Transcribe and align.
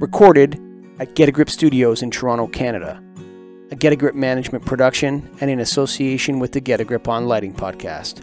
Recorded 0.00 0.60
at 0.98 1.14
Get 1.14 1.28
a 1.28 1.32
Grip 1.32 1.48
Studios 1.48 2.02
in 2.02 2.10
Toronto, 2.10 2.48
Canada. 2.48 3.00
A 3.70 3.76
Get 3.76 3.92
a 3.92 3.96
Grip 3.96 4.16
management 4.16 4.66
production 4.66 5.30
and 5.40 5.48
in 5.48 5.60
association 5.60 6.40
with 6.40 6.50
the 6.50 6.60
Get 6.60 6.80
a 6.80 6.84
Grip 6.84 7.06
on 7.06 7.26
Lighting 7.26 7.54
podcast. 7.54 8.22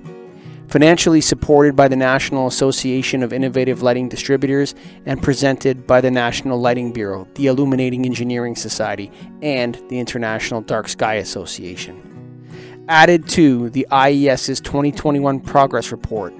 Financially 0.68 1.22
supported 1.22 1.76
by 1.76 1.88
the 1.88 1.96
National 1.96 2.48
Association 2.48 3.24
of 3.24 3.32
Innovative 3.32 3.82
Lighting 3.82 4.10
Distributors 4.10 4.76
and 5.06 5.24
presented 5.24 5.88
by 5.88 6.02
the 6.02 6.12
National 6.12 6.60
Lighting 6.60 6.92
Bureau, 6.92 7.26
the 7.36 7.48
Illuminating 7.48 8.06
Engineering 8.06 8.56
Society, 8.56 9.10
and 9.42 9.82
the 9.88 9.98
International 9.98 10.60
Dark 10.60 10.90
Sky 10.90 11.16
Association. 11.16 12.86
Added 12.90 13.30
to 13.30 13.70
the 13.70 13.88
IES's 13.92 14.60
2021 14.60 15.40
Progress 15.40 15.94
Report. 15.94 16.34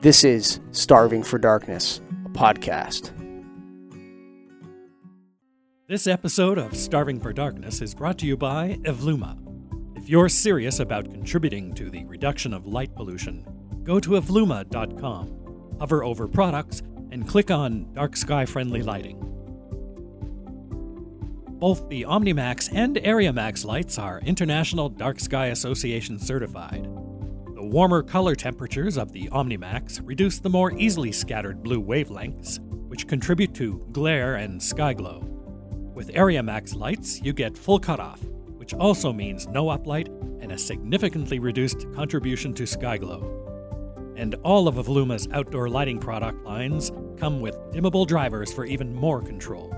This 0.00 0.24
is 0.24 0.58
Starving 0.72 1.22
for 1.22 1.38
Darkness, 1.38 2.00
a 2.24 2.28
podcast. 2.30 3.12
This 5.86 6.06
episode 6.06 6.56
of 6.56 6.74
Starving 6.74 7.20
for 7.20 7.34
Darkness 7.34 7.82
is 7.82 7.94
brought 7.94 8.16
to 8.20 8.26
you 8.26 8.38
by 8.38 8.78
Evluma. 8.84 9.36
If 9.98 10.08
you're 10.08 10.30
serious 10.30 10.80
about 10.80 11.12
contributing 11.12 11.74
to 11.74 11.90
the 11.90 12.06
reduction 12.06 12.54
of 12.54 12.66
light 12.66 12.94
pollution, 12.94 13.46
go 13.82 14.00
to 14.00 14.12
evluma.com, 14.12 15.76
hover 15.78 16.02
over 16.02 16.26
products, 16.26 16.80
and 17.10 17.28
click 17.28 17.50
on 17.50 17.92
Dark 17.92 18.16
Sky 18.16 18.46
Friendly 18.46 18.80
Lighting. 18.80 19.18
Both 21.58 21.86
the 21.90 22.04
OmniMax 22.04 22.70
and 22.74 22.96
AreaMax 22.96 23.66
lights 23.66 23.98
are 23.98 24.20
International 24.20 24.88
Dark 24.88 25.20
Sky 25.20 25.48
Association 25.48 26.18
certified. 26.18 26.84
The 27.54 27.62
warmer 27.62 28.02
color 28.02 28.34
temperatures 28.34 28.96
of 28.96 29.12
the 29.12 29.28
OmniMax 29.28 30.00
reduce 30.02 30.38
the 30.38 30.48
more 30.48 30.72
easily 30.72 31.12
scattered 31.12 31.62
blue 31.62 31.82
wavelengths, 31.82 32.58
which 32.88 33.06
contribute 33.06 33.52
to 33.56 33.86
glare 33.92 34.36
and 34.36 34.62
sky 34.62 34.94
glow. 34.94 35.33
With 35.94 36.12
AreaMax 36.12 36.76
lights, 36.76 37.22
you 37.22 37.32
get 37.32 37.56
full 37.56 37.78
cutoff, 37.78 38.20
which 38.56 38.74
also 38.74 39.12
means 39.12 39.46
no 39.46 39.66
uplight 39.66 40.08
and 40.42 40.50
a 40.50 40.58
significantly 40.58 41.38
reduced 41.38 41.86
contribution 41.94 42.52
to 42.54 42.66
sky 42.66 42.98
glow. 42.98 43.40
And 44.16 44.34
all 44.42 44.66
of 44.66 44.74
Evluma's 44.74 45.28
outdoor 45.30 45.68
lighting 45.68 46.00
product 46.00 46.44
lines 46.44 46.90
come 47.16 47.40
with 47.40 47.56
dimmable 47.70 48.08
drivers 48.08 48.52
for 48.52 48.64
even 48.64 48.92
more 48.92 49.22
control. 49.22 49.72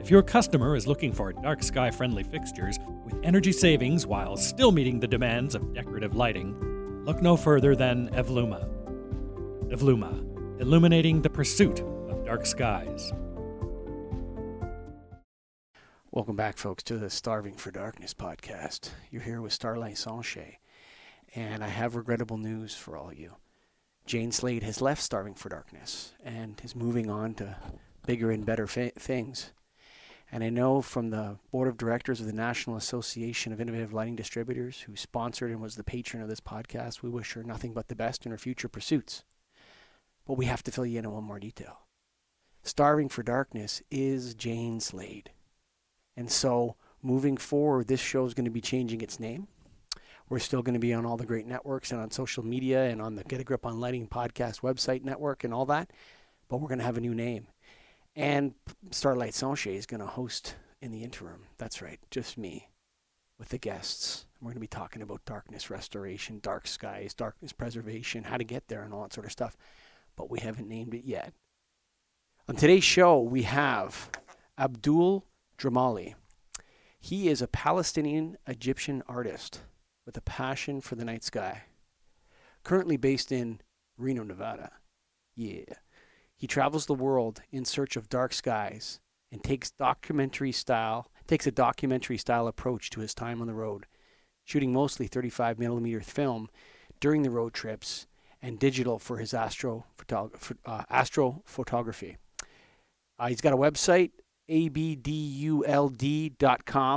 If 0.00 0.10
your 0.10 0.22
customer 0.22 0.76
is 0.76 0.86
looking 0.86 1.14
for 1.14 1.32
dark 1.32 1.62
sky 1.62 1.90
friendly 1.90 2.22
fixtures 2.22 2.78
with 3.06 3.18
energy 3.24 3.52
savings 3.52 4.06
while 4.06 4.36
still 4.36 4.70
meeting 4.70 5.00
the 5.00 5.08
demands 5.08 5.54
of 5.54 5.72
decorative 5.72 6.14
lighting, 6.14 6.54
look 7.06 7.22
no 7.22 7.38
further 7.38 7.74
than 7.74 8.10
Evluma. 8.10 8.68
Evluma, 9.70 10.60
illuminating 10.60 11.22
the 11.22 11.30
pursuit 11.30 11.80
of 11.80 12.22
dark 12.26 12.44
skies. 12.44 13.14
Welcome 16.14 16.36
back, 16.36 16.58
folks, 16.58 16.84
to 16.84 16.96
the 16.96 17.10
Starving 17.10 17.54
for 17.54 17.72
Darkness 17.72 18.14
podcast. 18.14 18.90
You're 19.10 19.22
here 19.22 19.42
with 19.42 19.52
Starlight 19.52 19.98
Sanchez, 19.98 20.58
and 21.34 21.64
I 21.64 21.66
have 21.66 21.96
regrettable 21.96 22.38
news 22.38 22.72
for 22.72 22.96
all 22.96 23.10
of 23.10 23.18
you. 23.18 23.32
Jane 24.06 24.30
Slade 24.30 24.62
has 24.62 24.80
left 24.80 25.02
Starving 25.02 25.34
for 25.34 25.48
Darkness 25.48 26.12
and 26.24 26.60
is 26.62 26.76
moving 26.76 27.10
on 27.10 27.34
to 27.34 27.56
bigger 28.06 28.30
and 28.30 28.46
better 28.46 28.68
fa- 28.68 28.92
things. 28.96 29.50
And 30.30 30.44
I 30.44 30.50
know 30.50 30.82
from 30.82 31.10
the 31.10 31.38
board 31.50 31.66
of 31.66 31.76
directors 31.76 32.20
of 32.20 32.26
the 32.26 32.32
National 32.32 32.76
Association 32.76 33.52
of 33.52 33.60
Innovative 33.60 33.92
Lighting 33.92 34.14
Distributors, 34.14 34.82
who 34.82 34.94
sponsored 34.94 35.50
and 35.50 35.60
was 35.60 35.74
the 35.74 35.82
patron 35.82 36.22
of 36.22 36.28
this 36.28 36.38
podcast, 36.38 37.02
we 37.02 37.10
wish 37.10 37.32
her 37.32 37.42
nothing 37.42 37.72
but 37.74 37.88
the 37.88 37.96
best 37.96 38.24
in 38.24 38.30
her 38.30 38.38
future 38.38 38.68
pursuits. 38.68 39.24
But 40.28 40.38
we 40.38 40.44
have 40.44 40.62
to 40.62 40.70
fill 40.70 40.86
you 40.86 41.00
in 41.00 41.06
on 41.06 41.14
one 41.14 41.24
more 41.24 41.40
detail. 41.40 41.80
Starving 42.62 43.08
for 43.08 43.24
Darkness 43.24 43.82
is 43.90 44.36
Jane 44.36 44.78
Slade. 44.78 45.32
And 46.16 46.30
so 46.30 46.76
moving 47.02 47.36
forward, 47.36 47.88
this 47.88 48.00
show 48.00 48.24
is 48.24 48.34
going 48.34 48.44
to 48.44 48.50
be 48.50 48.60
changing 48.60 49.00
its 49.00 49.20
name. 49.20 49.48
We're 50.28 50.38
still 50.38 50.62
going 50.62 50.74
to 50.74 50.80
be 50.80 50.94
on 50.94 51.04
all 51.04 51.16
the 51.16 51.26
great 51.26 51.46
networks 51.46 51.92
and 51.92 52.00
on 52.00 52.10
social 52.10 52.44
media 52.44 52.84
and 52.84 53.02
on 53.02 53.14
the 53.14 53.24
Get 53.24 53.40
a 53.40 53.44
Grip 53.44 53.66
on 53.66 53.78
Lighting 53.78 54.08
podcast 54.08 54.60
website 54.60 55.04
network 55.04 55.44
and 55.44 55.52
all 55.52 55.66
that. 55.66 55.90
But 56.48 56.58
we're 56.58 56.68
going 56.68 56.78
to 56.78 56.84
have 56.84 56.96
a 56.96 57.02
new 57.02 57.14
name. 57.14 57.48
And 58.16 58.54
Starlight 58.90 59.34
Sanchez 59.34 59.80
is 59.80 59.86
going 59.86 60.00
to 60.00 60.06
host 60.06 60.54
in 60.80 60.92
the 60.92 61.02
interim. 61.02 61.42
That's 61.58 61.82
right, 61.82 61.98
just 62.10 62.38
me 62.38 62.68
with 63.38 63.48
the 63.48 63.58
guests. 63.58 64.26
We're 64.40 64.48
going 64.48 64.54
to 64.54 64.60
be 64.60 64.66
talking 64.66 65.02
about 65.02 65.24
darkness 65.24 65.68
restoration, 65.68 66.38
dark 66.40 66.66
skies, 66.66 67.12
darkness 67.12 67.52
preservation, 67.52 68.24
how 68.24 68.36
to 68.36 68.44
get 68.44 68.68
there, 68.68 68.82
and 68.82 68.94
all 68.94 69.02
that 69.02 69.12
sort 69.12 69.26
of 69.26 69.32
stuff. 69.32 69.56
But 70.16 70.30
we 70.30 70.40
haven't 70.40 70.68
named 70.68 70.94
it 70.94 71.04
yet. 71.04 71.32
On 72.48 72.54
today's 72.54 72.84
show, 72.84 73.20
we 73.20 73.42
have 73.42 74.10
Abdul 74.58 75.24
Dremali. 75.58 76.14
He 76.98 77.28
is 77.28 77.42
a 77.42 77.48
Palestinian 77.48 78.36
Egyptian 78.46 79.02
artist 79.06 79.60
with 80.06 80.16
a 80.16 80.22
passion 80.22 80.80
for 80.80 80.94
the 80.94 81.04
night 81.04 81.24
sky. 81.24 81.64
Currently 82.62 82.96
based 82.96 83.30
in 83.30 83.60
Reno, 83.96 84.22
Nevada. 84.22 84.72
Yeah. 85.36 85.74
He 86.36 86.46
travels 86.46 86.86
the 86.86 86.94
world 86.94 87.42
in 87.52 87.64
search 87.64 87.96
of 87.96 88.08
dark 88.08 88.32
skies 88.32 89.00
and 89.30 89.42
takes 89.42 89.70
documentary 89.70 90.52
style 90.52 91.10
takes 91.26 91.46
a 91.46 91.50
documentary 91.50 92.18
style 92.18 92.46
approach 92.46 92.90
to 92.90 93.00
his 93.00 93.14
time 93.14 93.40
on 93.40 93.46
the 93.46 93.54
road, 93.54 93.86
shooting 94.44 94.72
mostly 94.72 95.06
35 95.06 95.58
millimeter 95.58 96.00
film 96.00 96.48
during 97.00 97.22
the 97.22 97.30
road 97.30 97.54
trips 97.54 98.06
and 98.42 98.58
digital 98.58 98.98
for 98.98 99.16
his 99.16 99.32
astro, 99.32 99.86
photog- 99.96 100.56
uh, 100.66 100.84
astrophotography. 100.90 102.16
Uh, 103.18 103.28
he's 103.28 103.40
got 103.40 103.54
a 103.54 103.56
website, 103.56 104.10
abduld.com. 104.48 106.32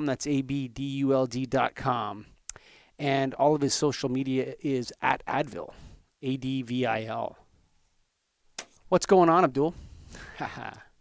That's 0.05 0.25
abduld.com. 0.25 2.25
And 2.99 3.33
all 3.35 3.55
of 3.55 3.61
his 3.61 3.73
social 3.73 4.09
media 4.09 4.55
is 4.61 4.91
at 5.01 5.25
Advil, 5.25 5.73
A 6.21 6.37
D 6.37 6.61
V 6.63 6.85
I 6.85 7.03
L. 7.03 7.37
What's 8.89 9.05
going 9.05 9.29
on, 9.29 9.43
Abdul? 9.43 9.75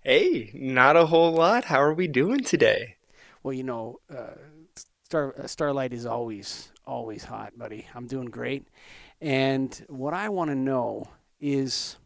hey, 0.02 0.50
not 0.54 0.96
a 0.96 1.06
whole 1.06 1.32
lot. 1.32 1.64
How 1.64 1.80
are 1.80 1.94
we 1.94 2.06
doing 2.06 2.40
today? 2.40 2.96
Well, 3.42 3.54
you 3.54 3.62
know, 3.62 4.00
uh, 4.14 4.34
Star, 5.04 5.34
uh, 5.38 5.46
Starlight 5.46 5.92
is 5.92 6.04
always, 6.04 6.72
always 6.84 7.24
hot, 7.24 7.56
buddy. 7.56 7.86
I'm 7.94 8.08
doing 8.08 8.26
great. 8.26 8.66
And 9.20 9.84
what 9.88 10.14
I 10.14 10.28
want 10.28 10.50
to 10.50 10.56
know 10.56 11.08
is 11.40 11.96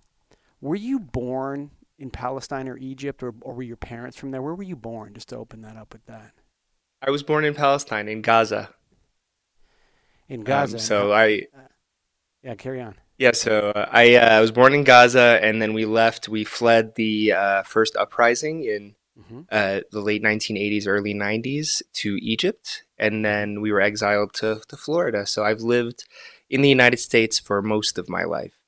were 0.61 0.77
you 0.77 1.01
born 1.01 1.71
in 2.01 2.11
Palestine 2.11 2.69
or 2.69 2.79
Egypt, 2.79 3.23
or, 3.23 3.35
or 3.43 3.55
were 3.55 3.63
your 3.63 3.77
parents 3.77 4.17
from 4.17 4.31
there? 4.31 4.43
Where 4.43 4.55
were 4.55 4.65
you 4.65 4.75
born? 4.75 5.13
Just 5.15 5.29
to 5.29 5.37
open 5.37 5.61
that 5.63 5.77
up 5.77 5.93
with 5.93 6.05
that. 6.07 6.33
I 7.03 7.11
was 7.11 7.23
born 7.23 7.45
in 7.45 7.55
Palestine, 7.55 8.09
in 8.09 8.23
Gaza. 8.23 8.71
In 10.29 10.43
Gaza. 10.43 10.77
Um, 10.77 10.81
so 10.81 11.13
I. 11.13 11.47
Uh, 11.55 11.69
yeah, 12.43 12.55
carry 12.55 12.81
on. 12.81 12.97
Yeah, 13.19 13.33
so 13.33 13.71
uh, 13.77 13.87
I 13.93 14.15
uh, 14.15 14.41
was 14.41 14.51
born 14.51 14.73
in 14.73 14.83
Gaza, 14.83 15.39
and 15.43 15.61
then 15.61 15.75
we 15.75 15.85
left. 15.85 16.29
We 16.29 16.43
fled 16.43 16.95
the 16.95 17.33
uh, 17.33 17.63
first 17.65 17.95
uprising 17.97 18.65
in 18.65 18.95
mm-hmm. 19.19 19.43
the 19.51 20.01
late 20.01 20.23
1980s, 20.23 20.87
early 20.87 21.13
90s 21.13 21.83
to 21.95 22.17
Egypt, 22.23 22.85
and 22.97 23.23
then 23.23 23.61
we 23.61 23.73
were 23.73 23.81
exiled 23.83 24.33
to, 24.35 24.63
to 24.69 24.77
Florida. 24.77 25.27
So 25.27 25.45
I've 25.45 25.61
lived 25.61 26.07
in 26.49 26.63
the 26.63 26.71
United 26.71 26.97
States 26.97 27.39
for 27.39 27.61
most 27.61 27.99
of 27.99 28.09
my 28.09 28.25
life. 28.25 28.60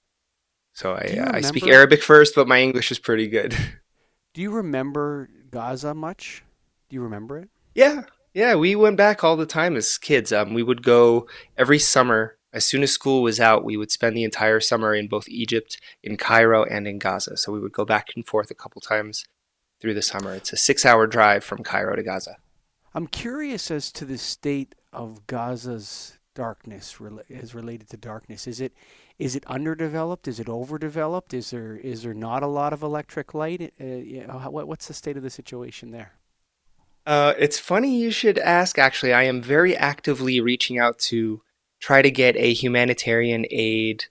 So 0.72 0.92
I, 0.92 1.18
uh, 1.18 1.30
I 1.34 1.40
speak 1.42 1.66
Arabic 1.66 2.02
first, 2.02 2.34
but 2.34 2.48
my 2.48 2.60
English 2.60 2.90
is 2.90 2.98
pretty 2.98 3.28
good. 3.28 3.56
Do 4.34 4.40
you 4.40 4.50
remember 4.50 5.28
Gaza 5.50 5.94
much? 5.94 6.42
Do 6.88 6.94
you 6.94 7.02
remember 7.02 7.38
it? 7.38 7.50
Yeah, 7.74 8.04
yeah. 8.32 8.54
We 8.54 8.74
went 8.74 8.96
back 8.96 9.22
all 9.22 9.36
the 9.36 9.46
time 9.46 9.76
as 9.76 9.98
kids. 9.98 10.32
Um, 10.32 10.54
we 10.54 10.62
would 10.62 10.82
go 10.82 11.28
every 11.58 11.78
summer. 11.78 12.36
As 12.54 12.66
soon 12.66 12.82
as 12.82 12.92
school 12.92 13.22
was 13.22 13.40
out, 13.40 13.64
we 13.64 13.76
would 13.76 13.90
spend 13.90 14.16
the 14.16 14.24
entire 14.24 14.60
summer 14.60 14.94
in 14.94 15.08
both 15.08 15.28
Egypt, 15.28 15.78
in 16.02 16.16
Cairo, 16.16 16.64
and 16.64 16.86
in 16.86 16.98
Gaza. 16.98 17.36
So 17.36 17.52
we 17.52 17.60
would 17.60 17.72
go 17.72 17.84
back 17.84 18.08
and 18.14 18.26
forth 18.26 18.50
a 18.50 18.54
couple 18.54 18.80
times 18.80 19.24
through 19.80 19.94
the 19.94 20.02
summer. 20.02 20.34
It's 20.34 20.52
a 20.52 20.56
six-hour 20.56 21.06
drive 21.06 21.44
from 21.44 21.62
Cairo 21.62 21.96
to 21.96 22.02
Gaza. 22.02 22.36
I'm 22.94 23.06
curious 23.06 23.70
as 23.70 23.90
to 23.92 24.04
the 24.04 24.18
state 24.18 24.74
of 24.92 25.26
Gaza's 25.26 26.18
darkness 26.34 26.98
as 27.30 27.54
related 27.54 27.88
to 27.90 27.96
darkness. 27.96 28.46
Is 28.46 28.60
it 28.60 28.74
is 29.22 29.36
it 29.36 29.44
underdeveloped? 29.46 30.26
Is 30.26 30.40
it 30.40 30.48
overdeveloped? 30.48 31.32
Is 31.32 31.50
there 31.50 31.76
is 31.76 32.02
there 32.02 32.14
not 32.14 32.42
a 32.42 32.48
lot 32.48 32.72
of 32.72 32.82
electric 32.82 33.34
light? 33.34 33.72
Uh, 33.80 33.84
you 33.84 34.26
know, 34.26 34.38
what, 34.50 34.66
what's 34.66 34.88
the 34.88 34.94
state 34.94 35.16
of 35.16 35.22
the 35.22 35.30
situation 35.30 35.92
there? 35.92 36.14
Uh, 37.06 37.32
it's 37.38 37.58
funny 37.58 37.96
you 38.00 38.10
should 38.10 38.38
ask. 38.38 38.78
Actually, 38.78 39.12
I 39.12 39.22
am 39.22 39.40
very 39.40 39.76
actively 39.76 40.40
reaching 40.40 40.78
out 40.78 40.98
to 41.10 41.40
try 41.80 42.02
to 42.02 42.10
get 42.10 42.36
a 42.36 42.52
humanitarian 42.52 43.46
aid 43.50 44.06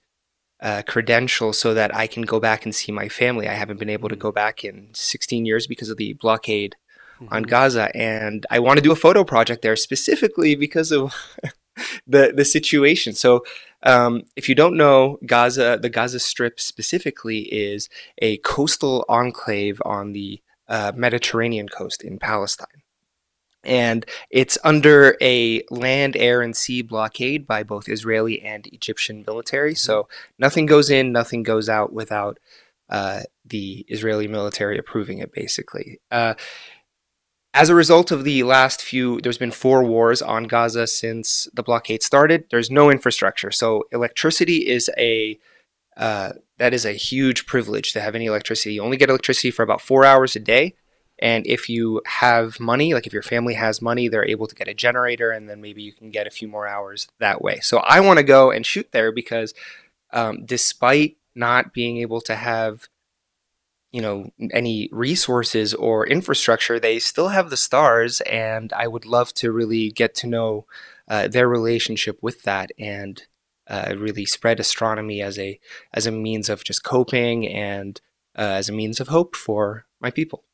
uh, 0.60 0.82
credential 0.86 1.52
so 1.52 1.74
that 1.74 1.94
I 1.94 2.06
can 2.06 2.22
go 2.22 2.40
back 2.40 2.64
and 2.64 2.74
see 2.74 2.90
my 2.90 3.08
family. 3.08 3.48
I 3.48 3.54
haven't 3.54 3.78
been 3.78 3.90
able 3.90 4.08
to 4.08 4.16
go 4.16 4.32
back 4.32 4.64
in 4.64 4.88
16 4.94 5.44
years 5.44 5.66
because 5.66 5.90
of 5.90 5.98
the 5.98 6.14
blockade 6.14 6.76
mm-hmm. 7.20 7.34
on 7.34 7.42
Gaza, 7.42 7.94
and 7.94 8.46
I 8.50 8.60
want 8.60 8.78
to 8.78 8.82
do 8.82 8.92
a 8.92 8.96
photo 8.96 9.24
project 9.24 9.60
there 9.60 9.76
specifically 9.76 10.54
because 10.54 10.90
of 10.90 11.14
the 12.06 12.32
the 12.34 12.44
situation. 12.44 13.14
So, 13.14 13.44
um, 13.82 14.22
if 14.36 14.48
you 14.48 14.54
don't 14.54 14.76
know, 14.76 15.18
Gaza, 15.26 15.78
the 15.80 15.90
Gaza 15.90 16.20
Strip 16.20 16.60
specifically, 16.60 17.40
is 17.40 17.88
a 18.18 18.36
coastal 18.38 19.04
enclave 19.08 19.80
on 19.84 20.12
the 20.12 20.40
uh, 20.68 20.92
Mediterranean 20.94 21.68
coast 21.68 22.02
in 22.02 22.18
Palestine. 22.18 22.82
And 23.64 24.04
it's 24.30 24.58
under 24.64 25.16
a 25.20 25.62
land, 25.70 26.16
air, 26.16 26.42
and 26.42 26.56
sea 26.56 26.82
blockade 26.82 27.46
by 27.46 27.62
both 27.62 27.88
Israeli 27.88 28.42
and 28.42 28.66
Egyptian 28.66 29.22
military. 29.26 29.74
So 29.74 30.08
nothing 30.38 30.66
goes 30.66 30.90
in, 30.90 31.12
nothing 31.12 31.44
goes 31.44 31.68
out 31.68 31.92
without 31.92 32.38
uh, 32.88 33.20
the 33.44 33.86
Israeli 33.88 34.28
military 34.28 34.78
approving 34.78 35.18
it, 35.18 35.32
basically. 35.32 36.00
Uh, 36.10 36.34
as 37.54 37.68
a 37.68 37.74
result 37.74 38.10
of 38.10 38.24
the 38.24 38.42
last 38.44 38.80
few, 38.82 39.20
there's 39.20 39.38
been 39.38 39.50
four 39.50 39.84
wars 39.84 40.22
on 40.22 40.44
Gaza 40.44 40.86
since 40.86 41.48
the 41.52 41.62
blockade 41.62 42.02
started. 42.02 42.46
There's 42.50 42.70
no 42.70 42.90
infrastructure, 42.90 43.50
so 43.50 43.84
electricity 43.92 44.68
is 44.68 44.90
a 44.96 45.38
uh, 45.96 46.32
that 46.56 46.72
is 46.72 46.86
a 46.86 46.92
huge 46.92 47.44
privilege 47.44 47.92
to 47.92 48.00
have 48.00 48.14
any 48.14 48.24
electricity. 48.24 48.74
You 48.74 48.82
only 48.82 48.96
get 48.96 49.10
electricity 49.10 49.50
for 49.50 49.62
about 49.62 49.82
four 49.82 50.06
hours 50.06 50.34
a 50.34 50.40
day, 50.40 50.74
and 51.18 51.46
if 51.46 51.68
you 51.68 52.00
have 52.06 52.58
money, 52.58 52.94
like 52.94 53.06
if 53.06 53.12
your 53.12 53.22
family 53.22 53.54
has 53.54 53.82
money, 53.82 54.08
they're 54.08 54.26
able 54.26 54.46
to 54.46 54.54
get 54.54 54.68
a 54.68 54.74
generator, 54.74 55.30
and 55.30 55.48
then 55.48 55.60
maybe 55.60 55.82
you 55.82 55.92
can 55.92 56.10
get 56.10 56.26
a 56.26 56.30
few 56.30 56.48
more 56.48 56.66
hours 56.66 57.06
that 57.20 57.42
way. 57.42 57.60
So 57.60 57.78
I 57.78 58.00
want 58.00 58.18
to 58.18 58.24
go 58.24 58.50
and 58.50 58.64
shoot 58.64 58.90
there 58.92 59.12
because, 59.12 59.52
um, 60.12 60.46
despite 60.46 61.18
not 61.34 61.74
being 61.74 61.98
able 61.98 62.22
to 62.22 62.34
have 62.34 62.88
you 63.92 64.00
know 64.00 64.30
any 64.52 64.88
resources 64.90 65.74
or 65.74 66.06
infrastructure 66.06 66.80
they 66.80 66.98
still 66.98 67.28
have 67.28 67.50
the 67.50 67.56
stars 67.56 68.20
and 68.22 68.72
i 68.72 68.88
would 68.88 69.04
love 69.04 69.32
to 69.34 69.52
really 69.52 69.90
get 69.90 70.14
to 70.14 70.26
know 70.26 70.66
uh, 71.08 71.28
their 71.28 71.48
relationship 71.48 72.18
with 72.22 72.42
that 72.42 72.70
and 72.78 73.26
uh, 73.68 73.94
really 73.96 74.26
spread 74.26 74.60
astronomy 74.60 75.22
as 75.22 75.38
a 75.38 75.58
as 75.94 76.06
a 76.06 76.12
means 76.12 76.48
of 76.48 76.64
just 76.64 76.82
coping 76.82 77.46
and 77.46 78.00
uh, 78.36 78.42
as 78.42 78.68
a 78.68 78.72
means 78.72 79.00
of 79.00 79.08
hope 79.08 79.36
for 79.36 79.86
my 80.00 80.10
people. 80.10 80.44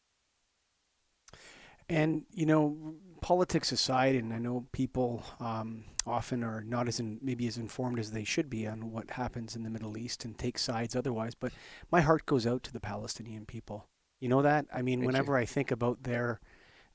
And 1.88 2.24
you 2.32 2.46
know 2.46 2.94
politics 3.28 3.72
aside 3.72 4.14
and 4.14 4.32
i 4.32 4.38
know 4.38 4.66
people 4.72 5.22
um, 5.40 5.84
often 6.08 6.42
are 6.42 6.62
not 6.62 6.88
as 6.88 6.98
in, 6.98 7.18
maybe 7.22 7.46
as 7.46 7.56
informed 7.56 7.98
as 7.98 8.10
they 8.10 8.24
should 8.24 8.48
be 8.50 8.66
on 8.66 8.90
what 8.90 9.10
happens 9.10 9.54
in 9.54 9.62
the 9.62 9.70
Middle 9.70 9.96
East 9.96 10.24
and 10.24 10.36
take 10.36 10.58
sides 10.58 10.96
otherwise. 10.96 11.34
But 11.34 11.52
my 11.90 12.00
heart 12.00 12.26
goes 12.26 12.46
out 12.46 12.62
to 12.64 12.72
the 12.72 12.80
Palestinian 12.80 13.44
people. 13.44 13.86
You 14.20 14.28
know 14.28 14.42
that? 14.42 14.66
I 14.72 14.82
mean, 14.82 15.00
Thank 15.00 15.06
whenever 15.06 15.32
you. 15.32 15.42
I 15.42 15.44
think 15.44 15.70
about 15.70 16.02
their 16.02 16.40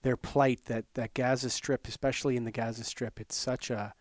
their 0.01 0.17
plight, 0.17 0.65
that 0.65 0.85
that 0.95 1.13
Gaza 1.13 1.49
Strip, 1.49 1.87
especially 1.87 2.35
in 2.35 2.43
the 2.43 2.51
Gaza 2.51 2.83
Strip, 2.83 3.19
it's 3.19 3.37
such 3.37 3.69
a 3.69 3.93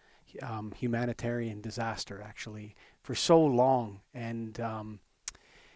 um, 0.42 0.72
humanitarian 0.72 1.60
disaster 1.60 2.22
actually 2.24 2.74
for 3.02 3.14
so 3.14 3.40
long, 3.40 4.00
and 4.12 4.58
um, 4.58 5.00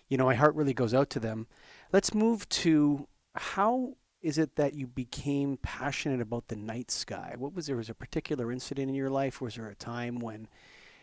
you 0.08 0.17
know, 0.17 0.25
my 0.25 0.35
heart 0.35 0.55
really 0.56 0.75
goes 0.75 0.94
out 0.94 1.11
to 1.11 1.20
them. 1.20 1.47
Let's 1.93 2.14
move 2.14 2.49
to 2.49 3.06
how 3.35 3.94
is 4.26 4.38
it 4.38 4.56
that 4.56 4.75
you 4.75 4.88
became 4.88 5.56
passionate 5.58 6.20
about 6.20 6.49
the 6.49 6.56
night 6.56 6.90
sky? 6.90 7.37
What 7.38 7.55
was 7.55 7.69
there 7.69 7.76
was 7.76 7.88
a 7.88 7.94
particular 7.94 8.50
incident 8.50 8.88
in 8.88 8.94
your 8.96 9.08
life? 9.08 9.40
Was 9.40 9.55
there 9.55 9.69
a 9.69 9.76
time 9.76 10.19
when, 10.19 10.49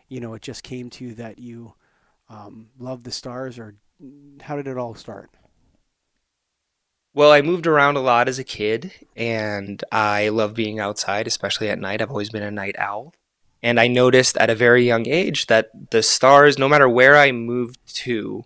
you 0.10 0.20
know, 0.20 0.34
it 0.34 0.42
just 0.42 0.62
came 0.62 0.90
to 0.90 1.06
you 1.06 1.14
that 1.14 1.40
you 1.40 1.74
um, 2.28 2.68
loved 2.78 3.06
the 3.06 3.12
stars, 3.12 3.58
or 3.58 3.76
how 4.42 4.58
did 4.58 4.68
it 4.68 4.78
all 4.78 4.94
start? 4.94 5.30
Well, 7.14 7.32
I 7.32 7.42
moved 7.42 7.66
around 7.66 7.96
a 7.96 8.02
lot 8.02 8.28
as 8.28 8.40
a 8.40 8.44
kid, 8.44 8.92
and 9.16 9.82
I 9.90 10.28
love 10.28 10.54
being 10.54 10.82
outside, 10.82 11.26
especially 11.26 11.70
at 11.70 11.80
night. 11.80 12.02
I've 12.02 12.10
always 12.10 12.30
been 12.30 12.44
a 12.44 12.52
night 12.52 12.76
owl. 12.78 13.14
And 13.62 13.80
I 13.80 13.88
noticed 13.88 14.36
at 14.36 14.50
a 14.50 14.56
very 14.56 14.86
young 14.86 15.08
age 15.08 15.46
that 15.46 15.70
the 15.92 16.04
stars, 16.04 16.60
no 16.60 16.68
matter 16.68 16.90
where 16.90 17.16
I 17.16 17.32
moved 17.32 17.80
to, 18.00 18.44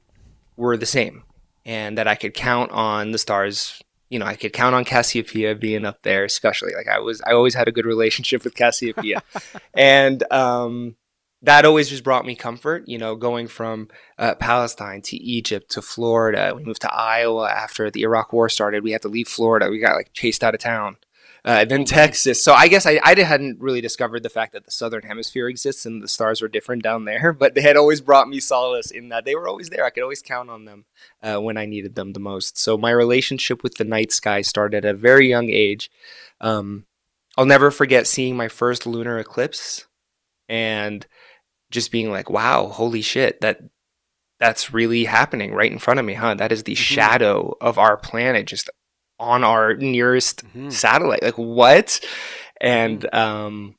were 0.55 0.77
the 0.77 0.85
same. 0.85 1.23
And 1.65 1.97
that 1.97 2.07
I 2.07 2.13
could 2.13 2.35
count 2.35 2.71
on 2.71 3.09
the 3.09 3.17
stars 3.17 3.81
you 4.09 4.19
know, 4.19 4.25
I 4.25 4.35
could 4.35 4.53
count 4.53 4.75
on 4.75 4.85
Cassiopeia 4.85 5.55
being 5.55 5.85
up 5.85 6.03
there, 6.03 6.23
especially 6.23 6.73
like 6.75 6.87
I 6.87 6.99
was, 6.99 7.21
I 7.25 7.33
always 7.33 7.55
had 7.55 7.67
a 7.67 7.71
good 7.71 7.85
relationship 7.85 8.43
with 8.43 8.55
Cassiopeia, 8.55 9.21
and 9.73 10.23
um, 10.31 10.95
that 11.41 11.65
always 11.65 11.89
just 11.89 12.03
brought 12.03 12.25
me 12.25 12.35
comfort. 12.35 12.87
You 12.87 12.97
know, 12.97 13.15
going 13.15 13.47
from 13.47 13.89
uh, 14.17 14.35
Palestine 14.35 15.01
to 15.03 15.17
Egypt 15.17 15.71
to 15.71 15.81
Florida, 15.81 16.53
we 16.55 16.63
moved 16.63 16.81
to 16.81 16.93
Iowa 16.93 17.49
after 17.49 17.91
the 17.91 18.03
Iraq 18.03 18.33
War 18.33 18.49
started. 18.49 18.83
We 18.83 18.91
had 18.91 19.01
to 19.03 19.09
leave 19.09 19.27
Florida. 19.27 19.69
We 19.69 19.79
got 19.79 19.95
like 19.95 20.13
chased 20.13 20.43
out 20.43 20.53
of 20.53 20.59
town 20.59 20.97
uh, 21.47 21.63
then 21.63 21.85
Texas. 21.85 22.43
So 22.43 22.51
I 22.51 22.67
guess 22.67 22.85
I, 22.85 22.99
I 23.01 23.17
hadn't 23.17 23.61
really 23.61 23.79
discovered 23.79 24.21
the 24.21 24.29
fact 24.29 24.51
that 24.51 24.65
the 24.65 24.71
southern 24.71 25.03
hemisphere 25.03 25.47
exists 25.47 25.85
and 25.85 26.03
the 26.03 26.07
stars 26.09 26.41
were 26.41 26.49
different 26.49 26.83
down 26.83 27.05
there, 27.05 27.31
but 27.39 27.55
they 27.55 27.61
had 27.61 27.77
always 27.77 28.01
brought 28.01 28.27
me 28.27 28.41
solace 28.41 28.91
in 28.91 29.07
that 29.09 29.23
they 29.23 29.33
were 29.33 29.47
always 29.47 29.69
there. 29.69 29.85
I 29.85 29.89
could 29.89 30.03
always 30.03 30.21
count 30.21 30.49
on 30.49 30.65
them 30.65 30.83
uh, 31.23 31.37
when 31.37 31.55
I 31.55 31.65
needed 31.65 31.95
them 31.95 32.11
the 32.11 32.19
most. 32.19 32.57
So 32.57 32.77
my 32.77 32.91
relationship 32.91 33.63
with 33.63 33.75
the 33.75 33.85
night 33.85 34.11
sky 34.11 34.41
started 34.41 34.83
at 34.83 34.93
a 34.93 34.97
very 34.97 35.29
young 35.29 35.49
age. 35.49 35.89
Um, 36.41 36.85
I'll 37.37 37.45
never 37.45 37.71
forget 37.71 38.07
seeing 38.07 38.35
my 38.35 38.49
first 38.49 38.85
lunar 38.85 39.17
eclipse 39.17 39.87
and 40.49 41.07
just 41.71 41.93
being 41.93 42.11
like, 42.11 42.29
wow, 42.29 42.67
holy 42.67 43.01
shit, 43.01 43.39
that 43.39 43.61
that's 44.37 44.73
really 44.73 45.05
happening 45.05 45.53
right 45.53 45.71
in 45.71 45.79
front 45.79 45.99
of 45.99 46.05
me, 46.05 46.13
huh? 46.13 46.33
That 46.33 46.51
is 46.51 46.63
the 46.63 46.73
mm-hmm. 46.73 46.81
shadow 46.81 47.55
of 47.61 47.77
our 47.77 47.95
planet 47.95 48.47
just 48.47 48.69
on 49.19 49.43
our 49.43 49.73
nearest 49.75 50.45
mm-hmm. 50.45 50.69
satellite. 50.69 51.23
Like 51.23 51.37
what? 51.37 51.99
And 52.59 53.01
mm-hmm. 53.01 53.17
um, 53.17 53.75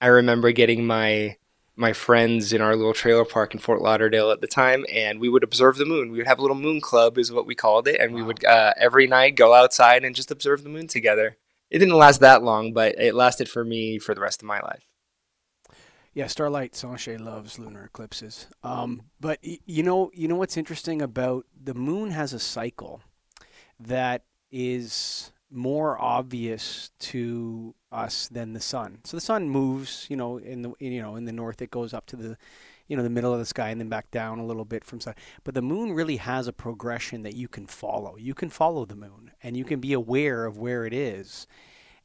I 0.00 0.08
remember 0.08 0.52
getting 0.52 0.86
my 0.86 1.36
my 1.76 1.92
friends 1.94 2.52
in 2.52 2.60
our 2.60 2.76
little 2.76 2.92
trailer 2.92 3.24
park 3.24 3.54
in 3.54 3.60
Fort 3.60 3.80
Lauderdale 3.80 4.30
at 4.30 4.42
the 4.42 4.46
time, 4.46 4.84
and 4.92 5.18
we 5.18 5.30
would 5.30 5.42
observe 5.42 5.78
the 5.78 5.86
moon. 5.86 6.12
We 6.12 6.18
would 6.18 6.26
have 6.26 6.38
a 6.38 6.42
little 6.42 6.56
moon 6.56 6.80
club, 6.80 7.16
is 7.16 7.32
what 7.32 7.46
we 7.46 7.54
called 7.54 7.88
it, 7.88 7.98
and 7.98 8.12
wow. 8.12 8.16
we 8.16 8.22
would 8.22 8.44
uh, 8.44 8.74
every 8.76 9.06
night 9.06 9.34
go 9.34 9.54
outside 9.54 10.04
and 10.04 10.14
just 10.14 10.30
observe 10.30 10.62
the 10.62 10.68
moon 10.68 10.88
together. 10.88 11.38
It 11.70 11.78
didn't 11.78 11.94
last 11.96 12.20
that 12.20 12.42
long, 12.42 12.74
but 12.74 12.96
it 12.98 13.14
lasted 13.14 13.48
for 13.48 13.64
me 13.64 13.98
for 13.98 14.14
the 14.14 14.20
rest 14.20 14.42
of 14.42 14.46
my 14.46 14.60
life. 14.60 14.84
Yeah, 16.12 16.26
Starlight 16.26 16.74
Sanchez 16.74 17.20
loves 17.20 17.58
lunar 17.58 17.84
eclipses. 17.84 18.48
Um, 18.64 19.02
but 19.20 19.38
you 19.42 19.82
know, 19.82 20.10
you 20.12 20.28
know 20.28 20.36
what's 20.36 20.56
interesting 20.56 21.00
about 21.00 21.46
the 21.58 21.74
moon 21.74 22.10
has 22.10 22.32
a 22.32 22.40
cycle 22.40 23.00
that 23.78 24.24
is 24.50 25.32
more 25.50 26.00
obvious 26.00 26.90
to 27.00 27.74
us 27.90 28.28
than 28.28 28.52
the 28.52 28.60
sun. 28.60 28.98
So 29.04 29.16
the 29.16 29.20
sun 29.20 29.48
moves, 29.48 30.06
you 30.08 30.16
know, 30.16 30.38
in 30.38 30.62
the 30.62 30.72
you 30.78 31.02
know 31.02 31.16
in 31.16 31.24
the 31.24 31.32
north 31.32 31.60
it 31.60 31.70
goes 31.70 31.92
up 31.92 32.06
to 32.06 32.16
the 32.16 32.36
you 32.86 32.96
know 32.96 33.02
the 33.02 33.10
middle 33.10 33.32
of 33.32 33.38
the 33.38 33.46
sky 33.46 33.70
and 33.70 33.80
then 33.80 33.88
back 33.88 34.10
down 34.10 34.38
a 34.38 34.46
little 34.46 34.64
bit 34.64 34.84
from 34.84 35.00
sun. 35.00 35.14
But 35.44 35.54
the 35.54 35.62
moon 35.62 35.92
really 35.92 36.16
has 36.16 36.46
a 36.46 36.52
progression 36.52 37.22
that 37.22 37.34
you 37.34 37.48
can 37.48 37.66
follow. 37.66 38.16
You 38.16 38.34
can 38.34 38.50
follow 38.50 38.84
the 38.84 38.96
moon 38.96 39.32
and 39.42 39.56
you 39.56 39.64
can 39.64 39.80
be 39.80 39.92
aware 39.92 40.44
of 40.44 40.58
where 40.58 40.86
it 40.86 40.92
is. 40.92 41.46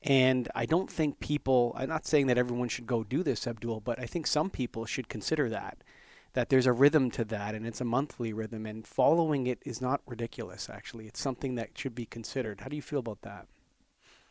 And 0.01 0.47
I 0.53 0.65
don't 0.65 0.89
think 0.89 1.19
people 1.19 1.73
I'm 1.77 1.89
not 1.89 2.05
saying 2.05 2.27
that 2.27 2.37
everyone 2.37 2.69
should 2.69 2.87
go 2.87 3.03
do 3.03 3.23
this 3.23 3.47
Abdul, 3.47 3.81
but 3.81 3.99
I 3.99 4.05
think 4.05 4.27
some 4.27 4.49
people 4.49 4.85
should 4.85 5.09
consider 5.09 5.49
that 5.49 5.83
that 6.35 6.49
there's 6.49 6.67
a 6.67 6.73
rhythm 6.73 7.09
to 7.09 7.23
that 7.23 7.55
and 7.55 7.65
it's 7.65 7.81
a 7.81 7.85
monthly 7.85 8.33
rhythm 8.33 8.65
and 8.65 8.85
following 8.85 9.47
it 9.47 9.59
is 9.65 9.81
not 9.81 10.01
ridiculous 10.05 10.69
actually. 10.69 11.07
It's 11.07 11.19
something 11.19 11.55
that 11.55 11.69
should 11.77 11.95
be 11.95 12.05
considered. 12.05 12.61
How 12.61 12.67
do 12.67 12.75
you 12.75 12.81
feel 12.81 12.99
about 12.99 13.21
that? 13.21 13.47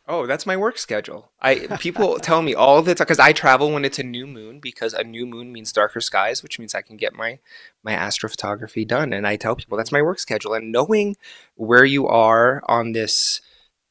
Oh 0.07 0.27
that's 0.27 0.45
my 0.45 0.55
work 0.55 0.77
schedule. 0.77 1.31
I 1.41 1.65
people 1.79 2.19
tell 2.21 2.43
me 2.43 2.53
all 2.53 2.83
the 2.83 2.93
time 2.93 3.05
because 3.05 3.19
i 3.19 3.33
travel 3.33 3.71
when 3.71 3.83
it's 3.83 3.97
a 3.97 4.03
new 4.03 4.27
moon 4.27 4.59
because 4.59 4.93
a 4.93 5.03
new 5.03 5.25
moon 5.25 5.51
means 5.51 5.73
darker 5.73 5.99
skies 5.99 6.43
which 6.43 6.59
means 6.59 6.75
i 6.75 6.81
can 6.83 6.95
get 6.95 7.13
my 7.13 7.39
my 7.83 7.93
astrophotography 7.93 8.87
done 8.87 9.11
and 9.11 9.27
i 9.27 9.35
tell 9.35 9.55
people 9.55 9.77
that's 9.77 9.91
my 9.91 10.01
work 10.01 10.19
schedule 10.19 10.53
and 10.53 10.71
knowing 10.71 11.15
where 11.55 11.85
you 11.85 12.07
are 12.07 12.61
on 12.67 12.91
this 12.91 13.41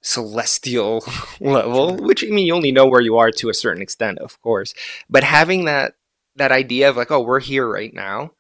celestial 0.03 1.05
level 1.41 1.97
which 1.97 2.23
i 2.23 2.29
mean 2.29 2.47
you 2.47 2.55
only 2.55 2.71
know 2.71 2.87
where 2.87 3.01
you 3.01 3.17
are 3.17 3.33
to 3.33 3.49
a 3.49 3.55
certain 3.55 3.83
extent 3.83 4.19
of 4.21 4.41
course 4.41 4.73
but 5.11 5.25
having 5.25 5.65
that 5.65 5.95
that 6.37 6.53
idea 6.53 6.89
of 6.89 6.97
like, 6.97 7.11
oh, 7.11 7.21
we're 7.21 7.41
here 7.41 7.69
right 7.69 7.93
now 7.93 8.33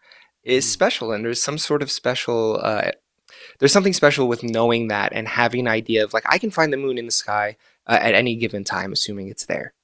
is 0.42 0.64
mm. 0.64 0.68
special. 0.68 1.12
And 1.12 1.24
there's 1.24 1.42
some 1.42 1.58
sort 1.58 1.82
of 1.82 1.90
special, 1.90 2.60
uh, 2.62 2.92
there's 3.58 3.72
something 3.72 3.92
special 3.92 4.28
with 4.28 4.42
knowing 4.42 4.88
that 4.88 5.12
and 5.12 5.28
having 5.28 5.60
an 5.60 5.68
idea 5.68 6.04
of 6.04 6.12
like, 6.12 6.24
I 6.26 6.38
can 6.38 6.50
find 6.50 6.72
the 6.72 6.76
moon 6.78 6.98
in 6.98 7.06
the 7.06 7.12
sky 7.12 7.56
uh, 7.86 7.98
at 8.00 8.14
any 8.14 8.36
given 8.36 8.64
time, 8.64 8.92
assuming 8.92 9.28
it's 9.28 9.46
there. 9.46 9.74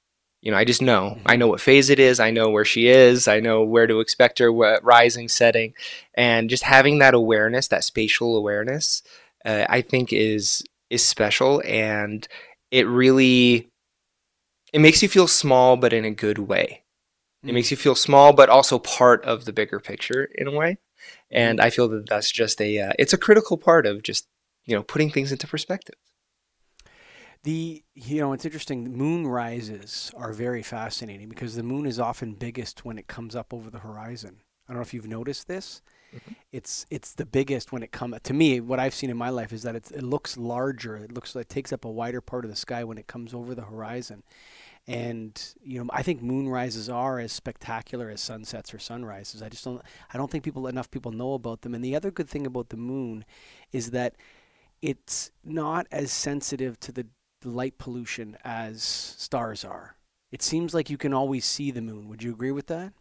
You 0.41 0.51
know, 0.51 0.57
I 0.57 0.65
just 0.65 0.81
know. 0.81 1.19
I 1.27 1.37
know 1.37 1.49
what 1.49 1.61
phase 1.61 1.91
it 1.91 1.99
is. 1.99 2.19
I 2.19 2.31
know 2.31 2.49
where 2.49 2.65
she 2.65 2.89
is. 2.89 3.29
I 3.29 3.41
know 3.41 3.63
where 3.63 3.87
to 3.87 4.01
expect 4.01 4.39
her, 4.39 4.51
what 4.51 4.83
rising, 4.83 5.29
setting, 5.29 5.75
and 6.15 6.49
just 6.49 6.63
having 6.63 6.99
that 6.99 7.13
awareness, 7.13 7.69
that 7.69 7.85
spatial 7.85 8.37
awareness, 8.37 9.03
uh, 9.45 9.67
I 9.69 9.83
think 9.83 10.13
is 10.15 10.63
is 10.89 11.07
special, 11.07 11.63
and 11.67 12.27
it 12.71 12.87
really 12.87 13.71
it 14.73 14.81
makes 14.81 15.03
you 15.03 15.11
feel 15.11 15.29
small, 15.29 15.77
but 15.77 15.93
in 15.93 16.07
a 16.07 16.11
good 16.11 16.39
way. 16.39 16.85
It 17.43 17.55
makes 17.55 17.71
you 17.71 17.77
feel 17.77 17.95
small, 17.95 18.35
but 18.35 18.51
also 18.51 18.79
part 18.79 19.25
of 19.25 19.47
the 19.47 19.53
bigger 19.53 19.81
picture 19.81 20.25
in 20.35 20.47
a 20.47 20.51
way. 20.51 20.79
And 21.31 21.59
mm-hmm. 21.59 21.67
I 21.67 21.71
feel 21.71 21.89
that 21.89 22.09
that's 22.09 22.31
just 22.31 22.61
a 22.61 22.79
uh, 22.79 22.93
it's 22.99 23.15
a 23.15 23.19
critical 23.19 23.57
part 23.57 23.87
of 23.87 24.03
just 24.03 24.27
you 24.65 24.77
know 24.77 24.83
putting 24.83 25.11
things 25.11 25.33
into 25.33 25.47
perspective. 25.47 25.97
The 27.43 27.83
you 27.95 28.21
know 28.21 28.35
it's 28.35 28.45
interesting. 28.45 28.93
Moon 28.93 29.27
rises 29.27 30.11
are 30.15 30.33
very 30.33 30.63
fascinating 30.63 31.31
because 31.31 31.55
the 31.55 31.63
moon 31.63 31.87
is 31.87 31.99
often 31.99 32.35
biggest 32.35 32.85
when 32.85 32.99
it 32.99 33.09
comes 33.09 33.35
up 33.35 33.55
over 33.55 33.71
the 33.71 33.79
horizon. 33.79 34.43
I 34.69 34.73
don't 34.73 34.79
know 34.79 34.83
if 34.83 34.93
you've 34.93 35.09
noticed 35.09 35.49
this. 35.49 35.81
Mm-hmm. 36.15 36.33
It's 36.53 36.87
it's 36.91 37.15
the 37.15 37.25
biggest 37.25 37.73
when 37.73 37.83
it 37.83 37.93
comes 37.93 38.17
to 38.23 38.35
me. 38.35 38.61
What 38.61 38.79
I've 38.79 38.95
seen 38.95 39.09
in 39.09 39.17
my 39.17 39.31
life 39.31 39.53
is 39.53 39.63
that 39.63 39.75
it 39.75 40.03
looks 40.03 40.37
larger. 40.37 40.97
It 40.97 41.13
looks 41.13 41.35
like 41.35 41.47
it 41.47 41.49
takes 41.49 41.73
up 41.73 41.87
a 41.87 41.91
wider 41.91 42.21
part 42.21 42.45
of 42.45 42.51
the 42.51 42.57
sky 42.57 42.85
when 42.85 42.99
it 42.99 43.07
comes 43.07 43.33
over 43.33 43.55
the 43.55 43.63
horizon. 43.63 44.23
And 44.91 45.55
you 45.63 45.79
know, 45.79 45.89
I 45.93 46.03
think 46.03 46.21
moonrises 46.21 46.93
are 46.93 47.21
as 47.21 47.33
spectacular 47.33 48.11
as 48.11 48.21
sunsets 48.21 48.75
or 48.75 48.81
sunrises. 48.81 49.41
I 49.41 49.49
just 49.49 49.65
don't. 49.65 49.81
I 50.13 50.19
don't 50.19 50.31
think 50.31 50.43
people 50.43 50.67
enough 50.67 50.91
people 50.91 51.13
know 51.13 51.35
about 51.35 51.63
them. 51.63 51.75
And 51.75 51.85
the 51.85 51.95
other 51.95 52.11
good 52.11 52.29
thing 52.29 52.45
about 52.45 52.71
the 52.71 52.77
moon 52.77 53.25
is 53.71 53.93
that 53.93 54.17
it's 54.83 55.31
not 55.45 55.87
as 55.93 56.11
sensitive 56.11 56.81
to 56.81 56.93
the 56.93 57.07
light 57.45 57.79
pollution 57.79 58.37
as 58.45 58.83
stars 58.83 59.65
are. 59.65 59.97
It 60.33 60.43
seems 60.43 60.75
like 60.75 60.91
you 60.91 60.99
can 60.99 61.15
always 61.15 61.45
see 61.45 61.71
the 61.71 61.81
moon. 61.81 62.09
Would 62.09 62.23
you 62.23 62.33
agree 62.33 62.53
with 62.53 62.67
that? 62.67 62.93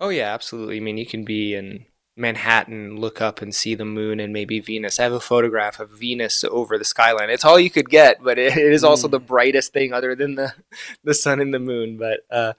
Oh 0.00 0.10
yeah, 0.10 0.32
absolutely. 0.32 0.76
I 0.76 0.80
mean, 0.80 0.98
you 0.98 1.06
can 1.06 1.24
be 1.24 1.54
in 1.54 1.86
Manhattan, 2.18 2.96
look 2.96 3.20
up 3.20 3.40
and 3.40 3.54
see 3.54 3.74
the 3.74 3.84
moon 3.84 4.20
and 4.20 4.32
maybe 4.32 4.60
Venus. 4.60 4.98
I 4.98 5.04
have 5.04 5.12
a 5.12 5.20
photograph 5.20 5.80
of 5.80 5.90
Venus 5.90 6.44
over 6.44 6.76
the 6.76 6.84
skyline. 6.84 7.30
It's 7.30 7.44
all 7.44 7.58
you 7.58 7.70
could 7.70 7.88
get, 7.88 8.22
but 8.22 8.38
it, 8.38 8.56
it 8.56 8.72
is 8.72 8.84
also 8.84 9.08
mm. 9.08 9.12
the 9.12 9.20
brightest 9.20 9.72
thing 9.72 9.92
other 9.92 10.14
than 10.14 10.34
the 10.34 10.54
the 11.04 11.14
sun 11.14 11.40
and 11.40 11.54
the 11.54 11.58
moon. 11.58 11.96
But 11.96 12.20
uh, 12.30 12.54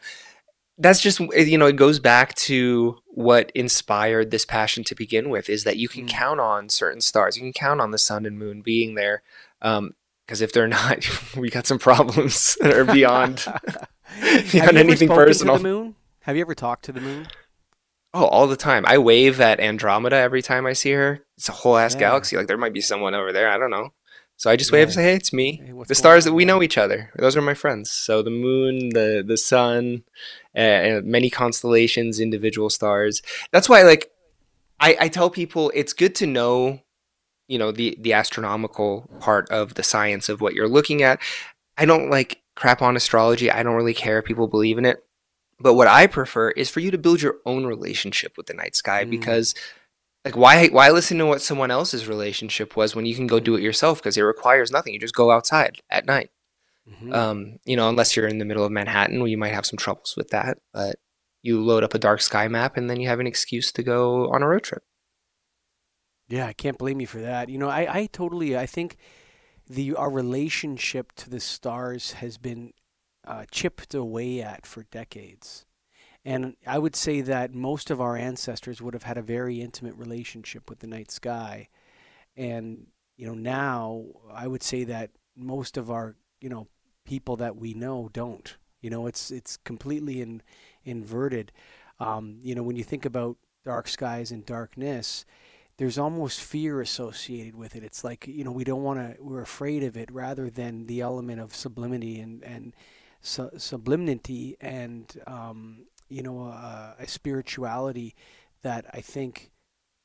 that's 0.77 1.01
just 1.01 1.19
you 1.19 1.57
know 1.57 1.67
it 1.67 1.75
goes 1.75 1.99
back 1.99 2.33
to 2.35 2.97
what 3.07 3.51
inspired 3.53 4.31
this 4.31 4.45
passion 4.45 4.83
to 4.85 4.95
begin 4.95 5.29
with 5.29 5.49
is 5.49 5.65
that 5.65 5.77
you 5.77 5.89
can 5.89 6.05
mm. 6.05 6.09
count 6.09 6.39
on 6.39 6.69
certain 6.69 7.01
stars. 7.01 7.35
You 7.35 7.43
can 7.43 7.53
count 7.53 7.81
on 7.81 7.91
the 7.91 7.97
sun 7.97 8.25
and 8.25 8.39
moon 8.39 8.61
being 8.61 8.95
there. 8.95 9.23
Um, 9.61 9.93
because 10.25 10.41
if 10.41 10.53
they're 10.53 10.67
not, 10.67 11.09
we 11.37 11.49
got 11.49 11.65
some 11.65 11.79
problems 11.79 12.55
that 12.61 12.71
are 12.71 12.85
beyond, 12.85 13.43
beyond 14.51 14.77
anything 14.77 15.09
personal. 15.09 15.57
the 15.57 15.63
moon? 15.63 15.95
Have 16.21 16.35
you 16.35 16.41
ever 16.41 16.53
talked 16.53 16.85
to 16.85 16.91
the 16.91 17.01
moon? 17.01 17.27
Oh, 18.13 18.25
all 18.25 18.47
the 18.47 18.55
time. 18.55 18.85
I 18.87 18.97
wave 18.97 19.39
at 19.39 19.59
Andromeda 19.59 20.15
every 20.15 20.41
time 20.41 20.65
I 20.65 20.73
see 20.73 20.91
her. 20.91 21.23
It's 21.37 21.49
a 21.49 21.53
whole 21.53 21.77
ass 21.77 21.93
yeah. 21.93 21.99
galaxy. 21.99 22.37
Like 22.37 22.47
there 22.47 22.57
might 22.57 22.73
be 22.73 22.81
someone 22.81 23.13
over 23.13 23.31
there. 23.31 23.49
I 23.49 23.57
don't 23.57 23.69
know. 23.69 23.93
So 24.35 24.49
I 24.49 24.55
just 24.55 24.71
yeah. 24.71 24.79
wave 24.79 24.87
and 24.87 24.93
say, 24.93 25.03
"Hey, 25.03 25.15
it's 25.15 25.33
me." 25.33 25.61
Hey, 25.65 25.73
the 25.87 25.95
stars 25.95 26.23
that 26.23 26.33
we 26.33 26.45
know 26.45 26.63
each 26.63 26.77
other. 26.77 27.11
Those 27.17 27.35
are 27.35 27.41
my 27.41 27.53
friends. 27.53 27.91
So 27.91 28.21
the 28.21 28.29
moon, 28.29 28.89
the 28.89 29.23
the 29.25 29.37
sun, 29.37 30.03
uh, 30.55 31.01
many 31.03 31.29
constellations, 31.29 32.21
individual 32.21 32.69
stars. 32.69 33.21
That's 33.51 33.67
why, 33.67 33.83
like, 33.83 34.09
I, 34.79 34.95
I 35.01 35.07
tell 35.09 35.29
people 35.29 35.71
it's 35.75 35.91
good 35.91 36.15
to 36.15 36.25
know 36.25 36.79
you 37.49 37.59
know 37.59 37.71
the 37.73 37.97
the 37.99 38.13
astronomical 38.13 39.09
part 39.19 39.49
of 39.49 39.73
the 39.73 39.83
science 39.83 40.29
of 40.29 40.39
what 40.39 40.53
you're 40.53 40.69
looking 40.69 41.03
at. 41.03 41.19
I 41.77 41.85
don't 41.85 42.09
like 42.09 42.41
crap 42.55 42.81
on 42.81 42.95
astrology. 42.95 43.51
I 43.51 43.61
don't 43.61 43.75
really 43.75 43.93
care 43.93 44.19
if 44.19 44.25
people 44.25 44.47
believe 44.47 44.77
in 44.77 44.85
it. 44.85 45.03
But 45.59 45.73
what 45.73 45.87
I 45.87 46.07
prefer 46.07 46.51
is 46.51 46.69
for 46.69 46.79
you 46.79 46.91
to 46.91 46.97
build 46.97 47.21
your 47.21 47.35
own 47.45 47.65
relationship 47.65 48.37
with 48.37 48.47
the 48.47 48.53
night 48.53 48.75
sky 48.75 49.05
mm. 49.05 49.09
because 49.09 49.53
like 50.25 50.35
why 50.35 50.67
why 50.67 50.89
listen 50.89 51.17
to 51.17 51.25
what 51.25 51.41
someone 51.41 51.71
else's 51.71 52.07
relationship 52.07 52.75
was 52.75 52.95
when 52.95 53.05
you 53.05 53.15
can 53.15 53.27
go 53.27 53.39
do 53.39 53.55
it 53.55 53.61
yourself 53.61 53.99
because 53.99 54.17
it 54.17 54.21
requires 54.21 54.71
nothing. 54.71 54.93
You 54.93 54.99
just 54.99 55.15
go 55.15 55.31
outside 55.31 55.79
at 55.89 56.05
night. 56.05 56.29
Mm-hmm. 56.89 57.13
Um, 57.13 57.59
you 57.65 57.75
know, 57.75 57.87
unless 57.89 58.15
you're 58.15 58.27
in 58.27 58.39
the 58.39 58.45
middle 58.45 58.65
of 58.65 58.71
Manhattan, 58.71 59.19
where 59.19 59.27
you 59.27 59.37
might 59.37 59.53
have 59.53 59.65
some 59.65 59.77
troubles 59.77 60.15
with 60.17 60.29
that. 60.29 60.57
But 60.73 60.95
you 61.41 61.61
load 61.61 61.83
up 61.83 61.93
a 61.93 61.99
dark 61.99 62.21
sky 62.21 62.47
map, 62.47 62.77
and 62.77 62.89
then 62.89 62.99
you 62.99 63.07
have 63.07 63.19
an 63.19 63.27
excuse 63.27 63.71
to 63.73 63.83
go 63.83 64.29
on 64.31 64.41
a 64.41 64.47
road 64.47 64.63
trip. 64.63 64.83
Yeah, 66.27 66.47
I 66.47 66.53
can't 66.53 66.77
blame 66.77 66.99
you 66.99 67.07
for 67.07 67.21
that. 67.21 67.49
You 67.49 67.57
know, 67.57 67.69
I, 67.69 67.99
I 67.99 68.05
totally, 68.07 68.57
I 68.57 68.65
think 68.65 68.97
the 69.67 69.95
our 69.95 70.09
relationship 70.09 71.13
to 71.17 71.29
the 71.29 71.39
stars 71.39 72.13
has 72.13 72.37
been 72.37 72.73
uh, 73.29 73.45
chipped 73.51 73.93
away 73.93 74.41
at 74.41 74.65
for 74.65 74.83
decades. 74.83 75.65
And 76.25 76.55
I 76.65 76.79
would 76.79 76.95
say 76.95 77.21
that 77.21 77.53
most 77.53 77.91
of 77.91 78.01
our 78.01 78.17
ancestors 78.17 78.81
would 78.81 78.95
have 78.95 79.03
had 79.03 79.17
a 79.17 79.21
very 79.21 79.61
intimate 79.61 79.95
relationship 79.95 80.67
with 80.69 80.79
the 80.79 80.87
night 80.87 81.11
sky. 81.11 81.69
And, 82.35 82.87
you 83.17 83.27
know, 83.27 83.35
now 83.35 84.05
I 84.33 84.47
would 84.47 84.63
say 84.63 84.83
that 84.85 85.11
most 85.37 85.77
of 85.77 85.91
our, 85.91 86.15
you 86.41 86.49
know, 86.49 86.67
people 87.05 87.37
that 87.37 87.55
we 87.55 87.73
know 87.73 88.09
don't. 88.11 88.57
You 88.81 88.89
know, 88.89 89.05
it's 89.07 89.29
it's 89.29 89.57
completely 89.57 90.21
in, 90.21 90.41
inverted. 90.83 91.51
Um, 91.99 92.39
you 92.41 92.55
know, 92.55 92.63
when 92.63 92.77
you 92.77 92.83
think 92.83 93.05
about 93.05 93.37
dark 93.63 93.87
skies 93.87 94.31
and 94.31 94.45
darkness, 94.45 95.25
there's 95.77 95.97
almost 95.97 96.41
fear 96.41 96.81
associated 96.81 97.55
with 97.55 97.75
it. 97.75 97.83
It's 97.83 98.03
like 98.03 98.25
you 98.25 98.43
know 98.43 98.51
we 98.51 98.63
don't 98.63 98.83
want 98.83 98.99
to 98.99 99.21
we're 99.21 99.41
afraid 99.41 99.83
of 99.83 99.97
it 99.97 100.11
rather 100.11 100.49
than 100.49 100.87
the 100.87 101.01
element 101.01 101.41
of 101.41 101.55
sublimity 101.55 102.19
and 102.19 102.43
and 102.43 102.73
su- 103.21 103.51
sublimity 103.57 104.57
and 104.61 105.21
um, 105.27 105.85
you 106.09 106.21
know 106.21 106.47
uh, 106.47 106.93
a 106.99 107.07
spirituality 107.07 108.15
that 108.61 108.85
I 108.93 109.01
think 109.01 109.51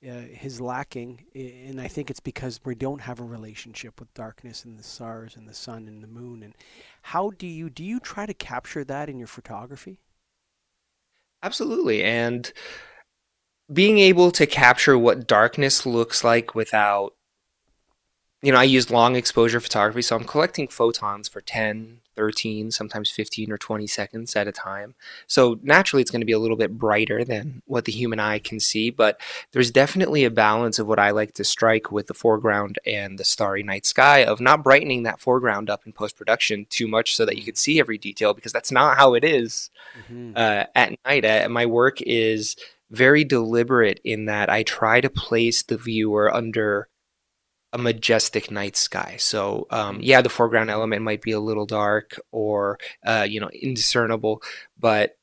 uh, 0.06 0.28
is 0.42 0.60
lacking, 0.60 1.24
and 1.34 1.80
I 1.80 1.88
think 1.88 2.10
it's 2.10 2.20
because 2.20 2.60
we 2.64 2.74
don't 2.74 3.00
have 3.00 3.20
a 3.20 3.24
relationship 3.24 3.98
with 3.98 4.12
darkness 4.14 4.64
and 4.64 4.78
the 4.78 4.82
stars 4.82 5.34
and 5.36 5.48
the 5.48 5.54
sun 5.54 5.88
and 5.88 6.02
the 6.02 6.08
moon. 6.08 6.42
And 6.42 6.54
how 7.02 7.30
do 7.30 7.46
you 7.46 7.70
do 7.70 7.82
you 7.82 8.00
try 8.00 8.26
to 8.26 8.34
capture 8.34 8.84
that 8.84 9.08
in 9.08 9.18
your 9.18 9.28
photography? 9.28 10.00
Absolutely, 11.42 12.04
and 12.04 12.52
being 13.72 13.98
able 13.98 14.30
to 14.32 14.46
capture 14.46 14.98
what 14.98 15.26
darkness 15.26 15.86
looks 15.86 16.22
like 16.22 16.54
without 16.54 17.14
you 18.44 18.52
know, 18.52 18.58
I 18.58 18.64
use 18.64 18.90
long 18.90 19.16
exposure 19.16 19.58
photography, 19.58 20.02
so 20.02 20.16
I'm 20.16 20.24
collecting 20.24 20.68
photons 20.68 21.28
for 21.28 21.40
10, 21.40 22.00
13, 22.14 22.70
sometimes 22.70 23.10
15 23.10 23.50
or 23.50 23.56
20 23.56 23.86
seconds 23.86 24.36
at 24.36 24.46
a 24.46 24.52
time. 24.52 24.94
So 25.26 25.58
naturally, 25.62 26.02
it's 26.02 26.10
going 26.10 26.20
to 26.20 26.26
be 26.26 26.32
a 26.32 26.38
little 26.38 26.58
bit 26.58 26.76
brighter 26.76 27.24
than 27.24 27.62
what 27.64 27.86
the 27.86 27.92
human 27.92 28.20
eye 28.20 28.38
can 28.40 28.60
see, 28.60 28.90
but 28.90 29.18
there's 29.52 29.70
definitely 29.70 30.24
a 30.24 30.30
balance 30.30 30.78
of 30.78 30.86
what 30.86 30.98
I 30.98 31.10
like 31.10 31.32
to 31.34 31.44
strike 31.44 31.90
with 31.90 32.06
the 32.06 32.12
foreground 32.12 32.78
and 32.84 33.18
the 33.18 33.24
starry 33.24 33.62
night 33.62 33.86
sky 33.86 34.24
of 34.24 34.42
not 34.42 34.62
brightening 34.62 35.04
that 35.04 35.20
foreground 35.20 35.70
up 35.70 35.86
in 35.86 35.94
post 35.94 36.14
production 36.14 36.66
too 36.68 36.86
much 36.86 37.16
so 37.16 37.24
that 37.24 37.38
you 37.38 37.44
could 37.44 37.56
see 37.56 37.80
every 37.80 37.96
detail 37.96 38.34
because 38.34 38.52
that's 38.52 38.70
not 38.70 38.98
how 38.98 39.14
it 39.14 39.24
is 39.24 39.70
mm-hmm. 39.98 40.32
uh, 40.36 40.64
at 40.74 40.98
night. 41.06 41.24
Uh, 41.24 41.48
my 41.48 41.64
work 41.64 42.02
is 42.02 42.56
very 42.90 43.24
deliberate 43.24 44.00
in 44.04 44.26
that 44.26 44.50
I 44.50 44.64
try 44.64 45.00
to 45.00 45.08
place 45.08 45.62
the 45.62 45.78
viewer 45.78 46.32
under 46.32 46.88
a 47.74 47.78
majestic 47.78 48.52
night 48.52 48.76
sky. 48.76 49.16
So 49.18 49.66
um, 49.70 49.98
yeah, 50.00 50.22
the 50.22 50.30
foreground 50.30 50.70
element 50.70 51.02
might 51.02 51.20
be 51.20 51.32
a 51.32 51.40
little 51.40 51.66
dark 51.66 52.18
or 52.30 52.78
uh, 53.04 53.26
you 53.28 53.40
know 53.40 53.50
indiscernible, 53.50 54.42
but 54.78 55.18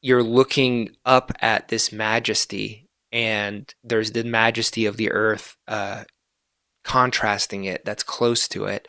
you're 0.00 0.22
looking 0.22 0.90
up 1.04 1.32
at 1.42 1.68
this 1.68 1.90
majesty, 1.90 2.88
and 3.10 3.74
there's 3.82 4.12
the 4.12 4.24
majesty 4.24 4.86
of 4.86 4.96
the 4.96 5.10
earth 5.10 5.56
uh, 5.66 6.04
contrasting 6.84 7.64
it. 7.64 7.84
That's 7.84 8.04
close 8.04 8.46
to 8.48 8.66
it. 8.66 8.88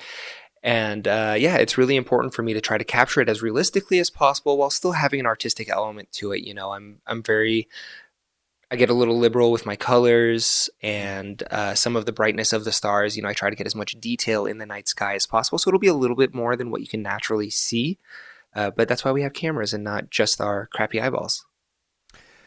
And 0.61 1.07
uh, 1.07 1.35
yeah, 1.37 1.57
it's 1.57 1.77
really 1.77 1.95
important 1.95 2.33
for 2.33 2.43
me 2.43 2.53
to 2.53 2.61
try 2.61 2.77
to 2.77 2.83
capture 2.83 3.21
it 3.21 3.29
as 3.29 3.41
realistically 3.41 3.99
as 3.99 4.09
possible 4.09 4.57
while 4.57 4.69
still 4.69 4.91
having 4.91 5.19
an 5.19 5.25
artistic 5.25 5.69
element 5.69 6.11
to 6.13 6.31
it. 6.31 6.43
You 6.43 6.53
know, 6.53 6.73
I'm 6.73 7.01
I'm 7.07 7.23
very 7.23 7.67
I 8.69 8.75
get 8.75 8.89
a 8.89 8.93
little 8.93 9.17
liberal 9.17 9.51
with 9.51 9.65
my 9.65 9.77
colors 9.77 10.69
and 10.81 11.41
uh, 11.51 11.73
some 11.73 11.95
of 11.95 12.05
the 12.05 12.11
brightness 12.11 12.51
of 12.51 12.65
the 12.65 12.73
stars. 12.73 13.15
You 13.15 13.23
know, 13.23 13.29
I 13.29 13.33
try 13.33 13.49
to 13.49 13.55
get 13.55 13.67
as 13.67 13.75
much 13.75 13.99
detail 13.99 14.45
in 14.45 14.57
the 14.57 14.65
night 14.65 14.89
sky 14.89 15.15
as 15.15 15.25
possible, 15.25 15.57
so 15.57 15.69
it'll 15.69 15.79
be 15.79 15.87
a 15.87 15.93
little 15.93 16.17
bit 16.17 16.33
more 16.33 16.55
than 16.57 16.69
what 16.69 16.81
you 16.81 16.87
can 16.87 17.01
naturally 17.01 17.49
see. 17.49 17.97
Uh, 18.53 18.71
but 18.71 18.89
that's 18.89 19.05
why 19.05 19.11
we 19.11 19.21
have 19.21 19.33
cameras 19.33 19.73
and 19.73 19.83
not 19.83 20.09
just 20.09 20.41
our 20.41 20.67
crappy 20.73 20.99
eyeballs. 20.99 21.45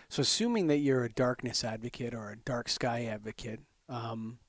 So, 0.08 0.22
assuming 0.22 0.66
that 0.66 0.78
you're 0.78 1.04
a 1.04 1.12
darkness 1.12 1.62
advocate 1.62 2.14
or 2.14 2.30
a 2.30 2.36
dark 2.36 2.68
sky 2.68 3.04
advocate, 3.04 3.60
um, 3.88 4.40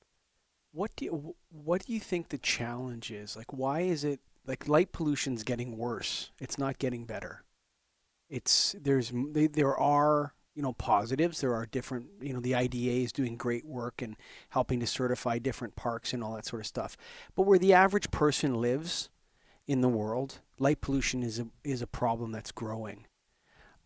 what 0.71 0.91
do 0.95 1.05
you, 1.05 1.35
what 1.49 1.85
do 1.85 1.93
you 1.93 1.99
think 1.99 2.29
the 2.29 2.37
challenge 2.37 3.11
is? 3.11 3.37
Like, 3.37 3.53
why 3.53 3.81
is 3.81 4.03
it 4.03 4.19
like 4.45 4.67
light 4.67 4.91
pollution's 4.91 5.43
getting 5.43 5.77
worse? 5.77 6.31
It's 6.39 6.57
not 6.57 6.79
getting 6.79 7.05
better. 7.05 7.43
It's 8.27 8.75
there's 8.81 9.11
there 9.13 9.77
are 9.77 10.33
you 10.55 10.61
know 10.61 10.73
positives. 10.73 11.41
There 11.41 11.53
are 11.53 11.65
different 11.65 12.07
you 12.21 12.33
know 12.33 12.39
the 12.39 12.55
IDA 12.55 13.03
is 13.03 13.11
doing 13.11 13.37
great 13.37 13.65
work 13.65 14.01
and 14.01 14.15
helping 14.49 14.79
to 14.79 14.87
certify 14.87 15.39
different 15.39 15.75
parks 15.75 16.13
and 16.13 16.23
all 16.23 16.35
that 16.35 16.45
sort 16.45 16.61
of 16.61 16.67
stuff. 16.67 16.97
But 17.35 17.43
where 17.43 17.59
the 17.59 17.73
average 17.73 18.11
person 18.11 18.55
lives 18.55 19.09
in 19.67 19.81
the 19.81 19.89
world, 19.89 20.39
light 20.59 20.81
pollution 20.81 21.23
is 21.23 21.39
a 21.39 21.47
is 21.63 21.81
a 21.81 21.87
problem 21.87 22.31
that's 22.31 22.51
growing. 22.51 23.05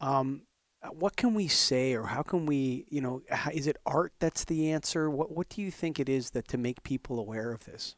Um, 0.01 0.43
what 0.91 1.15
can 1.15 1.33
we 1.33 1.47
say 1.47 1.93
or 1.93 2.03
how 2.03 2.21
can 2.21 2.45
we 2.45 2.85
you 2.89 3.01
know 3.01 3.21
is 3.53 3.67
it 3.67 3.77
art 3.85 4.13
that's 4.19 4.45
the 4.45 4.71
answer 4.71 5.09
what 5.09 5.31
what 5.31 5.49
do 5.49 5.61
you 5.61 5.71
think 5.71 5.99
it 5.99 6.09
is 6.09 6.31
that 6.31 6.47
to 6.47 6.57
make 6.57 6.83
people 6.83 7.19
aware 7.19 7.51
of 7.51 7.65
this 7.65 7.95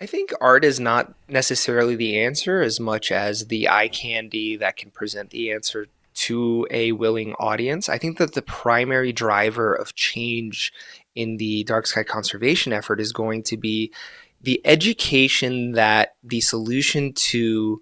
I 0.00 0.06
think 0.06 0.32
art 0.40 0.64
is 0.64 0.80
not 0.80 1.14
necessarily 1.28 1.94
the 1.94 2.18
answer 2.18 2.60
as 2.60 2.80
much 2.80 3.12
as 3.12 3.46
the 3.46 3.68
eye 3.68 3.86
candy 3.86 4.56
that 4.56 4.76
can 4.76 4.90
present 4.90 5.30
the 5.30 5.52
answer 5.52 5.86
to 6.14 6.66
a 6.70 6.92
willing 6.92 7.34
audience. 7.34 7.88
I 7.88 7.98
think 7.98 8.18
that 8.18 8.34
the 8.34 8.42
primary 8.42 9.12
driver 9.12 9.74
of 9.74 9.94
change 9.94 10.72
in 11.14 11.36
the 11.36 11.64
dark 11.64 11.86
sky 11.86 12.02
conservation 12.02 12.72
effort 12.72 13.00
is 13.00 13.12
going 13.12 13.42
to 13.44 13.56
be 13.56 13.92
the 14.40 14.60
education 14.64 15.72
that 15.72 16.14
the 16.22 16.40
solution 16.40 17.12
to 17.12 17.80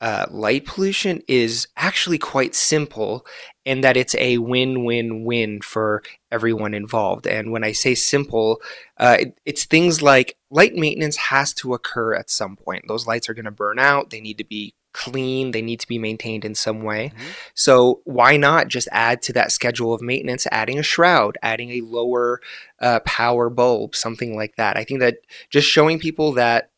uh, 0.00 0.26
light 0.30 0.64
pollution 0.64 1.20
is 1.28 1.68
actually 1.76 2.16
quite 2.16 2.54
simple 2.54 3.26
and 3.66 3.84
that 3.84 3.98
it's 3.98 4.14
a 4.14 4.38
win-win-win 4.38 5.60
for 5.60 6.02
everyone 6.32 6.72
involved. 6.72 7.26
And 7.26 7.52
when 7.52 7.62
i 7.64 7.72
say 7.72 7.94
simple 7.94 8.60
uh, 8.96 9.18
it, 9.20 9.40
it's 9.44 9.66
things 9.66 10.00
like 10.00 10.36
light 10.50 10.74
maintenance 10.74 11.16
has 11.16 11.52
to 11.54 11.74
occur 11.74 12.14
at 12.14 12.30
some 12.30 12.56
point. 12.56 12.84
Those 12.88 13.06
lights 13.06 13.28
are 13.28 13.34
going 13.34 13.44
to 13.44 13.50
burn 13.50 13.78
out. 13.78 14.08
They 14.08 14.22
need 14.22 14.38
to 14.38 14.44
be 14.44 14.74
clean 14.92 15.50
they 15.52 15.62
need 15.62 15.80
to 15.80 15.86
be 15.86 15.98
maintained 15.98 16.44
in 16.44 16.54
some 16.54 16.82
way 16.82 17.12
mm-hmm. 17.14 17.30
so 17.54 18.00
why 18.04 18.36
not 18.36 18.68
just 18.68 18.88
add 18.92 19.22
to 19.22 19.32
that 19.32 19.52
schedule 19.52 19.94
of 19.94 20.02
maintenance 20.02 20.46
adding 20.50 20.78
a 20.78 20.82
shroud 20.82 21.38
adding 21.42 21.70
a 21.70 21.80
lower 21.82 22.40
uh, 22.80 23.00
power 23.00 23.48
bulb 23.48 23.94
something 23.94 24.36
like 24.36 24.56
that 24.56 24.76
i 24.76 24.84
think 24.84 25.00
that 25.00 25.18
just 25.50 25.68
showing 25.68 25.98
people 25.98 26.32
that 26.32 26.70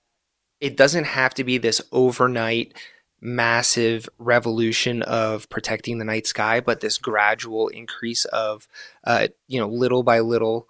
it 0.61 0.76
doesn't 0.76 1.04
have 1.04 1.35
to 1.35 1.42
be 1.42 1.59
this 1.59 1.81
overnight 1.90 2.75
massive 3.23 4.09
revolution 4.19 5.00
of 5.02 5.49
protecting 5.49 5.99
the 5.99 6.04
night 6.04 6.26
sky, 6.26 6.61
but 6.61 6.81
this 6.81 6.99
gradual 6.99 7.69
increase 7.69 8.25
of, 8.26 8.66
uh, 9.04 9.28
you 9.47 9.61
know, 9.61 9.69
little 9.69 10.02
by 10.02 10.19
little 10.19 10.66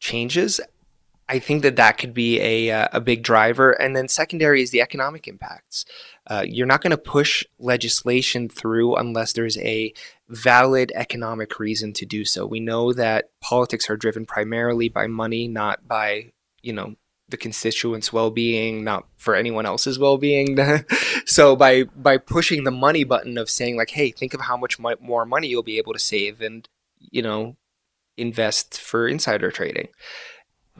changes. 0.00 0.60
I 1.32 1.38
think 1.38 1.62
that 1.62 1.76
that 1.76 1.96
could 1.96 2.12
be 2.12 2.38
a, 2.40 2.70
uh, 2.70 2.88
a 2.92 3.00
big 3.00 3.22
driver. 3.22 3.70
And 3.72 3.96
then 3.96 4.06
secondary 4.06 4.60
is 4.62 4.70
the 4.70 4.82
economic 4.82 5.26
impacts. 5.26 5.86
Uh, 6.26 6.44
you're 6.46 6.66
not 6.66 6.82
going 6.82 6.90
to 6.90 6.98
push 6.98 7.42
legislation 7.58 8.50
through 8.50 8.96
unless 8.96 9.32
there's 9.32 9.56
a 9.56 9.94
valid 10.28 10.92
economic 10.94 11.58
reason 11.58 11.94
to 11.94 12.04
do 12.04 12.26
so. 12.26 12.44
We 12.44 12.60
know 12.60 12.92
that 12.92 13.30
politics 13.40 13.88
are 13.88 13.96
driven 13.96 14.26
primarily 14.26 14.90
by 14.90 15.06
money, 15.06 15.48
not 15.48 15.88
by, 15.88 16.32
you 16.60 16.74
know, 16.74 16.96
the 17.30 17.38
constituents' 17.38 18.12
well-being, 18.12 18.84
not 18.84 19.06
for 19.16 19.34
anyone 19.34 19.64
else's 19.64 19.98
well-being. 19.98 20.58
so 21.24 21.56
by 21.56 21.84
by 21.84 22.18
pushing 22.18 22.64
the 22.64 22.70
money 22.70 23.04
button 23.04 23.38
of 23.38 23.48
saying 23.48 23.78
like, 23.78 23.88
"Hey, 23.88 24.10
think 24.10 24.34
of 24.34 24.42
how 24.42 24.58
much 24.58 24.78
mo- 24.78 24.96
more 25.00 25.24
money 25.24 25.48
you'll 25.48 25.62
be 25.62 25.78
able 25.78 25.94
to 25.94 25.98
save 25.98 26.42
and 26.42 26.68
you 26.98 27.22
know 27.22 27.56
invest 28.18 28.78
for 28.78 29.08
insider 29.08 29.50
trading." 29.50 29.88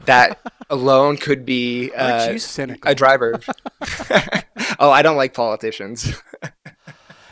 That 0.05 0.39
alone 0.69 1.17
could 1.17 1.45
be 1.45 1.91
uh, 1.93 2.37
a 2.83 2.95
driver. 2.95 3.39
oh, 4.79 4.91
I 4.91 5.01
don't 5.01 5.17
like 5.17 5.33
politicians. 5.33 6.13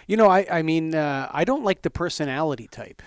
you 0.07 0.17
know, 0.17 0.27
I 0.27 0.45
I 0.49 0.61
mean, 0.61 0.95
uh, 0.95 1.29
I 1.31 1.43
don't 1.43 1.63
like 1.63 1.81
the 1.81 1.89
personality 1.89 2.67
type. 2.67 3.01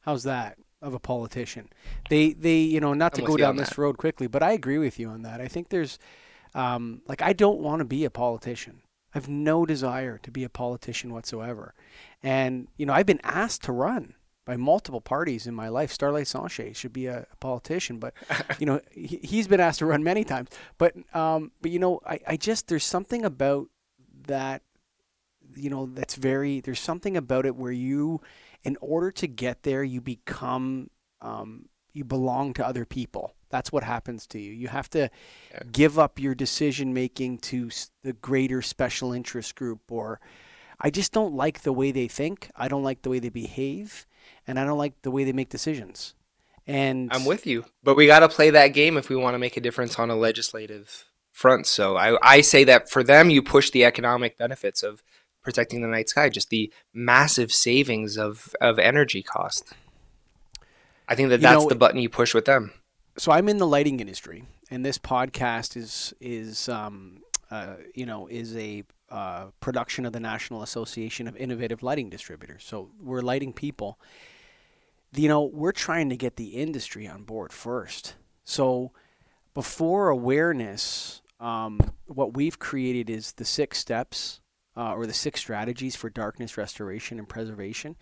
How's 0.00 0.24
that? 0.24 0.56
of 0.82 0.94
a 0.94 0.98
politician. 0.98 1.68
They 2.10 2.32
they 2.32 2.58
you 2.58 2.80
know 2.80 2.92
not 2.92 3.14
to 3.14 3.22
go 3.22 3.36
down 3.36 3.56
this 3.56 3.78
road 3.78 3.96
quickly, 3.96 4.26
but 4.26 4.42
I 4.42 4.52
agree 4.52 4.78
with 4.78 4.98
you 4.98 5.08
on 5.08 5.22
that. 5.22 5.40
I 5.40 5.48
think 5.48 5.68
there's 5.68 5.98
um, 6.54 7.02
like 7.06 7.22
I 7.22 7.32
don't 7.32 7.60
want 7.60 7.78
to 7.78 7.84
be 7.84 8.04
a 8.04 8.10
politician. 8.10 8.82
I 9.14 9.18
have 9.18 9.28
no 9.28 9.64
desire 9.64 10.18
to 10.18 10.30
be 10.30 10.42
a 10.42 10.48
politician 10.48 11.12
whatsoever. 11.12 11.74
And 12.22 12.68
you 12.76 12.84
know 12.84 12.92
I've 12.92 13.06
been 13.06 13.20
asked 13.22 13.62
to 13.64 13.72
run 13.72 14.14
by 14.44 14.56
multiple 14.56 15.00
parties 15.00 15.46
in 15.46 15.54
my 15.54 15.68
life. 15.68 15.92
Starlight 15.92 16.26
Sanchez 16.26 16.76
should 16.76 16.92
be 16.92 17.06
a, 17.06 17.26
politician, 17.40 17.98
but 17.98 18.14
you 18.58 18.66
know 18.66 18.80
he, 18.90 19.36
has 19.36 19.48
been 19.48 19.60
asked 19.60 19.80
to 19.80 19.86
run 19.86 20.02
many 20.02 20.24
times. 20.24 20.48
But 20.78 20.94
um, 21.14 21.52
but 21.60 21.70
you 21.70 21.78
know 21.78 22.00
I, 22.06 22.20
I 22.26 22.36
just 22.36 22.68
there's 22.68 22.84
something 22.84 23.24
about 23.24 23.68
that 24.26 24.62
you 25.54 25.70
know 25.70 25.86
that's 25.86 26.14
very 26.14 26.60
there's 26.60 26.80
something 26.80 27.16
about 27.16 27.46
it 27.46 27.56
where 27.56 27.72
you 27.72 28.20
in 28.64 28.76
order 28.80 29.10
to 29.10 29.26
get 29.26 29.62
there, 29.64 29.82
you 29.82 30.00
become 30.00 30.90
um, 31.20 31.66
you 31.92 32.04
belong 32.04 32.52
to 32.54 32.66
other 32.66 32.84
people. 32.84 33.34
That's 33.50 33.70
what 33.70 33.82
happens 33.82 34.26
to 34.28 34.40
you. 34.40 34.52
You 34.52 34.68
have 34.68 34.88
to 34.90 35.10
yeah. 35.52 35.60
give 35.70 35.98
up 35.98 36.18
your 36.18 36.34
decision 36.34 36.94
making 36.94 37.38
to 37.38 37.70
the 38.02 38.14
greater 38.14 38.62
special 38.62 39.12
interest 39.12 39.54
group 39.54 39.80
or 39.90 40.20
I 40.80 40.90
just 40.90 41.12
don't 41.12 41.34
like 41.34 41.62
the 41.62 41.72
way 41.72 41.92
they 41.92 42.08
think. 42.08 42.50
I 42.56 42.68
don't 42.68 42.82
like 42.82 43.02
the 43.02 43.10
way 43.10 43.20
they 43.20 43.28
behave, 43.28 44.06
and 44.46 44.58
I 44.58 44.64
don't 44.64 44.78
like 44.78 45.00
the 45.02 45.10
way 45.10 45.24
they 45.24 45.32
make 45.32 45.48
decisions. 45.48 46.14
And 46.66 47.10
I'm 47.12 47.24
with 47.24 47.46
you, 47.46 47.64
but 47.82 47.96
we 47.96 48.06
got 48.06 48.20
to 48.20 48.28
play 48.28 48.50
that 48.50 48.68
game 48.68 48.96
if 48.96 49.08
we 49.08 49.16
want 49.16 49.34
to 49.34 49.38
make 49.38 49.56
a 49.56 49.60
difference 49.60 49.98
on 49.98 50.10
a 50.10 50.16
legislative 50.16 51.06
front. 51.32 51.66
So 51.66 51.96
I, 51.96 52.16
I 52.22 52.40
say 52.40 52.62
that 52.64 52.88
for 52.88 53.02
them, 53.02 53.30
you 53.30 53.42
push 53.42 53.70
the 53.70 53.84
economic 53.84 54.38
benefits 54.38 54.82
of 54.82 55.02
protecting 55.42 55.82
the 55.82 55.88
night 55.88 56.08
sky, 56.08 56.28
just 56.28 56.50
the 56.50 56.72
massive 56.94 57.50
savings 57.50 58.16
of, 58.16 58.54
of 58.60 58.78
energy 58.78 59.22
cost. 59.22 59.72
I 61.08 61.14
think 61.14 61.30
that 61.30 61.40
you 61.40 61.42
that's 61.42 61.64
know, 61.64 61.68
the 61.68 61.74
button 61.74 62.00
you 62.00 62.08
push 62.08 62.32
with 62.32 62.44
them. 62.44 62.72
So 63.18 63.32
I'm 63.32 63.48
in 63.48 63.58
the 63.58 63.66
lighting 63.66 64.00
industry, 64.00 64.44
and 64.70 64.84
this 64.84 64.98
podcast 64.98 65.76
is 65.76 66.14
is 66.20 66.68
um, 66.68 67.18
uh, 67.50 67.74
you 67.94 68.06
know 68.06 68.28
is 68.28 68.56
a 68.56 68.84
uh, 69.10 69.46
production 69.60 70.06
of 70.06 70.12
the 70.14 70.20
National 70.20 70.62
Association 70.62 71.28
of 71.28 71.36
Innovative 71.36 71.82
Lighting 71.82 72.08
Distributors. 72.08 72.64
So 72.64 72.88
we're 72.98 73.20
lighting 73.20 73.52
people. 73.52 73.98
You 75.14 75.28
know, 75.28 75.42
we're 75.42 75.72
trying 75.72 76.08
to 76.08 76.16
get 76.16 76.36
the 76.36 76.50
industry 76.56 77.06
on 77.06 77.24
board 77.24 77.52
first. 77.52 78.14
So 78.44 78.92
before 79.52 80.08
awareness, 80.08 81.20
um, 81.38 81.80
what 82.06 82.34
we've 82.34 82.58
created 82.58 83.10
is 83.10 83.32
the 83.32 83.44
six 83.44 83.78
steps 83.78 84.40
uh, 84.74 84.94
or 84.94 85.06
the 85.06 85.12
six 85.12 85.40
strategies 85.40 85.96
for 85.96 86.08
darkness 86.08 86.56
restoration 86.56 87.18
and 87.18 87.28
preservation. 87.28 87.96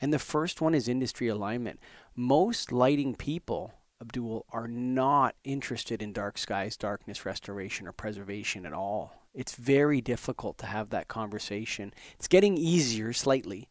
And 0.00 0.12
the 0.12 0.18
first 0.18 0.60
one 0.60 0.74
is 0.74 0.88
industry 0.88 1.28
alignment. 1.28 1.78
Most 2.16 2.72
lighting 2.72 3.14
people, 3.14 3.72
Abdul, 4.00 4.44
are 4.50 4.66
not 4.66 5.36
interested 5.44 6.02
in 6.02 6.12
dark 6.12 6.36
skies, 6.36 6.76
darkness 6.76 7.24
restoration, 7.24 7.86
or 7.86 7.92
preservation 7.92 8.66
at 8.66 8.72
all. 8.72 9.14
It's 9.32 9.54
very 9.54 10.00
difficult 10.00 10.58
to 10.58 10.66
have 10.66 10.90
that 10.90 11.08
conversation. 11.08 11.94
It's 12.14 12.26
getting 12.26 12.56
easier 12.56 13.12
slightly, 13.12 13.68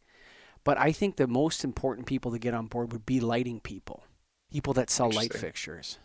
but 0.66 0.76
I 0.76 0.92
think 0.92 1.16
the 1.16 1.26
most 1.26 1.64
important 1.64 2.06
people 2.06 2.30
to 2.32 2.38
get 2.38 2.52
on 2.52 2.66
board 2.66 2.92
would 2.92 3.06
be 3.06 3.20
lighting 3.20 3.60
people, 3.60 4.04
people 4.52 4.74
that 4.74 4.90
sell 4.90 5.10
light 5.10 5.32
fixtures. 5.32 5.98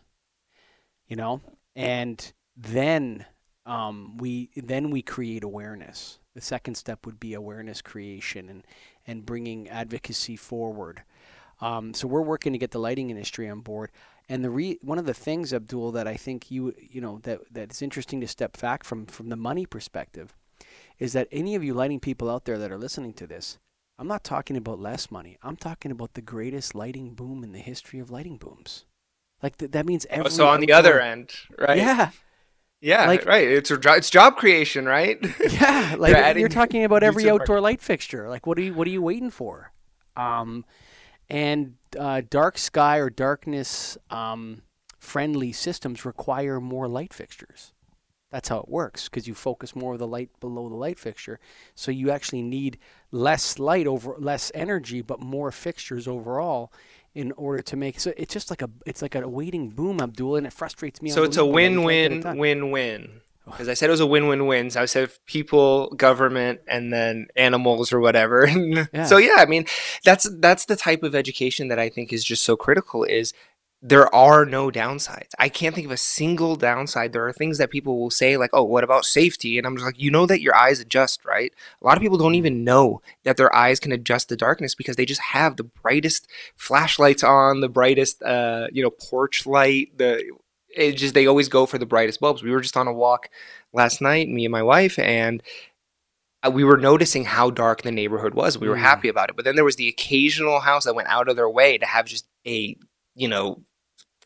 You 1.07 1.17
know, 1.17 1.41
and 1.75 2.31
then 2.55 3.25
um, 3.65 4.17
we 4.17 4.51
then 4.55 4.89
we 4.89 5.01
create 5.01 5.43
awareness 5.43 6.19
the 6.33 6.41
second 6.41 6.75
step 6.75 7.05
would 7.05 7.19
be 7.19 7.33
awareness 7.33 7.81
creation 7.81 8.49
and, 8.49 8.63
and 9.05 9.25
bringing 9.25 9.67
advocacy 9.69 10.35
forward. 10.35 11.03
Um, 11.59 11.93
so 11.93 12.07
we're 12.07 12.21
working 12.21 12.53
to 12.53 12.59
get 12.59 12.71
the 12.71 12.79
lighting 12.79 13.09
industry 13.09 13.49
on 13.49 13.61
board. 13.61 13.91
And 14.29 14.43
the 14.43 14.49
re- 14.49 14.79
one 14.81 14.97
of 14.97 15.05
the 15.05 15.13
things, 15.13 15.53
Abdul, 15.53 15.91
that 15.91 16.07
I 16.07 16.15
think 16.15 16.49
you 16.49 16.73
you 16.79 17.01
know 17.01 17.19
that 17.23 17.41
that's 17.51 17.81
interesting 17.81 18.21
to 18.21 18.27
step 18.27 18.59
back 18.61 18.83
from 18.83 19.05
from 19.05 19.27
the 19.29 19.35
money 19.35 19.65
perspective, 19.65 20.33
is 20.99 21.11
that 21.13 21.27
any 21.31 21.53
of 21.53 21.63
you 21.63 21.73
lighting 21.73 21.99
people 21.99 22.29
out 22.29 22.45
there 22.45 22.57
that 22.57 22.71
are 22.71 22.77
listening 22.77 23.13
to 23.13 23.27
this, 23.27 23.59
I'm 24.01 24.07
not 24.07 24.23
talking 24.23 24.57
about 24.57 24.79
less 24.79 25.11
money. 25.11 25.37
I'm 25.43 25.55
talking 25.55 25.91
about 25.91 26.15
the 26.15 26.23
greatest 26.23 26.73
lighting 26.73 27.13
boom 27.13 27.43
in 27.43 27.51
the 27.51 27.59
history 27.59 27.99
of 27.99 28.09
lighting 28.09 28.37
booms. 28.37 28.85
Like 29.43 29.57
th- 29.57 29.69
that 29.73 29.85
means 29.85 30.07
every. 30.09 30.25
Oh, 30.25 30.29
so 30.29 30.47
on 30.47 30.59
the 30.59 30.73
other 30.73 30.99
end, 30.99 31.31
right? 31.55 31.77
Yeah, 31.77 32.09
yeah, 32.81 33.05
like, 33.05 33.27
right. 33.27 33.47
It's 33.47 33.69
a, 33.69 33.79
it's 33.93 34.09
job 34.09 34.37
creation, 34.37 34.87
right? 34.87 35.23
Yeah, 35.51 35.95
like 35.99 36.15
you're, 36.15 36.39
you're 36.39 36.49
talking 36.49 36.83
about 36.83 37.03
every 37.03 37.29
outdoor 37.29 37.61
light 37.61 37.79
fixture. 37.79 38.27
Like, 38.27 38.47
what 38.47 38.57
are 38.57 38.61
you 38.61 38.73
what 38.73 38.87
are 38.87 38.91
you 38.91 39.03
waiting 39.03 39.29
for? 39.29 39.71
Um, 40.15 40.65
and 41.29 41.75
uh, 41.95 42.23
dark 42.27 42.57
sky 42.57 42.97
or 42.97 43.11
darkness 43.11 43.99
um, 44.09 44.63
friendly 44.97 45.51
systems 45.51 46.05
require 46.05 46.59
more 46.59 46.87
light 46.87 47.13
fixtures. 47.13 47.71
That's 48.31 48.47
how 48.47 48.59
it 48.59 48.69
works 48.69 49.09
because 49.09 49.27
you 49.27 49.33
focus 49.35 49.75
more 49.75 49.93
of 49.93 49.99
the 49.99 50.07
light 50.07 50.29
below 50.39 50.69
the 50.69 50.75
light 50.75 50.97
fixture. 50.97 51.39
So 51.75 51.91
you 51.91 52.11
actually 52.11 52.41
need 52.41 52.77
less 53.11 53.59
light 53.59 53.87
over 53.87 54.15
less 54.17 54.51
energy, 54.55 55.01
but 55.01 55.19
more 55.19 55.51
fixtures 55.51 56.07
overall 56.07 56.71
in 57.13 57.33
order 57.33 57.61
to 57.61 57.75
make 57.75 57.99
so 57.99 58.13
it's 58.15 58.33
just 58.33 58.49
like 58.49 58.61
a 58.61 58.69
it's 58.85 59.01
like 59.01 59.15
a 59.15 59.27
waiting 59.27 59.69
boom 59.69 59.99
abdul 59.99 60.37
and 60.37 60.47
it 60.47 60.53
frustrates 60.53 61.01
me 61.01 61.09
so 61.09 61.23
it's 61.23 61.35
a 61.35 61.45
win-win 61.45 62.21
win-win 62.37 63.21
because 63.45 63.67
i 63.67 63.73
said 63.73 63.89
it 63.89 63.91
was 63.91 63.99
a 63.99 64.05
win-win-win 64.05 64.69
so 64.69 64.81
i 64.81 64.85
said 64.85 65.09
people 65.25 65.89
government 65.89 66.61
and 66.69 66.93
then 66.93 67.27
animals 67.35 67.91
or 67.91 67.99
whatever 67.99 68.47
yeah. 68.93 69.03
so 69.03 69.17
yeah 69.17 69.35
i 69.39 69.45
mean 69.45 69.65
that's 70.05 70.29
that's 70.39 70.65
the 70.65 70.75
type 70.77 71.03
of 71.03 71.13
education 71.13 71.67
that 71.67 71.79
i 71.79 71.89
think 71.89 72.13
is 72.13 72.23
just 72.23 72.43
so 72.43 72.55
critical 72.55 73.03
is 73.03 73.33
there 73.83 74.13
are 74.13 74.45
no 74.45 74.69
downsides. 74.69 75.31
I 75.39 75.49
can't 75.49 75.73
think 75.73 75.85
of 75.85 75.91
a 75.91 75.97
single 75.97 76.55
downside. 76.55 77.13
There 77.13 77.27
are 77.27 77.33
things 77.33 77.57
that 77.57 77.71
people 77.71 77.99
will 77.99 78.11
say, 78.11 78.37
like, 78.37 78.51
oh, 78.53 78.63
what 78.63 78.83
about 78.83 79.05
safety? 79.05 79.57
And 79.57 79.65
I'm 79.65 79.75
just 79.75 79.85
like, 79.85 79.99
you 79.99 80.11
know 80.11 80.27
that 80.27 80.41
your 80.41 80.55
eyes 80.55 80.79
adjust, 80.79 81.25
right? 81.25 81.51
A 81.81 81.85
lot 81.85 81.97
of 81.97 82.03
people 82.03 82.19
don't 82.19 82.35
even 82.35 82.63
know 82.63 83.01
that 83.23 83.37
their 83.37 83.53
eyes 83.55 83.79
can 83.79 83.91
adjust 83.91 84.29
the 84.29 84.37
darkness 84.37 84.75
because 84.75 84.97
they 84.97 85.05
just 85.05 85.21
have 85.21 85.57
the 85.57 85.63
brightest 85.63 86.27
flashlights 86.55 87.23
on, 87.23 87.61
the 87.61 87.69
brightest, 87.69 88.21
uh, 88.21 88.67
you 88.71 88.83
know, 88.83 88.91
porch 88.91 89.47
light. 89.47 89.97
The 89.97 90.31
it 90.69 90.93
just 90.93 91.15
they 91.15 91.25
always 91.25 91.49
go 91.49 91.65
for 91.65 91.79
the 91.79 91.85
brightest 91.85 92.19
bulbs. 92.19 92.43
We 92.43 92.51
were 92.51 92.61
just 92.61 92.77
on 92.77 92.87
a 92.87 92.93
walk 92.93 93.29
last 93.73 93.99
night, 93.99 94.29
me 94.29 94.45
and 94.45 94.51
my 94.51 94.63
wife, 94.63 94.99
and 94.99 95.41
uh, 96.45 96.51
we 96.51 96.63
were 96.63 96.77
noticing 96.77 97.25
how 97.25 97.49
dark 97.49 97.81
the 97.81 97.91
neighborhood 97.91 98.35
was. 98.35 98.59
We 98.59 98.69
were 98.69 98.75
mm. 98.75 98.81
happy 98.81 99.09
about 99.09 99.29
it. 99.29 99.35
But 99.35 99.45
then 99.45 99.55
there 99.55 99.65
was 99.65 99.75
the 99.75 99.87
occasional 99.87 100.59
house 100.59 100.85
that 100.85 100.95
went 100.95 101.09
out 101.09 101.29
of 101.29 101.35
their 101.35 101.49
way 101.49 101.77
to 101.79 101.85
have 101.85 102.05
just 102.05 102.27
a, 102.47 102.75
you 103.15 103.27
know, 103.27 103.63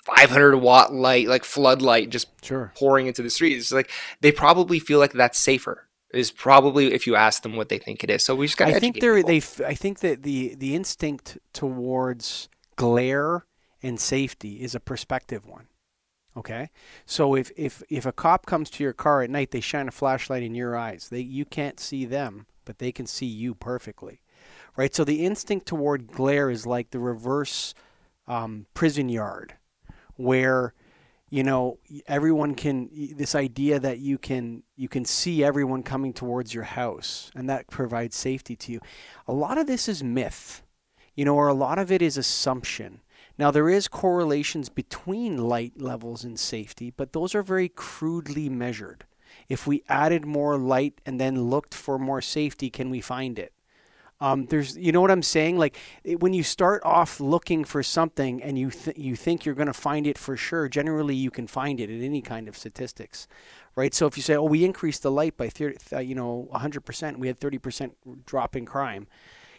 500 0.06 0.58
watt 0.58 0.94
light, 0.94 1.28
like 1.28 1.44
floodlight, 1.44 2.10
just 2.10 2.28
Sure. 2.44 2.72
pouring 2.76 3.08
into 3.08 3.22
the 3.24 3.30
streets. 3.30 3.58
It's 3.66 3.72
like 3.72 3.90
they 4.22 4.32
probably 4.32 4.80
feel 4.80 5.00
like 5.00 5.14
that's 5.14 5.40
safer. 5.40 5.88
Is 6.14 6.32
probably 6.32 6.94
if 6.94 7.06
you 7.08 7.16
ask 7.18 7.44
them 7.44 7.56
what 7.58 7.68
they 7.68 7.78
think 7.78 8.04
it 8.04 8.10
is. 8.10 8.24
So 8.24 8.36
we 8.36 8.46
just 8.46 8.58
got. 8.58 8.70
I 8.70 8.80
think 8.80 9.02
they're 9.02 9.22
they. 9.22 9.38
f- 9.38 9.60
I 9.60 9.74
think 9.74 10.00
that 10.00 10.24
the 10.24 10.56
the 10.56 10.74
instinct 10.74 11.38
towards 11.52 12.48
glare 12.78 13.46
and 13.84 14.00
safety 14.00 14.62
is 14.62 14.74
a 14.76 14.80
perspective 14.80 15.46
one. 15.46 15.68
Okay, 16.38 16.70
so 17.06 17.34
if 17.36 17.52
if 17.58 17.82
if 17.90 18.06
a 18.06 18.12
cop 18.14 18.46
comes 18.46 18.70
to 18.72 18.84
your 18.84 18.94
car 18.94 19.24
at 19.24 19.30
night, 19.30 19.52
they 19.52 19.60
shine 19.62 19.88
a 19.88 19.92
flashlight 19.92 20.44
in 20.44 20.54
your 20.56 20.76
eyes. 20.78 21.10
They 21.10 21.22
you 21.22 21.44
can't 21.46 21.80
see 21.80 22.06
them, 22.06 22.46
but 22.66 22.80
they 22.80 22.92
can 22.94 23.08
see 23.08 23.26
you 23.26 23.54
perfectly, 23.56 24.22
right? 24.78 24.94
So 24.96 25.04
the 25.04 25.26
instinct 25.26 25.66
toward 25.66 26.08
glare 26.08 26.50
is 26.50 26.66
like 26.66 26.92
the 26.92 27.00
reverse 27.00 27.74
um, 28.28 28.66
prison 28.74 29.08
yard, 29.10 29.56
where 30.16 30.74
you 31.30 31.44
know 31.44 31.80
everyone 32.08 32.56
can 32.56 32.90
this 33.16 33.36
idea 33.36 33.80
that 33.80 34.00
you 34.00 34.18
can 34.18 34.64
you 34.76 34.88
can 34.88 35.06
see 35.06 35.44
everyone 35.44 35.84
coming 35.84 36.14
towards 36.14 36.54
your 36.54 36.64
house 36.64 37.32
and 37.36 37.50
that 37.50 37.68
provides 37.68 38.16
safety 38.16 38.56
to 38.56 38.72
you. 38.72 38.80
A 39.28 39.34
lot 39.34 39.58
of 39.58 39.68
this 39.68 39.88
is 39.90 40.04
myth 40.04 40.62
you 41.16 41.26
know 41.26 41.36
or 41.36 41.48
a 41.48 41.54
lot 41.54 41.80
of 41.80 41.92
it 41.92 42.02
is 42.02 42.18
assumption. 42.18 43.02
Now 43.38 43.52
there 43.52 43.70
is 43.70 43.88
correlations 43.88 44.70
between 44.70 45.38
light 45.38 45.82
levels 45.82 46.24
and 46.24 46.40
safety 46.40 46.92
but 46.96 47.14
those 47.14 47.34
are 47.34 47.44
very 47.44 47.70
crudely 47.70 48.48
measured. 48.50 49.06
If 49.50 49.68
we 49.68 49.84
added 49.90 50.26
more 50.26 50.58
light 50.58 51.02
and 51.06 51.20
then 51.20 51.50
looked 51.50 51.74
for 51.74 51.98
more 51.98 52.22
safety 52.22 52.70
can 52.70 52.90
we 52.90 53.02
find 53.02 53.40
it 53.40 53.55
um, 54.22 54.46
there's, 54.46 54.78
you 54.78 54.92
know 54.92 55.02
what 55.02 55.12
I'm 55.12 55.24
saying? 55.24 55.58
Like 55.58 55.78
it, 56.04 56.22
when 56.22 56.34
you 56.34 56.44
start 56.44 56.82
off 56.86 57.20
looking 57.20 57.66
for 57.66 57.84
something 57.84 58.42
and 58.42 58.58
you 58.58 58.72
th- 58.72 58.98
you 58.98 59.16
think 59.16 59.46
you're 59.46 59.56
going 59.56 59.68
to 59.68 59.74
find 59.74 60.08
it 60.08 60.18
for 60.18 60.38
sure, 60.38 60.70
generally 60.70 61.16
you 61.16 61.30
can 61.30 61.48
find 61.48 61.80
it 61.80 61.90
in 61.90 62.02
any 62.02 62.22
kind 62.22 62.48
of 62.48 62.58
statistics, 62.58 63.28
right? 63.76 63.94
So 63.94 64.08
if 64.08 64.16
you 64.16 64.24
say, 64.24 64.36
oh, 64.36 64.44
we 64.44 64.64
increased 64.64 65.04
the 65.04 65.12
light 65.12 65.36
by 65.36 65.50
30, 65.50 65.78
uh, 65.92 66.00
you 66.00 66.16
know, 66.16 66.48
100%, 66.54 67.18
we 67.18 67.28
had 67.28 67.40
30% 67.40 67.92
drop 68.26 68.56
in 68.56 68.66
crime. 68.66 69.08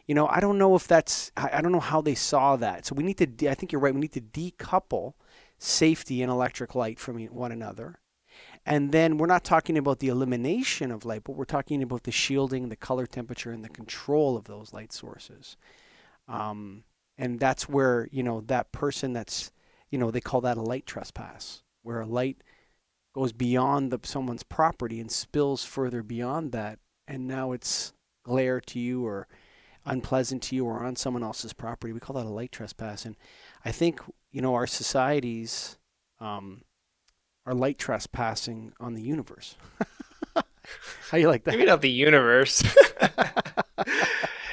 You 0.07 0.15
know, 0.15 0.27
I 0.29 0.41
don't 0.41 0.57
know 0.57 0.75
if 0.75 0.87
that's, 0.87 1.33
I 1.37 1.61
don't 1.61 1.73
know 1.73 1.81
how 1.81 2.01
they 2.01 2.15
saw 2.15 2.57
that. 2.57 2.87
So 2.87 2.95
we 2.95 3.03
need 3.03 3.19
to, 3.19 3.27
de- 3.27 3.51
I 3.51 3.55
think 3.55 3.73
you're 3.73 3.81
right. 3.81 3.93
We 3.93 4.01
need 4.01 4.13
to 4.13 4.21
decouple 4.21 5.15
safety 5.59 6.23
and 6.23 6.31
electric 6.31 6.75
light 6.75 6.99
from 6.99 7.23
one 7.27 7.53
another. 7.53 7.99
And 8.69 8.91
then 8.91 9.17
we're 9.17 9.27
not 9.27 9.45
talking 9.45 9.79
about 9.79 10.01
the 10.01 10.09
elimination 10.09 10.91
of 10.91 11.05
light, 11.05 11.23
but 11.23 11.37
we're 11.37 11.45
talking 11.45 11.85
about 11.85 12.03
the 12.03 12.11
shielding, 12.11 12.69
the 12.69 12.75
color 12.75 13.07
temperature, 13.07 13.53
and 13.53 13.65
the 13.65 13.69
control 13.69 14.37
of 14.37 14.45
those 14.45 14.73
light 14.73 14.93
sources. 14.93 15.57
Um, 16.27 16.83
and 17.17 17.39
that's 17.39 17.69
where, 17.69 18.09
you 18.11 18.25
know, 18.25 18.41
that 18.49 18.73
person 18.73 19.13
that's, 19.13 19.53
you 19.89 19.99
know, 19.99 20.11
they 20.11 20.21
call 20.21 20.41
that 20.41 20.57
a 20.57 20.63
light 20.63 20.85
trespass, 20.85 21.63
where 21.83 22.01
a 22.01 22.07
light 22.07 22.43
goes 23.15 23.33
beyond 23.33 23.93
the, 23.93 24.01
someone's 24.03 24.43
property 24.43 25.01
and 25.01 25.13
spills 25.13 25.65
further 25.65 26.03
beyond 26.03 26.51
that. 26.51 26.81
And 27.07 27.29
now 27.29 27.53
it's 27.53 27.93
glare 28.25 28.61
to 28.61 28.81
you 28.81 29.07
or 29.07 29.29
unpleasant 29.85 30.43
to 30.43 30.57
you 30.57 30.67
or 30.67 30.83
on 30.83 30.97
someone 30.97 31.23
else's 31.23 31.53
property. 31.53 31.93
We 31.93 32.01
call 32.01 32.17
that 32.17 32.27
a 32.27 32.31
light 32.31 32.51
trespass. 32.51 33.05
And 33.05 33.15
I 33.65 33.71
think, 33.71 34.01
you 34.33 34.43
know, 34.43 34.55
our 34.55 34.67
societies, 34.67 35.79
um, 36.19 36.63
are 37.47 37.55
light 37.55 37.79
trespassing 37.79 38.73
on 38.81 38.95
the 38.95 39.03
universe. 39.03 39.57
How 41.11 41.19
you 41.19 41.29
like 41.29 41.45
that? 41.45 41.53
maybe 41.53 41.65
not 41.65 41.81
the 41.81 41.89
universe. 41.89 42.63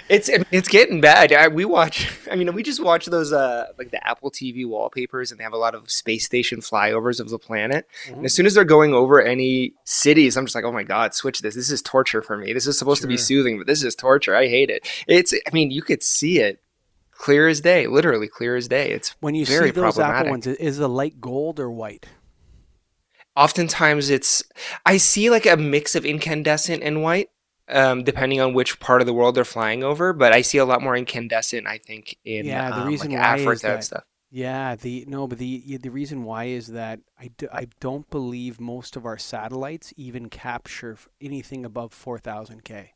it's 0.09 0.29
it's 0.51 0.67
getting 0.67 1.01
bad. 1.01 1.33
I, 1.33 1.47
we 1.47 1.65
watch. 1.65 2.11
I 2.29 2.35
mean, 2.35 2.53
we 2.53 2.61
just 2.61 2.83
watch 2.83 3.07
those 3.07 3.33
uh 3.33 3.67
like 3.79 3.89
the 3.89 4.07
Apple 4.07 4.29
TV 4.29 4.67
wallpapers, 4.67 5.31
and 5.31 5.39
they 5.39 5.43
have 5.43 5.53
a 5.53 5.57
lot 5.57 5.73
of 5.73 5.89
space 5.89 6.25
station 6.25 6.61
flyovers 6.61 7.19
of 7.19 7.29
the 7.29 7.39
planet. 7.39 7.87
And 8.07 8.25
as 8.25 8.33
soon 8.33 8.45
as 8.45 8.53
they're 8.53 8.63
going 8.63 8.93
over 8.93 9.19
any 9.21 9.73
cities, 9.85 10.37
I'm 10.37 10.45
just 10.45 10.53
like, 10.55 10.65
oh 10.65 10.71
my 10.71 10.83
god, 10.83 11.15
switch 11.15 11.39
this. 11.39 11.55
This 11.55 11.71
is 11.71 11.81
torture 11.81 12.21
for 12.21 12.37
me. 12.37 12.53
This 12.53 12.67
is 12.67 12.77
supposed 12.77 13.01
to 13.01 13.07
be 13.07 13.17
soothing, 13.17 13.57
but 13.57 13.65
this 13.65 13.83
is 13.83 13.95
torture. 13.95 14.35
I 14.35 14.47
hate 14.47 14.69
it. 14.69 14.87
It's. 15.07 15.33
I 15.33 15.49
mean, 15.51 15.71
you 15.71 15.81
could 15.81 16.03
see 16.03 16.39
it 16.39 16.61
clear 17.11 17.47
as 17.47 17.61
day, 17.61 17.87
literally 17.87 18.27
clear 18.27 18.55
as 18.55 18.67
day. 18.67 18.91
It's 18.91 19.15
When 19.19 19.33
you 19.33 19.45
very 19.45 19.69
see 19.69 19.71
those 19.71 19.97
Apple 19.97 20.29
ones, 20.29 20.45
is 20.45 20.77
the 20.77 20.89
light 20.89 21.19
gold 21.19 21.59
or 21.59 21.71
white? 21.71 22.05
Oftentimes 23.35 24.09
it's 24.09 24.43
i 24.85 24.97
see 24.97 25.29
like 25.29 25.45
a 25.45 25.57
mix 25.57 25.95
of 25.95 26.05
incandescent 26.05 26.83
and 26.83 27.01
white 27.01 27.29
um, 27.69 28.03
depending 28.03 28.41
on 28.41 28.53
which 28.53 28.79
part 28.79 29.01
of 29.01 29.07
the 29.07 29.13
world 29.13 29.35
they're 29.35 29.45
flying 29.45 29.83
over 29.83 30.13
but 30.13 30.33
i 30.33 30.41
see 30.41 30.57
a 30.57 30.65
lot 30.65 30.81
more 30.81 30.95
incandescent 30.95 31.65
i 31.67 31.77
think 31.77 32.17
in 32.25 32.45
Yeah, 32.45 32.71
the 32.71 32.81
um, 32.81 32.87
reason 32.87 33.11
like 33.11 33.13
why 33.13 33.37
is 33.37 33.61
africa 33.61 33.67
that- 33.67 33.73
and 33.73 33.83
stuff 33.83 34.03
Yeah, 34.31 34.75
the 34.75 35.05
no, 35.07 35.27
but 35.27 35.37
the 35.37 35.77
the 35.77 35.91
reason 35.91 36.23
why 36.23 36.45
is 36.45 36.67
that 36.69 36.99
I, 37.19 37.27
do, 37.37 37.47
I 37.53 37.67
don't 37.79 38.09
believe 38.09 38.59
most 38.59 38.95
of 38.97 39.05
our 39.05 39.17
satellites 39.19 39.93
even 39.95 40.27
capture 40.29 40.97
anything 41.21 41.65
above 41.65 41.93
4000K. 41.93 42.93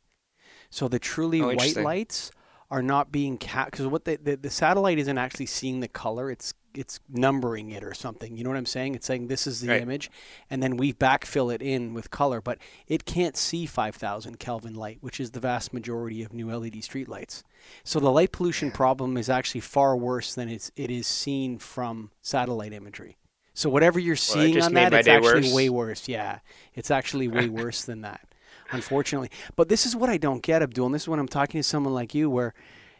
So 0.70 0.88
the 0.88 0.98
truly 0.98 1.42
Oh, 1.42 1.50
white 1.56 1.76
lights 1.76 2.32
are 2.70 2.82
not 2.82 3.10
being 3.10 3.38
cap 3.38 3.70
because 3.70 3.86
what 3.86 4.04
the, 4.04 4.16
the 4.16 4.36
the 4.36 4.50
satellite 4.50 4.98
isn't 4.98 5.18
actually 5.18 5.46
seeing 5.46 5.80
the 5.80 5.88
color. 5.88 6.30
It's 6.30 6.54
it's 6.74 7.00
numbering 7.08 7.70
it 7.70 7.82
or 7.82 7.94
something. 7.94 8.36
You 8.36 8.44
know 8.44 8.50
what 8.50 8.56
I'm 8.58 8.66
saying? 8.66 8.94
It's 8.94 9.06
saying 9.06 9.26
this 9.28 9.46
is 9.46 9.60
the 9.60 9.68
Right. 9.68 9.80
image, 9.80 10.10
and 10.50 10.62
then 10.62 10.76
we 10.76 10.92
backfill 10.92 11.52
it 11.52 11.62
in 11.62 11.94
with 11.94 12.10
color, 12.10 12.40
but 12.40 12.58
it 12.86 13.04
can't 13.04 13.36
see 13.36 13.66
5000 13.66 14.38
Kelvin 14.38 14.74
light, 14.74 14.98
which 15.00 15.18
is 15.18 15.30
the 15.32 15.40
vast 15.40 15.72
majority 15.72 16.22
of 16.22 16.32
new 16.32 16.50
LED 16.50 16.74
streetlights. 16.74 17.42
So 17.84 17.98
the 17.98 18.10
light 18.12 18.32
pollution 18.32 18.70
problem 18.70 19.16
is 19.16 19.30
actually 19.30 19.62
far 19.62 19.96
worse 19.96 20.34
than 20.34 20.48
it's 20.48 20.70
it 20.76 20.90
is 20.90 21.06
seen 21.06 21.58
from 21.58 22.10
satellite 22.22 22.72
imagery. 22.74 23.16
So 23.54 23.68
whatever 23.70 23.98
you're 23.98 24.12
Well, 24.28 24.38
that 24.38 24.42
seeing 24.42 24.52
just 24.52 24.66
on 24.68 24.74
that, 24.74 24.92
it's 24.92 25.08
actually 25.08 25.42
worse. 25.44 25.52
way 25.54 25.68
worse. 25.70 26.06
Yeah, 26.06 26.40
it's 26.74 26.90
actually 26.92 27.26
way 27.28 27.48
worse 27.48 27.84
than 27.84 28.02
that, 28.02 28.27
unfortunately. 28.70 29.30
But 29.56 29.68
this 29.68 29.86
is 29.86 29.94
what 29.96 30.10
I 30.10 30.16
don't 30.18 30.42
get, 30.42 30.62
Abdul. 30.62 30.86
And 30.86 30.94
this 30.94 31.02
is 31.02 31.08
when 31.08 31.20
I'm 31.20 31.28
talking 31.28 31.58
to 31.58 31.62
someone 31.62 31.94
like 31.94 32.14
you, 32.14 32.28
where, 32.30 32.54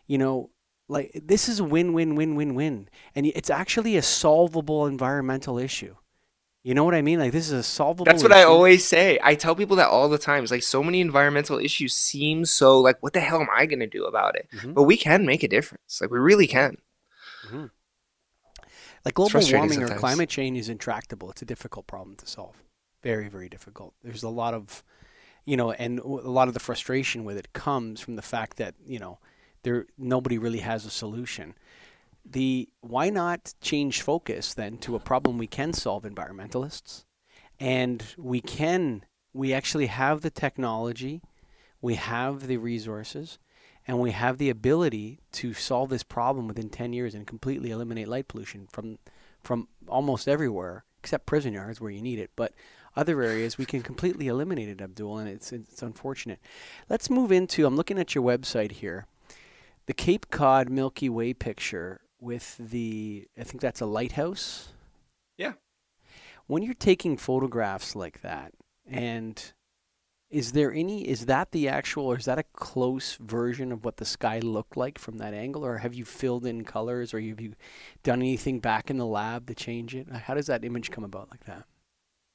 you 0.07 0.19
know, 0.19 0.51
like 0.89 1.11
this 1.23 1.49
is 1.49 1.61
a 1.61 1.65
win, 1.65 1.93
win, 1.93 2.15
win, 2.15 2.35
win, 2.35 2.55
win, 2.55 2.89
and 3.15 3.27
it's 3.27 3.51
actually 3.51 3.97
a 3.97 4.03
solvable 4.03 4.87
environmental 4.87 5.59
issue. 5.59 5.95
You 6.65 6.75
know 6.75 6.85
what 6.85 6.95
I 6.95 7.03
mean? 7.03 7.19
Like 7.19 7.33
this 7.33 7.47
is 7.47 7.53
a 7.53 7.63
solvable. 7.63 8.05
that's 8.05 8.23
what 8.23 8.33
i 8.33 8.43
always 8.43 8.87
say 8.87 9.19
i 9.23 9.35
tell 9.35 9.55
people 9.55 9.77
that 9.77 9.89
all 9.89 10.09
the 10.09 10.19
time 10.19 10.43
it's 10.43 10.51
like 10.51 10.63
so 10.63 10.83
many 10.83 11.01
environmental 11.01 11.59
issues 11.59 11.95
seem 11.95 12.45
so 12.45 12.81
like 12.81 12.97
what 13.01 13.13
the 13.15 13.21
hell 13.21 13.41
am 13.41 13.49
i 13.55 13.65
going 13.65 13.79
to 13.79 13.87
do 13.87 14.05
about 14.05 14.35
it 14.37 14.49
Mhm. 14.53 14.75
but 14.75 14.83
we 14.83 14.97
can 14.97 15.25
make 15.25 15.43
a 15.43 15.49
difference 15.49 16.01
like 16.01 16.11
we 16.11 16.19
really 16.19 16.47
can 16.47 16.77
Like 19.05 19.15
global 19.15 19.41
warming 19.53 19.83
or 19.83 19.89
climate 20.01 20.29
change 20.29 20.59
is 20.59 20.69
intractable. 20.69 21.31
It's 21.31 21.41
a 21.43 21.47
difficult 21.47 21.87
problem 21.87 22.17
to 22.17 22.27
solve. 22.27 22.57
Very, 23.03 23.29
very 23.29 23.49
difficult. 23.49 23.95
There's 24.03 24.23
a 24.25 24.29
lot 24.29 24.53
of, 24.55 24.83
you 25.49 25.57
know, 25.57 25.73
and 25.73 25.99
a 26.01 26.07
lot 26.07 26.49
of 26.49 26.53
the 26.53 26.61
frustration 26.61 27.25
with 27.25 27.39
it 27.39 27.55
comes 27.55 28.03
from 28.03 28.17
the 28.17 28.23
fact 28.23 28.59
that 28.59 28.75
you 28.85 28.99
know 28.99 29.19
there 29.63 29.87
nobody 29.97 30.37
really 30.37 30.59
has 30.59 30.85
a 30.85 30.91
solution. 30.91 31.55
The 32.23 32.69
why 32.83 33.09
not 33.09 33.55
change 33.63 34.03
focus 34.03 34.53
then 34.53 34.77
to 34.79 34.95
a 34.95 35.01
problem 35.01 35.39
we 35.39 35.47
can 35.47 35.73
solve, 35.73 36.03
environmentalists, 36.03 37.07
and 37.59 38.05
we 38.19 38.43
can 38.43 39.07
we 39.33 39.55
actually 39.55 39.87
have 39.87 40.21
the 40.21 40.29
technology, 40.29 41.23
we 41.81 41.95
have 41.95 42.47
the 42.47 42.59
resources, 42.59 43.39
and 43.87 43.99
we 43.99 44.11
have 44.11 44.37
the 44.37 44.51
ability 44.51 45.19
to 45.33 45.55
solve 45.55 45.89
this 45.89 46.03
problem 46.03 46.47
within 46.47 46.69
10 46.69 46.93
years 46.93 47.15
and 47.15 47.27
completely 47.27 47.71
eliminate 47.71 48.07
light 48.07 48.29
pollution 48.29 48.69
from 48.71 48.99
from 49.41 49.69
almost 49.87 50.29
everywhere 50.29 50.85
except 51.03 51.25
prison 51.25 51.55
yards 51.55 51.81
where 51.81 51.91
you 51.91 52.03
need 52.03 52.19
it 52.19 52.31
but 52.37 52.53
other 52.99 53.23
areas 53.23 53.57
we 53.57 53.65
can 53.65 53.81
completely 53.81 54.27
eliminate 54.27 54.69
it 54.69 54.81
abdul 54.81 55.19
and 55.19 55.29
it's 55.29 55.53
it's 55.53 55.83
unfortunate. 55.83 56.41
Let's 56.89 57.09
move 57.09 57.31
into 57.31 57.65
i'm 57.65 57.77
looking 57.77 57.99
at 57.99 58.15
your 58.15 58.25
website 58.25 58.73
here 58.73 59.07
the 59.87 59.95
cape 59.95 60.31
cod 60.31 60.69
milky 60.69 61.09
way 61.09 61.33
picture 61.33 62.01
with 62.21 62.57
the 62.59 63.29
i 63.39 63.45
think 63.45 63.61
that's 63.61 63.81
a 63.81 63.87
lighthouse. 63.87 64.71
Yeah. 65.37 65.53
when 66.49 66.65
you're 66.65 66.75
taking 66.75 67.17
photographs 67.17 67.95
like 67.95 68.23
that 68.23 68.53
and 68.91 69.53
is 70.29 70.53
there 70.53 70.73
any 70.73 71.09
is 71.09 71.27
that 71.27 71.53
the 71.53 71.69
actual 71.69 72.07
or 72.07 72.19
is 72.19 72.25
that 72.25 72.39
a 72.39 72.45
close 72.55 73.17
version 73.21 73.71
of 73.71 73.85
what 73.85 73.99
the 73.99 74.05
sky 74.05 74.41
looked 74.41 74.77
like 74.77 74.99
from 74.99 75.19
that 75.19 75.33
angle 75.33 75.65
or 75.65 75.79
have 75.79 75.95
you 75.95 76.05
filled 76.05 76.45
in 76.45 76.65
colors 76.65 77.15
or 77.15 77.21
have 77.21 77.41
you 77.41 77.55
done 78.03 78.21
anything 78.21 78.59
back 78.59 78.91
in 78.91 78.99
the 78.99 79.07
lab 79.07 79.47
to 79.47 79.55
change 79.55 79.95
it? 79.95 80.11
How 80.11 80.35
does 80.35 80.49
that 80.49 80.65
image 80.65 80.91
come 80.91 81.05
about 81.05 81.31
like 81.31 81.45
that 81.45 81.65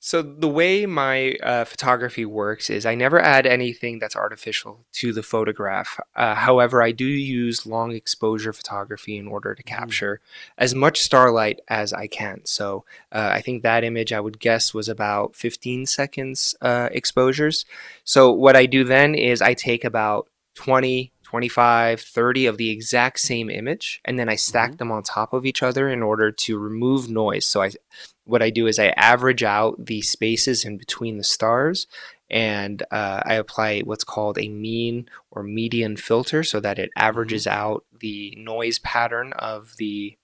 So 0.05 0.21
the 0.21 0.49
way 0.49 0.85
my 0.85 1.35
uh, 1.41 1.63
photography 1.63 2.25
works 2.25 2.69
is 2.69 2.85
I 2.85 2.93
never 2.93 3.21
add 3.21 3.45
anything 3.45 3.99
that's 3.99 4.17
artificial 4.17 4.83
to 4.95 5.13
the 5.13 5.23
photograph. 5.23 5.97
Uh, 6.13 6.35
however, 6.35 6.83
I 6.83 6.91
do 6.91 7.05
use 7.05 7.65
long 7.65 7.93
exposure 7.93 8.51
photography 8.51 9.15
in 9.15 9.29
order 9.29 9.55
to 9.55 9.63
capture 9.63 10.19
as 10.57 10.75
much 10.75 10.99
starlight 10.99 11.61
as 11.69 11.93
I 11.93 12.07
can. 12.07 12.41
So 12.43 12.83
uh, 13.13 13.29
I 13.31 13.39
think 13.39 13.63
that 13.63 13.85
image 13.85 14.11
I 14.11 14.19
would 14.19 14.41
guess 14.41 14.73
was 14.73 14.89
about 14.89 15.37
15 15.37 15.85
seconds 15.85 16.53
uh, 16.61 16.89
exposures. 16.91 17.63
So 18.03 18.29
what 18.29 18.57
I 18.57 18.65
do 18.65 18.83
then 18.83 19.15
is 19.15 19.41
I 19.41 19.53
take 19.53 19.85
about 19.85 20.27
20, 20.55 21.13
25, 21.23 22.01
30 22.01 22.45
of 22.45 22.57
the 22.57 22.69
exact 22.71 23.21
same 23.21 23.49
image, 23.49 24.01
and 24.03 24.19
then 24.19 24.27
I 24.27 24.35
stack 24.35 24.73
Mhm. 24.73 24.77
them 24.79 24.91
on 24.91 25.03
top 25.03 25.31
of 25.31 25.45
each 25.45 25.63
other 25.63 25.89
in 25.89 26.03
order 26.03 26.29
to 26.29 26.59
remove 26.59 27.09
noise. 27.09 27.47
So 27.47 27.61
I, 27.61 27.71
what 28.25 28.41
I 28.41 28.49
do 28.49 28.67
is 28.67 28.79
I 28.79 28.87
average 28.89 29.43
out 29.43 29.85
the 29.85 30.01
spaces 30.01 30.65
in 30.65 30.77
between 30.77 31.17
the 31.17 31.23
stars, 31.23 31.87
and 32.29 32.81
uh, 32.91 33.21
I 33.25 33.35
apply 33.35 33.81
what's 33.81 34.03
called 34.03 34.37
a 34.37 34.49
mean 34.49 35.09
or 35.31 35.43
median 35.43 35.97
filter, 35.97 36.43
so 36.43 36.59
that 36.59 36.79
it 36.79 36.89
averages 36.95 37.47
out 37.47 37.85
the 37.99 38.33
noise 38.37 38.79
pattern 38.79 39.33
of 39.33 39.75
the 39.77 40.17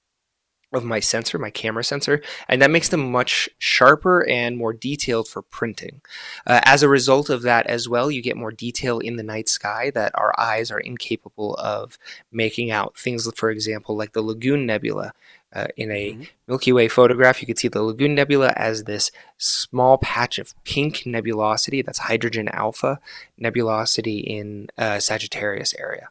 of 0.71 0.83
my 0.83 0.99
sensor, 0.99 1.39
my 1.39 1.49
camera 1.49 1.83
sensor, 1.83 2.21
and 2.47 2.61
that 2.61 2.69
makes 2.69 2.89
them 2.89 3.11
much 3.11 3.49
sharper 3.57 4.27
and 4.27 4.55
more 4.55 4.73
detailed 4.73 5.27
for 5.27 5.41
printing. 5.41 6.01
Uh, 6.45 6.61
as 6.63 6.83
a 6.83 6.89
result 6.89 7.29
of 7.29 7.41
that, 7.41 7.65
as 7.65 7.89
well, 7.89 8.11
you 8.11 8.21
get 8.21 8.37
more 8.37 8.51
detail 8.51 8.99
in 8.99 9.15
the 9.15 9.23
night 9.23 9.49
sky 9.49 9.91
that 9.95 10.11
our 10.15 10.33
eyes 10.39 10.69
are 10.69 10.79
incapable 10.79 11.55
of 11.55 11.97
making 12.31 12.69
out. 12.69 12.95
Things, 12.97 13.27
for 13.35 13.49
example, 13.49 13.97
like 13.97 14.13
the 14.13 14.21
Lagoon 14.21 14.65
Nebula. 14.65 15.13
Uh, 15.51 15.67
in 15.75 15.89
a 15.89 16.13
Mhm. 16.13 16.27
Milky 16.47 16.71
Way 16.71 16.87
photograph, 16.87 17.41
you 17.41 17.47
could 17.47 17.57
see 17.57 17.67
the 17.67 17.81
Lagoon 17.81 18.13
Nebula 18.13 18.53
as 18.55 18.83
this 18.83 19.11
small 19.37 19.97
patch 19.97 20.37
of 20.37 20.53
pink 20.63 21.05
nebulosity. 21.07 21.83
That's 21.83 21.99
hydrogen 21.99 22.47
alpha 22.49 22.99
nebulosity 23.41 24.23
in 24.23 24.69
uh, 24.77 24.99
Sagittarius 24.99 25.73
area. 25.79 26.09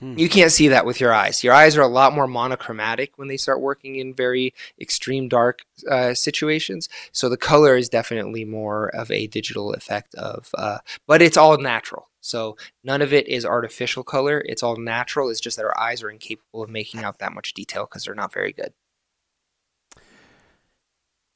Hmm. 0.00 0.18
You 0.18 0.28
can't 0.28 0.52
see 0.52 0.68
that 0.68 0.86
with 0.86 1.00
your 1.00 1.12
eyes. 1.12 1.42
Your 1.42 1.54
eyes 1.54 1.76
are 1.76 1.82
a 1.82 1.88
lot 1.88 2.12
more 2.12 2.26
monochromatic 2.26 3.12
when 3.16 3.28
they 3.28 3.36
start 3.36 3.60
working 3.60 3.96
in 3.96 4.14
very 4.14 4.54
extreme 4.80 5.28
dark 5.28 5.62
uh, 5.90 6.14
situations. 6.14 6.88
So 7.10 7.28
the 7.28 7.36
color 7.36 7.76
is 7.76 7.88
definitely 7.88 8.44
more 8.44 8.88
of 8.94 9.10
a 9.10 9.26
digital 9.26 9.72
effect 9.72 10.14
of, 10.14 10.50
uh, 10.54 10.78
but 11.06 11.20
it's 11.20 11.36
all 11.36 11.58
natural. 11.58 12.07
So 12.20 12.56
none 12.84 13.02
of 13.02 13.12
it 13.12 13.28
is 13.28 13.44
artificial 13.44 14.02
color. 14.04 14.42
It's 14.46 14.62
all 14.62 14.76
natural. 14.76 15.30
It's 15.30 15.40
just 15.40 15.56
that 15.56 15.64
our 15.64 15.78
eyes 15.78 16.02
are 16.02 16.10
incapable 16.10 16.62
of 16.62 16.70
making 16.70 17.04
out 17.04 17.18
that 17.20 17.32
much 17.32 17.54
detail 17.54 17.84
because 17.84 18.04
they're 18.04 18.14
not 18.14 18.32
very 18.32 18.52
good. 18.52 18.72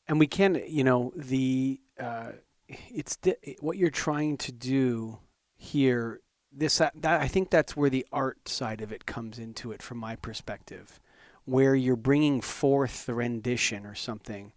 and 0.07 0.19
we 0.19 0.27
can 0.27 0.63
you 0.67 0.85
know 0.85 1.13
the 1.17 1.81
uh, 1.99 2.33
it's 2.69 3.17
di- 3.17 3.57
what 3.61 3.77
you're 3.77 3.91
trying 3.91 4.37
to 4.37 4.53
do 4.53 5.19
here 5.57 6.21
this 6.53 6.79
that, 6.79 6.93
that 7.01 7.21
i 7.21 7.29
think 7.29 7.51
that's 7.51 7.77
where 7.77 7.91
the 7.91 8.07
art 8.13 8.49
side 8.49 8.81
of 8.81 8.93
it 8.93 9.07
comes 9.07 9.39
into 9.39 9.73
it 9.73 9.83
from 9.83 9.99
my 9.99 10.17
perspective 10.17 11.01
where 11.45 11.75
you're 11.75 11.97
bringing 11.97 12.41
forth 12.41 13.07
the 13.07 13.15
rendition 13.15 13.87
or 13.87 13.95
something 13.95 14.53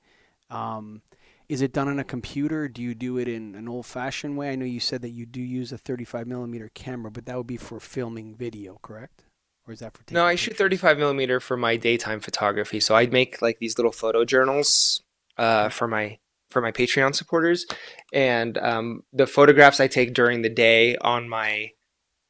um, 0.49 1.01
is 1.47 1.61
it 1.61 1.73
done 1.73 1.87
on 1.87 1.99
a 1.99 2.03
computer 2.03 2.67
do 2.67 2.81
you 2.81 2.95
do 2.95 3.17
it 3.17 3.27
in 3.27 3.55
an 3.55 3.67
old 3.67 3.85
fashioned 3.85 4.37
way 4.37 4.51
i 4.51 4.55
know 4.55 4.65
you 4.65 4.79
said 4.79 5.01
that 5.01 5.09
you 5.09 5.25
do 5.25 5.41
use 5.41 5.71
a 5.71 5.77
35 5.77 6.27
millimeter 6.27 6.69
camera 6.73 7.11
but 7.11 7.25
that 7.25 7.37
would 7.37 7.47
be 7.47 7.57
for 7.57 7.79
filming 7.79 8.35
video 8.35 8.79
correct 8.81 9.25
or 9.67 9.73
is 9.73 9.79
that 9.79 9.93
for 9.93 10.03
taking 10.03 10.15
No, 10.15 10.25
I 10.25 10.35
shoot 10.35 10.57
35 10.57 10.97
millimeter 10.97 11.39
for 11.39 11.57
my 11.57 11.75
daytime 11.75 12.19
photography. 12.19 12.79
So 12.79 12.95
I'd 12.95 13.11
make 13.11 13.41
like 13.41 13.59
these 13.59 13.77
little 13.77 13.91
photo 13.91 14.25
journals 14.25 15.01
uh, 15.37 15.69
for 15.69 15.87
my 15.87 16.19
for 16.51 16.61
my 16.61 16.71
Patreon 16.71 17.15
supporters, 17.15 17.65
and 18.13 18.57
um, 18.59 19.01
the 19.11 19.27
photographs 19.27 19.79
I 19.79 19.87
take 19.87 20.13
during 20.13 20.41
the 20.41 20.49
day 20.49 20.95
on 20.97 21.27
my 21.27 21.71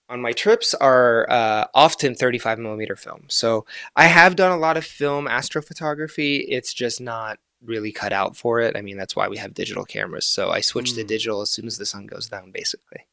on 0.07 0.21
my 0.21 0.31
trips 0.31 0.73
are 0.75 1.29
uh, 1.29 1.65
often 1.73 2.15
35 2.15 2.59
millimeter 2.59 2.95
film. 2.95 3.25
So 3.27 3.65
I 3.95 4.05
have 4.05 4.35
done 4.35 4.51
a 4.51 4.57
lot 4.57 4.77
of 4.77 4.85
film 4.85 5.25
astrophotography. 5.25 6.45
It's 6.47 6.73
just 6.73 7.01
not 7.01 7.39
really 7.67 7.91
cut 7.91 8.13
out 8.13 8.35
for 8.35 8.59
it. 8.61 8.75
I 8.77 8.81
mean, 8.81 8.97
that's 8.97 9.15
why 9.15 9.27
we 9.27 9.37
have 9.37 9.53
digital 9.53 9.85
cameras. 9.85 10.27
So 10.27 10.49
I 10.49 10.61
switch 10.61 10.93
to 10.93 11.03
Mm. 11.03 11.07
digital 11.07 11.41
as 11.41 11.51
soon 11.51 11.67
as 11.67 11.77
the 11.77 11.85
sun 11.85 12.05
goes 12.07 12.27
down, 12.27 12.51
basically. 12.51 13.07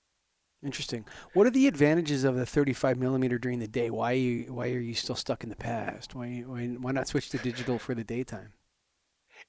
Interesting. 0.64 1.04
What 1.32 1.46
are 1.46 1.50
the 1.50 1.66
advantages 1.66 2.22
of 2.22 2.36
the 2.36 2.46
35 2.46 2.96
millimeter 2.96 3.36
during 3.38 3.58
the 3.58 3.66
day? 3.66 3.90
Why 3.90 4.12
are 4.12 4.16
you, 4.16 4.52
why 4.52 4.70
are 4.70 4.78
you 4.78 4.94
still 4.94 5.16
stuck 5.16 5.42
in 5.42 5.50
the 5.50 5.56
past? 5.56 6.14
Why, 6.14 6.44
why 6.46 6.66
why 6.66 6.92
not 6.92 7.08
switch 7.08 7.30
to 7.30 7.38
digital 7.38 7.78
for 7.80 7.94
the 7.96 8.04
daytime? 8.04 8.52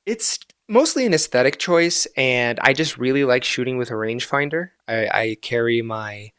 It's 0.08 0.40
mostly 0.68 1.06
an 1.06 1.14
aesthetic 1.14 1.60
choice, 1.60 2.08
and 2.18 2.60
I 2.62 2.74
just 2.74 2.98
really 2.98 3.24
like 3.26 3.44
shooting 3.44 3.78
with 3.78 3.92
a 3.92 3.94
rangefinder. 3.94 4.72
I, 4.88 5.08
I 5.08 5.38
carry 5.42 5.82
my 5.84 6.32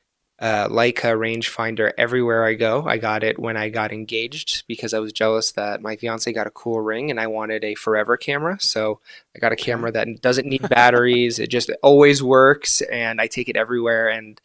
uh, 0.44 0.68
Leica 0.68 1.16
rangefinder 1.16 1.92
everywhere 1.96 2.44
I 2.44 2.52
go. 2.52 2.84
I 2.86 2.98
got 2.98 3.24
it 3.24 3.38
when 3.38 3.56
I 3.56 3.70
got 3.70 3.92
engaged 3.94 4.64
because 4.68 4.92
I 4.92 4.98
was 4.98 5.10
jealous 5.10 5.52
that 5.52 5.80
my 5.80 5.96
fiance 5.96 6.30
got 6.34 6.46
a 6.46 6.50
cool 6.50 6.82
ring 6.82 7.10
and 7.10 7.18
I 7.18 7.28
wanted 7.28 7.64
a 7.64 7.74
forever 7.74 8.18
camera. 8.18 8.58
So 8.60 9.00
I 9.34 9.38
got 9.38 9.52
a 9.52 9.56
camera 9.56 9.90
that 9.92 10.20
doesn't 10.20 10.46
need 10.46 10.68
batteries. 10.68 11.38
it 11.38 11.48
just 11.48 11.70
always 11.82 12.22
works, 12.22 12.82
and 12.82 13.22
I 13.22 13.26
take 13.26 13.48
it 13.48 13.56
everywhere. 13.56 14.10
And 14.10 14.38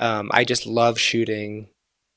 um, 0.00 0.30
I 0.32 0.42
just 0.42 0.66
love 0.66 0.98
shooting. 0.98 1.68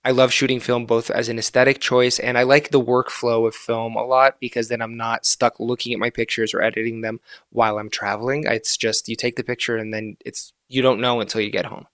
I 0.04 0.10
love 0.10 0.34
shooting 0.34 0.60
film 0.60 0.88
both 0.88 1.12
as 1.12 1.30
an 1.30 1.38
aesthetic 1.38 1.80
choice 1.80 2.20
and 2.20 2.38
I 2.38 2.44
like 2.44 2.72
the 2.72 2.82
workflow 2.82 3.46
of 3.46 3.54
film 3.54 3.96
a 3.96 4.04
lot 4.04 4.40
because 4.40 4.70
then 4.70 4.82
I'm 4.82 4.96
not 4.96 5.26
stuck 5.26 5.60
looking 5.60 5.92
at 5.92 6.00
my 6.00 6.10
pictures 6.10 6.54
or 6.54 6.62
editing 6.62 7.02
them 7.02 7.20
while 7.52 7.78
I'm 7.78 7.90
traveling. 7.90 8.46
It's 8.46 8.78
just 8.78 9.10
you 9.10 9.18
take 9.18 9.36
the 9.36 9.44
picture 9.44 9.76
and 9.76 9.94
then 9.94 10.16
it's 10.26 10.54
you 10.70 10.82
don't 10.82 11.02
know 11.02 11.20
until 11.20 11.42
you 11.42 11.52
get 11.52 11.66
home. 11.66 11.86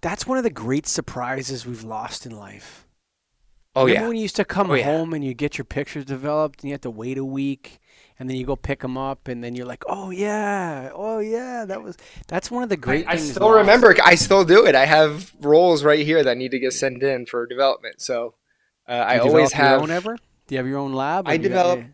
That's 0.00 0.26
one 0.26 0.38
of 0.38 0.44
the 0.44 0.50
great 0.50 0.86
surprises 0.86 1.66
we've 1.66 1.84
lost 1.84 2.26
in 2.26 2.32
life. 2.36 2.86
Oh 3.76 3.82
Remember 3.84 4.00
yeah. 4.02 4.08
when 4.08 4.16
you 4.16 4.22
used 4.22 4.36
to 4.36 4.44
come 4.44 4.70
Oh, 4.70 4.74
yeah. 4.74 4.84
home 4.84 5.12
and 5.14 5.24
you 5.24 5.34
get 5.34 5.56
your 5.58 5.64
pictures 5.64 6.04
developed 6.04 6.62
and 6.62 6.68
you 6.68 6.74
have 6.74 6.80
to 6.80 6.90
wait 6.90 7.16
a 7.18 7.24
week 7.24 7.78
and 8.18 8.28
then 8.28 8.36
you 8.36 8.44
go 8.44 8.56
pick 8.56 8.80
them 8.80 8.96
up 8.98 9.28
and 9.28 9.44
then 9.44 9.54
you're 9.54 9.66
like, 9.66 9.84
oh 9.86 10.10
yeah, 10.10 10.90
oh 10.94 11.18
yeah, 11.20 11.64
that 11.64 11.82
was 11.82 11.96
that's 12.26 12.50
one 12.50 12.62
of 12.64 12.70
the 12.70 12.76
great 12.76 13.06
I, 13.06 13.12
I 13.12 13.16
still 13.16 13.46
lost. 13.46 13.58
remember. 13.58 13.94
I 14.02 14.14
still 14.16 14.44
do 14.44 14.66
it. 14.66 14.74
I 14.74 14.86
have 14.86 15.32
rolls 15.40 15.84
right 15.84 16.04
here 16.04 16.24
that 16.24 16.36
need 16.36 16.50
to 16.52 16.58
get 16.58 16.72
sent 16.72 17.02
in 17.02 17.26
for 17.26 17.46
development. 17.46 18.00
So 18.00 18.34
uh, 18.88 18.92
I 18.92 19.18
always 19.18 19.50
develop 19.50 19.52
have. 19.52 19.70
your 19.72 19.82
own 19.82 19.90
ever. 19.90 20.16
Do 20.48 20.54
you 20.54 20.56
have 20.58 20.66
your 20.66 20.78
own 20.78 20.94
lab? 20.94 21.28
I 21.28 21.36
do 21.36 21.42
you- 21.44 21.48
develop- 21.50 21.84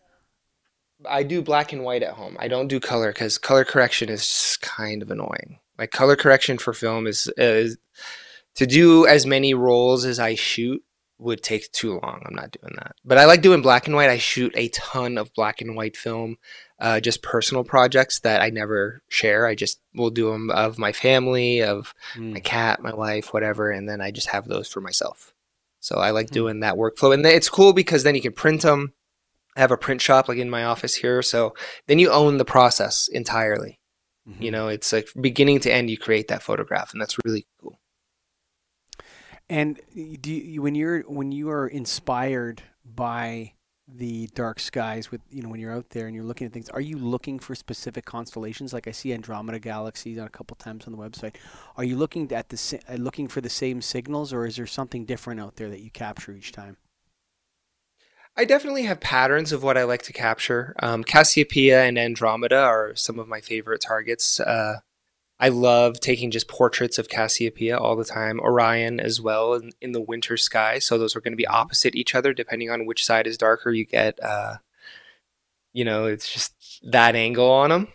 I 1.06 1.22
do 1.22 1.42
black 1.42 1.74
and 1.74 1.82
white 1.84 2.02
at 2.02 2.14
home. 2.14 2.36
I 2.40 2.48
don't 2.48 2.68
do 2.68 2.80
color 2.80 3.12
because 3.12 3.36
color 3.36 3.64
correction 3.64 4.08
is 4.08 4.56
kind 4.62 5.02
of 5.02 5.10
annoying. 5.10 5.58
Like 5.78 5.90
color 5.90 6.16
correction 6.16 6.58
for 6.58 6.72
film 6.72 7.06
is, 7.06 7.30
is 7.36 7.76
to 8.56 8.66
do 8.66 9.06
as 9.06 9.26
many 9.26 9.54
rolls 9.54 10.04
as 10.04 10.18
I 10.18 10.34
shoot 10.34 10.82
would 11.18 11.42
take 11.42 11.70
too 11.72 11.98
long. 12.02 12.22
I'm 12.26 12.34
not 12.34 12.50
doing 12.50 12.74
that. 12.76 12.96
But 13.04 13.18
I 13.18 13.24
like 13.24 13.40
doing 13.40 13.62
black 13.62 13.86
and 13.86 13.94
white. 13.96 14.10
I 14.10 14.18
shoot 14.18 14.52
a 14.56 14.68
ton 14.68 15.16
of 15.16 15.32
black 15.34 15.60
and 15.60 15.76
white 15.76 15.96
film, 15.96 16.36
uh, 16.80 17.00
just 17.00 17.22
personal 17.22 17.64
projects 17.64 18.20
that 18.20 18.42
I 18.42 18.50
never 18.50 19.02
share. 19.08 19.46
I 19.46 19.54
just 19.54 19.80
will 19.94 20.10
do 20.10 20.30
them 20.30 20.50
of 20.50 20.78
my 20.78 20.92
family, 20.92 21.62
of 21.62 21.94
Hmm. 22.14 22.32
my 22.34 22.40
cat, 22.40 22.82
my 22.82 22.92
wife, 22.92 23.32
whatever, 23.32 23.70
and 23.70 23.88
then 23.88 24.00
I 24.00 24.10
just 24.10 24.28
have 24.28 24.46
those 24.48 24.68
for 24.68 24.80
myself. 24.80 25.32
So 25.80 25.96
I 25.96 26.10
like 26.10 26.28
Hmm. 26.30 26.34
doing 26.34 26.60
that 26.60 26.74
workflow, 26.74 27.14
and 27.14 27.24
it's 27.24 27.48
cool 27.48 27.72
because 27.72 28.02
then 28.02 28.14
you 28.16 28.20
can 28.22 28.32
print 28.32 28.62
them. 28.62 28.92
I 29.56 29.60
have 29.60 29.70
a 29.70 29.76
print 29.76 30.00
shop 30.00 30.28
like 30.28 30.38
in 30.38 30.50
my 30.50 30.64
office 30.64 30.96
here, 30.96 31.22
so 31.22 31.54
then 31.86 32.00
you 32.00 32.10
own 32.10 32.38
the 32.38 32.44
process 32.44 33.06
entirely. 33.06 33.78
Mhm. 34.28 34.42
You 34.42 34.50
know, 34.50 34.68
it's 34.68 34.92
like 34.92 35.08
beginning 35.20 35.60
to 35.60 35.72
end, 35.72 35.90
you 35.90 35.98
create 35.98 36.28
that 36.28 36.42
photograph, 36.42 36.92
and 36.92 37.00
that's 37.00 37.16
really 37.24 37.46
cool. 37.60 37.78
And 39.48 39.80
do 40.20 40.32
you, 40.32 40.62
when 40.62 40.74
you're 40.74 41.02
when 41.02 41.32
you 41.32 41.50
are 41.50 41.66
inspired 41.68 42.62
by 42.84 43.52
the 43.86 44.26
dark 44.34 44.58
skies 44.58 45.10
with 45.10 45.20
you 45.30 45.42
know 45.42 45.50
when 45.50 45.60
you're 45.60 45.72
out 45.74 45.90
there 45.90 46.06
and 46.06 46.14
you're 46.14 46.24
looking 46.24 46.46
at 46.46 46.52
things, 46.52 46.70
are 46.70 46.80
you 46.80 46.96
looking 46.96 47.38
for 47.38 47.54
specific 47.54 48.06
constellations? 48.06 48.72
Like 48.72 48.88
I 48.88 48.92
see 48.92 49.12
Andromeda 49.12 49.58
galaxies 49.58 50.18
on 50.18 50.26
a 50.26 50.30
couple 50.30 50.56
times 50.56 50.86
on 50.86 50.92
the 50.92 50.98
website. 50.98 51.36
Are 51.76 51.84
you 51.84 51.96
looking 51.96 52.32
at 52.32 52.48
the 52.48 52.80
uh, 52.88 52.94
looking 52.94 53.28
for 53.28 53.42
the 53.42 53.50
same 53.50 53.82
signals, 53.82 54.32
or 54.32 54.46
is 54.46 54.56
there 54.56 54.66
something 54.66 55.04
different 55.04 55.40
out 55.40 55.56
there 55.56 55.68
that 55.68 55.80
you 55.80 55.90
capture 55.90 56.32
each 56.32 56.52
time? 56.52 56.78
I 58.36 58.44
definitely 58.44 58.82
have 58.84 59.00
patterns 59.00 59.52
of 59.52 59.62
what 59.62 59.78
I 59.78 59.84
like 59.84 60.02
to 60.02 60.12
capture. 60.12 60.74
Um, 60.80 61.04
Cassiopeia 61.04 61.84
and 61.84 61.98
Andromeda 61.98 62.58
are 62.58 62.96
some 62.96 63.18
of 63.18 63.28
my 63.28 63.40
favorite 63.40 63.80
targets. 63.80 64.40
Uh, 64.40 64.80
I 65.38 65.48
love 65.48 66.00
taking 66.00 66.30
just 66.30 66.48
portraits 66.48 66.98
of 66.98 67.08
Cassiopeia 67.08 67.76
all 67.76 67.96
the 67.96 68.04
time. 68.04 68.40
Orion 68.40 68.98
as 68.98 69.20
well 69.20 69.54
in, 69.54 69.70
in 69.80 69.92
the 69.92 70.00
winter 70.00 70.36
sky. 70.36 70.78
So 70.78 70.98
those 70.98 71.14
are 71.14 71.20
going 71.20 71.32
to 71.32 71.36
be 71.36 71.46
opposite 71.46 71.94
each 71.94 72.14
other 72.14 72.32
depending 72.32 72.70
on 72.70 72.86
which 72.86 73.04
side 73.04 73.26
is 73.26 73.38
darker. 73.38 73.70
You 73.70 73.84
get, 73.84 74.22
uh, 74.22 74.56
you 75.72 75.84
know, 75.84 76.06
it's 76.06 76.32
just 76.32 76.54
that 76.90 77.14
angle 77.14 77.50
on 77.50 77.70
them. 77.70 77.88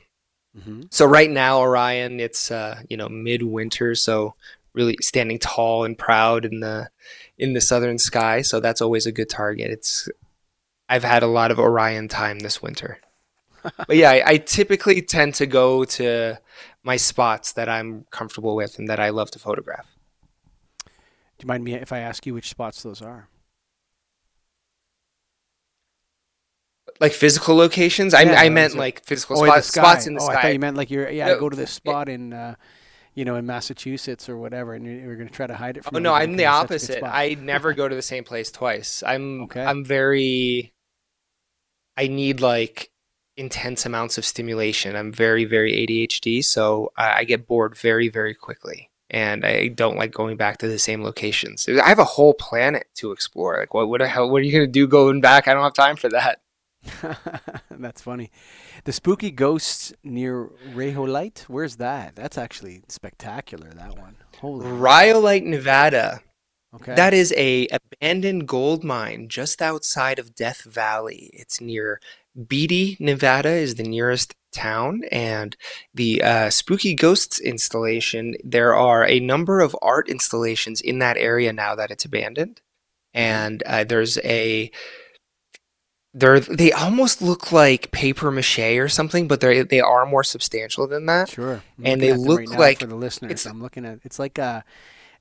Mm-hmm. 0.57 0.81
So 0.91 1.05
right 1.05 1.29
now, 1.29 1.59
Orion, 1.59 2.19
it's 2.19 2.49
uh, 2.51 2.81
you 2.89 2.97
know 2.97 3.07
midwinter, 3.07 3.95
so 3.95 4.35
really 4.73 4.97
standing 5.01 5.39
tall 5.39 5.83
and 5.83 5.97
proud 5.97 6.43
in 6.45 6.59
the 6.59 6.89
in 7.37 7.53
the 7.53 7.61
southern 7.61 7.97
sky. 7.97 8.41
So 8.41 8.59
that's 8.59 8.81
always 8.81 9.05
a 9.05 9.11
good 9.11 9.29
target. 9.29 9.69
It's 9.71 10.09
I've 10.89 11.03
had 11.03 11.23
a 11.23 11.27
lot 11.27 11.51
of 11.51 11.59
Orion 11.59 12.07
time 12.07 12.39
this 12.39 12.61
winter, 12.61 12.99
but 13.63 13.95
yeah, 13.95 14.09
I, 14.09 14.23
I 14.25 14.37
typically 14.37 15.01
tend 15.01 15.35
to 15.35 15.45
go 15.45 15.85
to 15.85 16.39
my 16.83 16.97
spots 16.97 17.53
that 17.53 17.69
I'm 17.69 18.05
comfortable 18.11 18.55
with 18.55 18.79
and 18.79 18.89
that 18.89 18.99
I 18.99 19.09
love 19.09 19.31
to 19.31 19.39
photograph. 19.39 19.85
Do 20.85 21.43
you 21.43 21.47
mind 21.47 21.63
me 21.63 21.75
if 21.75 21.93
I 21.93 21.99
ask 21.99 22.25
you 22.25 22.33
which 22.33 22.49
spots 22.49 22.83
those 22.83 23.01
are? 23.01 23.29
Like 26.99 27.13
physical 27.13 27.55
locations, 27.55 28.13
I, 28.13 28.23
Yeah, 28.23 28.41
I 28.41 28.49
meant 28.49 28.75
like 28.75 29.05
physical 29.05 29.39
Oh, 29.39 29.43
in 29.43 29.49
the 29.49 29.61
spots, 29.61 29.67
spots 29.67 30.07
in 30.07 30.15
the 30.15 30.21
oh, 30.21 30.25
sky. 30.25 30.33
I 30.33 30.41
thought 30.41 30.53
you 30.53 30.59
meant 30.59 30.75
like 30.75 30.91
you're 30.91 31.09
yeah. 31.09 31.27
I 31.27 31.39
go 31.39 31.49
to 31.49 31.55
this 31.55 31.71
spot 31.71 32.09
in. 32.09 32.33
Uh, 32.33 32.55
you 33.15 33.25
know, 33.25 33.35
in 33.35 33.45
Massachusetts 33.45 34.29
or 34.29 34.37
whatever, 34.37 34.75
and 34.75 34.85
you're, 34.85 35.15
going 35.15 35.27
to 35.27 35.33
try 35.33 35.45
to 35.45 35.55
hide 35.55 35.75
it 35.75 35.83
from. 35.83 35.97
Oh 35.97 35.99
no, 35.99 36.13
I'm 36.13 36.37
the 36.37 36.45
opposite. 36.45 37.03
I 37.03 37.35
never 37.37 37.73
go 37.79 37.89
to 37.89 37.95
the 37.95 38.01
same 38.01 38.23
place 38.23 38.49
twice. 38.49 39.03
I'm 39.05 39.41
okay. 39.41 39.61
I'm 39.61 39.83
very. 39.83 40.71
I 41.99 42.07
need 42.07 42.39
like 42.39 42.91
intense 43.35 43.85
amounts 43.85 44.17
of 44.17 44.23
stimulation. 44.23 44.95
I'm 44.95 45.11
very 45.11 45.43
very 45.43 45.73
ADHD, 45.85 46.43
so 46.45 46.93
I, 46.95 47.19
I 47.19 47.23
get 47.25 47.45
bored 47.45 47.77
very 47.77 48.07
very 48.07 48.33
quickly, 48.33 48.89
and 49.09 49.45
I 49.45 49.67
don't 49.67 49.97
like 49.97 50.13
going 50.13 50.37
back 50.37 50.59
to 50.59 50.69
the 50.69 50.79
same 50.79 51.03
locations. 51.03 51.67
I 51.67 51.89
have 51.89 51.99
a 51.99 52.05
whole 52.05 52.33
planet 52.33 52.87
to 52.95 53.11
explore. 53.11 53.57
Like, 53.59 53.73
what 53.73 53.89
what 53.89 53.99
the 53.99 54.07
hell? 54.07 54.29
What 54.29 54.37
are 54.41 54.45
you 54.45 54.53
going 54.53 54.65
to 54.65 54.71
do 54.71 54.87
going 54.87 55.19
back? 55.19 55.49
I 55.49 55.53
don't 55.53 55.63
have 55.63 55.73
time 55.73 55.97
for 55.97 56.07
that. 56.07 56.39
That's 57.69 58.01
funny. 58.01 58.31
The 58.85 58.93
spooky 58.93 59.31
ghosts 59.31 59.91
near 60.01 60.49
Rhyolite. 60.73 61.43
Where's 61.49 61.75
that? 61.75 62.15
That's 62.15 62.37
actually 62.37 62.83
spectacular. 62.87 63.71
That 63.71 63.99
one. 63.99 64.15
Holy. 64.39 64.65
Rhyolite, 64.65 65.43
Nevada. 65.43 66.21
Okay. 66.75 66.93
That 66.95 67.13
is 67.13 67.33
a 67.35 67.67
abandoned 67.67 68.47
gold 68.47 68.83
mine 68.83 69.27
just 69.27 69.61
outside 69.61 70.19
of 70.19 70.35
Death 70.35 70.63
Valley. 70.63 71.31
It's 71.33 71.59
near 71.59 71.99
Beatty, 72.47 72.95
Nevada, 72.99 73.49
is 73.49 73.75
the 73.75 73.83
nearest 73.83 74.35
town, 74.51 75.01
and 75.11 75.57
the 75.93 76.21
uh, 76.21 76.49
Spooky 76.51 76.93
Ghosts 76.93 77.39
installation. 77.39 78.35
There 78.43 78.75
are 78.75 79.05
a 79.05 79.19
number 79.19 79.61
of 79.61 79.75
art 79.81 80.09
installations 80.09 80.79
in 80.79 80.99
that 80.99 81.17
area 81.17 81.51
now 81.51 81.73
that 81.75 81.89
it's 81.89 82.05
abandoned, 82.05 82.61
and 83.13 83.63
uh, 83.65 83.83
there's 83.83 84.19
a 84.19 84.71
they're 86.13 86.39
they 86.39 86.71
almost 86.71 87.21
look 87.21 87.51
like 87.51 87.91
paper 87.91 88.31
mache 88.31 88.59
or 88.59 88.89
something, 88.89 89.27
but 89.27 89.41
they 89.41 89.63
they 89.63 89.81
are 89.81 90.05
more 90.05 90.23
substantial 90.23 90.87
than 90.87 91.07
that. 91.07 91.29
Sure, 91.29 91.63
I'm 91.79 91.85
and 91.85 92.01
they 92.01 92.13
look 92.13 92.41
right 92.41 92.59
like 92.59 92.79
for 92.79 92.85
the 92.85 92.95
listeners. 92.95 93.45
I'm 93.45 93.61
looking 93.61 93.85
at 93.85 93.99
it's 94.03 94.19
like 94.19 94.37
a 94.37 94.63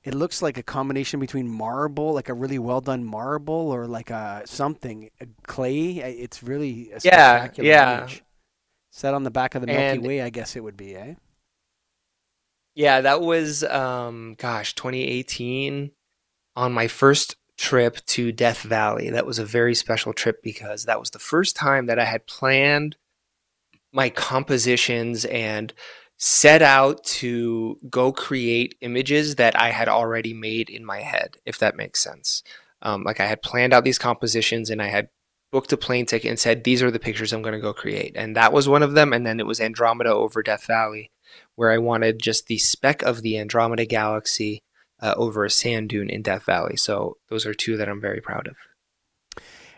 it 0.03 0.13
looks 0.13 0.41
like 0.41 0.57
a 0.57 0.63
combination 0.63 1.19
between 1.19 1.47
marble, 1.47 2.13
like 2.13 2.29
a 2.29 2.33
really 2.33 2.59
well 2.59 2.81
done 2.81 3.03
marble, 3.03 3.53
or 3.53 3.85
like 3.85 4.09
a 4.09 4.43
something 4.45 5.09
a 5.19 5.27
clay. 5.43 5.97
It's 5.97 6.41
really 6.41 6.91
a 6.91 6.99
yeah, 7.03 7.49
yeah. 7.57 7.97
Image. 7.99 8.23
Set 8.91 9.13
on 9.13 9.23
the 9.23 9.31
back 9.31 9.55
of 9.55 9.61
the 9.61 9.67
Milky 9.67 9.81
and, 9.81 10.05
Way, 10.05 10.21
I 10.21 10.29
guess 10.29 10.55
it 10.55 10.63
would 10.63 10.77
be, 10.77 10.95
eh? 10.95 11.13
Yeah, 12.75 13.01
that 13.01 13.21
was 13.21 13.63
um, 13.63 14.35
gosh, 14.37 14.73
2018 14.75 15.91
on 16.55 16.71
my 16.71 16.87
first 16.87 17.35
trip 17.57 17.97
to 18.05 18.31
Death 18.31 18.61
Valley. 18.61 19.09
That 19.09 19.25
was 19.25 19.37
a 19.37 19.45
very 19.45 19.75
special 19.75 20.13
trip 20.13 20.41
because 20.41 20.85
that 20.85 20.99
was 20.99 21.11
the 21.11 21.19
first 21.19 21.55
time 21.55 21.87
that 21.87 21.99
I 21.99 22.05
had 22.05 22.25
planned 22.25 22.95
my 23.91 24.09
compositions 24.09 25.25
and 25.25 25.73
set 26.19 26.61
out 26.61 27.01
to 27.05 27.77
go 27.89 28.11
create 28.11 28.75
images 28.81 29.35
that 29.35 29.59
I 29.59 29.71
had 29.71 29.87
already 29.87 30.33
made 30.33 30.69
in 30.69 30.85
my 30.85 30.99
head, 30.99 31.37
if 31.45 31.57
that 31.59 31.77
makes 31.77 32.03
sense. 32.03 32.43
Um, 32.81 33.03
like 33.03 33.21
I 33.21 33.25
had 33.25 33.41
planned 33.41 33.73
out 33.73 33.85
these 33.85 33.97
compositions 33.97 34.69
and 34.69 34.81
I 34.81 34.87
had 34.87 35.07
booked 35.51 35.71
a 35.71 35.77
plane 35.77 36.05
ticket 36.05 36.29
and 36.29 36.37
said, 36.37 36.63
These 36.63 36.83
are 36.83 36.91
the 36.91 36.99
pictures 36.99 37.31
I'm 37.31 37.41
going 37.41 37.53
to 37.53 37.61
go 37.61 37.73
create. 37.73 38.13
And 38.15 38.35
that 38.35 38.51
was 38.51 38.67
one 38.67 38.83
of 38.83 38.93
them. 38.93 39.13
And 39.13 39.25
then 39.25 39.39
it 39.39 39.45
was 39.45 39.61
Andromeda 39.61 40.13
over 40.13 40.43
Death 40.43 40.67
Valley, 40.67 41.09
where 41.55 41.71
I 41.71 41.77
wanted 41.77 42.21
just 42.21 42.47
the 42.47 42.57
speck 42.57 43.01
of 43.01 43.21
the 43.21 43.39
Andromeda 43.39 43.85
galaxy 43.85 44.61
uh, 45.01 45.13
over 45.15 45.45
a 45.45 45.49
sand 45.49 45.89
dune 45.89 46.09
in 46.09 46.21
Death 46.21 46.45
Valley. 46.45 46.75
So 46.75 47.17
those 47.29 47.45
are 47.45 47.53
two 47.53 47.77
that 47.77 47.87
I'm 47.87 48.01
very 48.01 48.19
proud 48.19 48.47
of. 48.47 48.57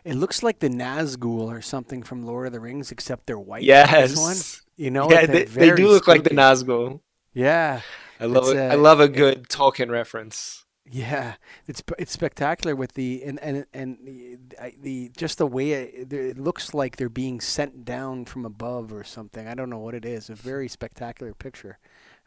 It 0.04 0.16
looks 0.16 0.42
like 0.42 0.58
the 0.58 0.70
Nazgul 0.70 1.42
or 1.42 1.62
something 1.62 2.02
from 2.02 2.26
Lord 2.26 2.48
of 2.48 2.54
the 2.54 2.60
Rings, 2.60 2.92
except 2.92 3.28
they're 3.28 3.38
white. 3.38 3.62
Yes, 3.62 4.18
one. 4.18 4.38
You 4.82 4.90
know, 4.90 5.12
yeah, 5.12 5.28
they, 5.28 5.44
they, 5.44 5.76
do 5.76 5.90
look 5.90 6.06
spooky. 6.06 6.22
like 6.22 6.24
the 6.28 6.36
Nazgul. 6.36 7.02
Yeah, 7.36 7.82
I 8.20 8.26
love 8.26 8.48
it. 8.48 8.58
Uh, 8.58 8.64
I 8.64 8.74
love 8.74 9.00
a 9.00 9.08
good 9.08 9.48
Tolkien 9.48 9.92
reference. 9.92 10.66
Yeah, 10.90 11.36
it's 11.68 11.84
it's 12.00 12.12
spectacular 12.12 12.76
with 12.76 12.96
the 12.96 13.22
and 13.24 13.40
and 13.42 13.68
and 13.76 14.00
the, 14.04 14.40
the 14.82 15.12
just 15.16 15.38
the 15.38 15.46
way 15.46 15.74
it, 15.74 16.12
it, 16.12 16.40
looks 16.40 16.74
like 16.74 16.96
they're 16.96 17.10
being 17.10 17.40
sent 17.40 17.86
down 17.86 18.26
from 18.26 18.44
above 18.44 18.92
or 18.92 19.04
something. 19.04 19.48
I 19.48 19.54
don't 19.54 19.70
know 19.70 19.78
what 19.78 19.94
it 19.94 20.04
is. 20.04 20.32
A 20.32 20.36
very 20.36 20.68
spectacular 20.68 21.36
picture 21.36 21.78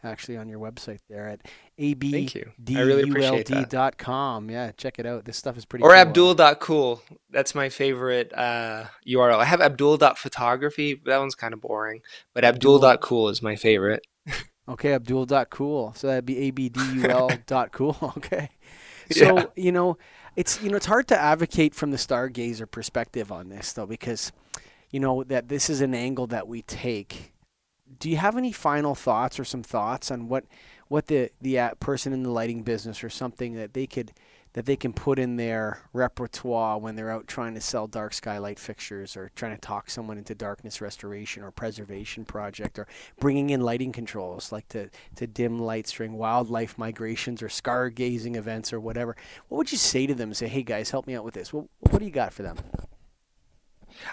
actually 0.04 0.36
on 0.36 0.48
your 0.48 0.58
website 0.58 1.00
there 1.08 1.28
at 1.28 1.40
abduld.com. 3.28 4.50
Yeah, 4.50 4.72
check 4.72 4.98
it 4.98 5.06
out. 5.06 5.24
This 5.24 5.36
stuff 5.36 5.56
is 5.56 5.64
pretty 5.64 5.82
Or 5.82 5.90
cool. 5.90 5.98
abdul.cool. 5.98 7.02
That's 7.30 7.54
my 7.54 7.68
favorite 7.68 8.32
uh, 8.34 8.84
URL. 9.06 9.38
I 9.38 9.44
have 9.44 9.60
abdul.photography. 9.60 11.00
That 11.06 11.18
one's 11.18 11.34
kind 11.34 11.54
of 11.54 11.60
boring. 11.60 12.02
But 12.32 12.44
abdul.cool 12.44 13.28
is 13.30 13.42
my 13.42 13.56
favorite. 13.56 14.06
okay, 14.68 14.92
abdul.cool. 14.94 15.94
So 15.96 16.06
that'd 16.06 16.26
be 16.26 16.48
abdul.cool. 16.48 17.96
okay. 18.16 18.50
So, 19.10 19.36
yeah. 19.36 19.44
you 19.54 19.70
know, 19.70 19.98
it's 20.34 20.62
you 20.62 20.70
know, 20.70 20.76
it's 20.78 20.86
hard 20.86 21.08
to 21.08 21.18
advocate 21.20 21.74
from 21.74 21.90
the 21.90 21.98
stargazer 21.98 22.70
perspective 22.70 23.30
on 23.30 23.50
this 23.50 23.74
though 23.74 23.84
because 23.84 24.32
you 24.90 24.98
know 24.98 25.24
that 25.24 25.48
this 25.50 25.68
is 25.68 25.82
an 25.82 25.94
angle 25.94 26.26
that 26.28 26.48
we 26.48 26.62
take 26.62 27.33
do 27.98 28.08
you 28.10 28.16
have 28.16 28.36
any 28.36 28.52
final 28.52 28.94
thoughts 28.94 29.38
or 29.38 29.44
some 29.44 29.62
thoughts 29.62 30.10
on 30.10 30.28
what 30.28 30.44
what 30.88 31.06
the 31.06 31.30
the 31.40 31.72
person 31.80 32.12
in 32.12 32.22
the 32.22 32.30
lighting 32.30 32.62
business 32.62 33.02
or 33.04 33.10
something 33.10 33.54
that 33.54 33.74
they 33.74 33.86
could 33.86 34.12
that 34.54 34.66
they 34.66 34.76
can 34.76 34.92
put 34.92 35.18
in 35.18 35.36
their 35.36 35.80
repertoire 35.92 36.78
when 36.78 36.94
they're 36.94 37.10
out 37.10 37.26
trying 37.26 37.54
to 37.54 37.60
sell 37.60 37.88
dark 37.88 38.14
skylight 38.14 38.58
fixtures 38.58 39.16
or 39.16 39.30
trying 39.34 39.52
to 39.52 39.60
talk 39.60 39.90
someone 39.90 40.16
into 40.16 40.34
darkness 40.34 40.80
restoration 40.80 41.42
or 41.42 41.50
preservation 41.50 42.24
project 42.24 42.78
or 42.78 42.86
bringing 43.18 43.50
in 43.50 43.60
lighting 43.60 43.90
controls 43.90 44.52
like 44.52 44.68
to, 44.68 44.88
to 45.16 45.26
dim 45.26 45.58
light 45.58 45.88
string 45.88 46.12
wildlife 46.12 46.78
migrations 46.78 47.42
or 47.42 47.48
stargazing 47.48 48.36
events 48.36 48.72
or 48.72 48.78
whatever. 48.78 49.16
What 49.48 49.58
would 49.58 49.72
you 49.72 49.78
say 49.78 50.06
to 50.06 50.14
them? 50.14 50.32
Say, 50.32 50.46
hey 50.46 50.62
guys, 50.62 50.90
help 50.90 51.08
me 51.08 51.16
out 51.16 51.24
with 51.24 51.34
this. 51.34 51.52
Well, 51.52 51.68
what 51.80 51.98
do 51.98 52.04
you 52.04 52.12
got 52.12 52.32
for 52.32 52.44
them? 52.44 52.56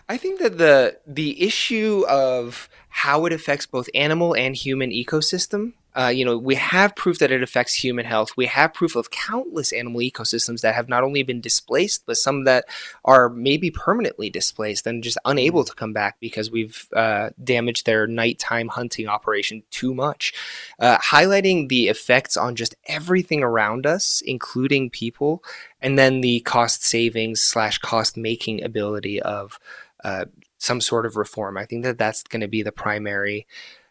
I 0.09 0.17
think 0.17 0.39
that 0.39 0.57
the 0.57 0.97
the 1.05 1.41
issue 1.41 2.05
of 2.07 2.69
how 2.89 3.25
it 3.25 3.33
affects 3.33 3.65
both 3.65 3.89
animal 3.93 4.35
and 4.35 4.55
human 4.55 4.91
ecosystem 4.91 5.73
uh, 5.93 6.07
you 6.07 6.23
know, 6.23 6.37
we 6.37 6.55
have 6.55 6.95
proof 6.95 7.19
that 7.19 7.31
it 7.31 7.43
affects 7.43 7.73
human 7.73 8.05
health. 8.05 8.37
We 8.37 8.45
have 8.45 8.73
proof 8.73 8.95
of 8.95 9.11
countless 9.11 9.73
animal 9.73 9.99
ecosystems 9.99 10.61
that 10.61 10.75
have 10.75 10.87
not 10.87 11.03
only 11.03 11.23
been 11.23 11.41
displaced, 11.41 12.05
but 12.05 12.17
some 12.17 12.45
that 12.45 12.65
are 13.03 13.29
maybe 13.29 13.71
permanently 13.71 14.29
displaced 14.29 14.87
and 14.87 15.03
just 15.03 15.17
unable 15.25 15.65
to 15.65 15.73
come 15.73 15.91
back 15.91 16.17
because 16.21 16.49
we've 16.49 16.87
uh, 16.95 17.31
damaged 17.43 17.85
their 17.85 18.07
nighttime 18.07 18.69
hunting 18.69 19.07
operation 19.07 19.63
too 19.69 19.93
much. 19.93 20.33
Uh, 20.79 20.97
highlighting 20.97 21.67
the 21.67 21.89
effects 21.89 22.37
on 22.37 22.55
just 22.55 22.75
everything 22.87 23.43
around 23.43 23.85
us, 23.85 24.21
including 24.25 24.89
people, 24.89 25.43
and 25.81 25.99
then 25.99 26.21
the 26.21 26.39
cost 26.41 26.85
savings 26.85 27.41
slash 27.41 27.77
cost 27.79 28.15
making 28.15 28.63
ability 28.63 29.21
of 29.21 29.59
uh, 30.05 30.25
some 30.57 30.79
sort 30.79 31.05
of 31.05 31.17
reform. 31.17 31.57
I 31.57 31.65
think 31.65 31.83
that 31.83 31.97
that's 31.97 32.23
going 32.23 32.41
to 32.41 32.47
be 32.47 32.63
the 32.63 32.71
primary. 32.71 33.45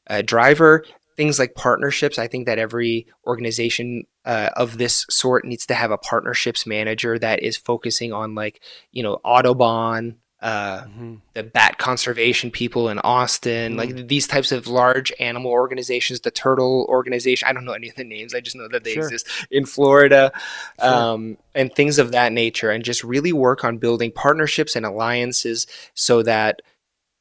Uh, 0.06 0.22
driver 0.22 0.84
things 1.20 1.38
like 1.38 1.54
partnerships. 1.54 2.18
I 2.18 2.28
think 2.28 2.46
that 2.46 2.58
every 2.58 3.06
organization 3.26 4.04
uh, 4.24 4.48
of 4.56 4.78
this 4.78 5.04
sort 5.10 5.44
needs 5.44 5.66
to 5.66 5.74
have 5.74 5.90
a 5.90 5.98
partnerships 5.98 6.66
manager 6.66 7.18
that 7.18 7.42
is 7.42 7.58
focusing 7.58 8.10
on 8.10 8.34
like 8.34 8.62
you 8.90 9.02
know 9.02 9.20
Audubon, 9.22 10.16
uh, 10.40 10.84
mm-hmm. 10.84 11.16
the 11.34 11.42
bat 11.42 11.76
conservation 11.76 12.50
people 12.50 12.88
in 12.88 12.98
Austin, 13.00 13.76
mm-hmm. 13.76 13.78
like 13.78 14.08
these 14.08 14.26
types 14.26 14.50
of 14.50 14.66
large 14.66 15.12
animal 15.20 15.50
organizations, 15.50 16.20
the 16.20 16.30
turtle 16.30 16.86
organization. 16.88 17.46
I 17.46 17.52
don't 17.52 17.66
know 17.66 17.72
any 17.72 17.90
of 17.90 17.96
the 17.96 18.04
names. 18.04 18.34
I 18.34 18.40
just 18.40 18.56
know 18.56 18.68
that 18.68 18.84
they 18.84 18.94
sure. 18.94 19.04
exist 19.04 19.28
in 19.50 19.66
Florida, 19.66 20.32
sure. 20.80 20.88
um, 20.88 21.36
and 21.54 21.70
things 21.74 21.98
of 21.98 22.12
that 22.12 22.32
nature. 22.32 22.70
And 22.70 22.82
just 22.82 23.04
really 23.04 23.34
work 23.34 23.62
on 23.62 23.76
building 23.76 24.10
partnerships 24.10 24.74
and 24.74 24.86
alliances 24.86 25.66
so 25.92 26.22
that 26.22 26.62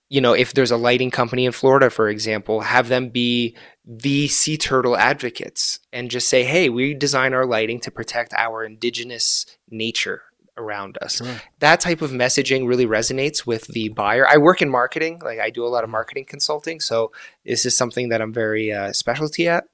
you 0.10 0.19
know, 0.22 0.34
if 0.34 0.54
there's 0.54 0.72
a 0.72 0.78
lighting 0.78 1.12
company 1.12 1.45
in 1.45 1.52
Florida, 1.52 1.89
for 1.89 2.10
example, 2.10 2.62
have 2.62 2.88
them 2.88 3.10
be 3.10 3.56
the 3.86 4.28
sea 4.28 4.58
turtle 4.58 4.98
advocates 4.98 5.80
and 5.93 6.10
just 6.10 6.28
say, 6.28 6.43
hey, 6.43 6.67
we 6.69 6.95
design 6.95 7.34
our 7.34 7.45
lighting 7.45 7.80
to 7.82 7.91
protect 7.91 8.34
our 8.34 8.63
indigenous 8.63 9.45
nature 9.69 10.24
around 10.58 10.98
us. 11.02 11.17
Sure. 11.17 11.41
That 11.60 11.80
type 11.80 12.02
of 12.02 12.12
messaging 12.12 12.67
really 12.67 12.88
resonates 12.88 13.45
with 13.45 13.67
the 13.67 13.89
buyer. 13.89 14.28
I 14.28 14.38
work 14.38 14.62
in 14.62 14.69
marketing, 14.69 15.22
like 15.24 15.39
I 15.39 15.52
do 15.52 15.63
a 15.63 15.69
lot 15.69 15.84
of 15.84 15.89
marketing 15.89 16.26
consulting. 16.26 16.80
So 16.80 17.12
this 17.45 17.65
is 17.65 17.78
something 17.78 18.10
that 18.10 18.22
I'm 18.22 18.34
very 18.34 18.74
uh, 18.74 18.91
specialty 18.93 19.48
at. 19.48 19.65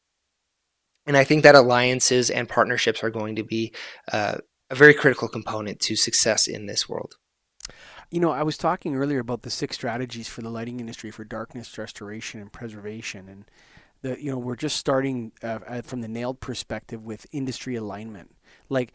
And 1.08 1.15
I 1.15 1.24
think 1.24 1.43
that 1.43 1.56
alliances 1.56 2.30
and 2.30 2.50
partnerships 2.50 3.04
are 3.04 3.10
going 3.10 3.36
to 3.38 3.43
be 3.43 3.74
uh, 4.12 4.38
a 4.69 4.76
very 4.76 4.93
critical 4.93 5.28
component 5.28 5.80
to 5.82 5.95
success 5.95 6.48
in 6.48 6.65
this 6.65 6.89
world. 6.89 7.15
You 8.12 8.19
know, 8.19 8.31
I 8.31 8.43
was 8.43 8.58
talking 8.58 8.95
earlier 8.95 9.19
about 9.19 9.41
the 9.41 9.49
six 9.49 9.75
strategies 9.75 10.27
for 10.27 10.41
the 10.41 10.49
lighting 10.49 10.79
industry 10.79 11.12
for 11.12 11.23
darkness 11.23 11.77
restoration 11.77 12.39
and 12.39 12.51
preservation, 12.51 13.27
and 13.27 13.45
the 14.01 14.21
you 14.21 14.31
know 14.31 14.37
we're 14.37 14.56
just 14.56 14.77
starting 14.77 15.31
uh, 15.43 15.60
uh 15.67 15.81
from 15.81 16.01
the 16.01 16.08
NAILD 16.08 16.39
perspective 16.39 17.03
with 17.03 17.25
industry 17.31 17.75
alignment, 17.75 18.35
like. 18.69 18.93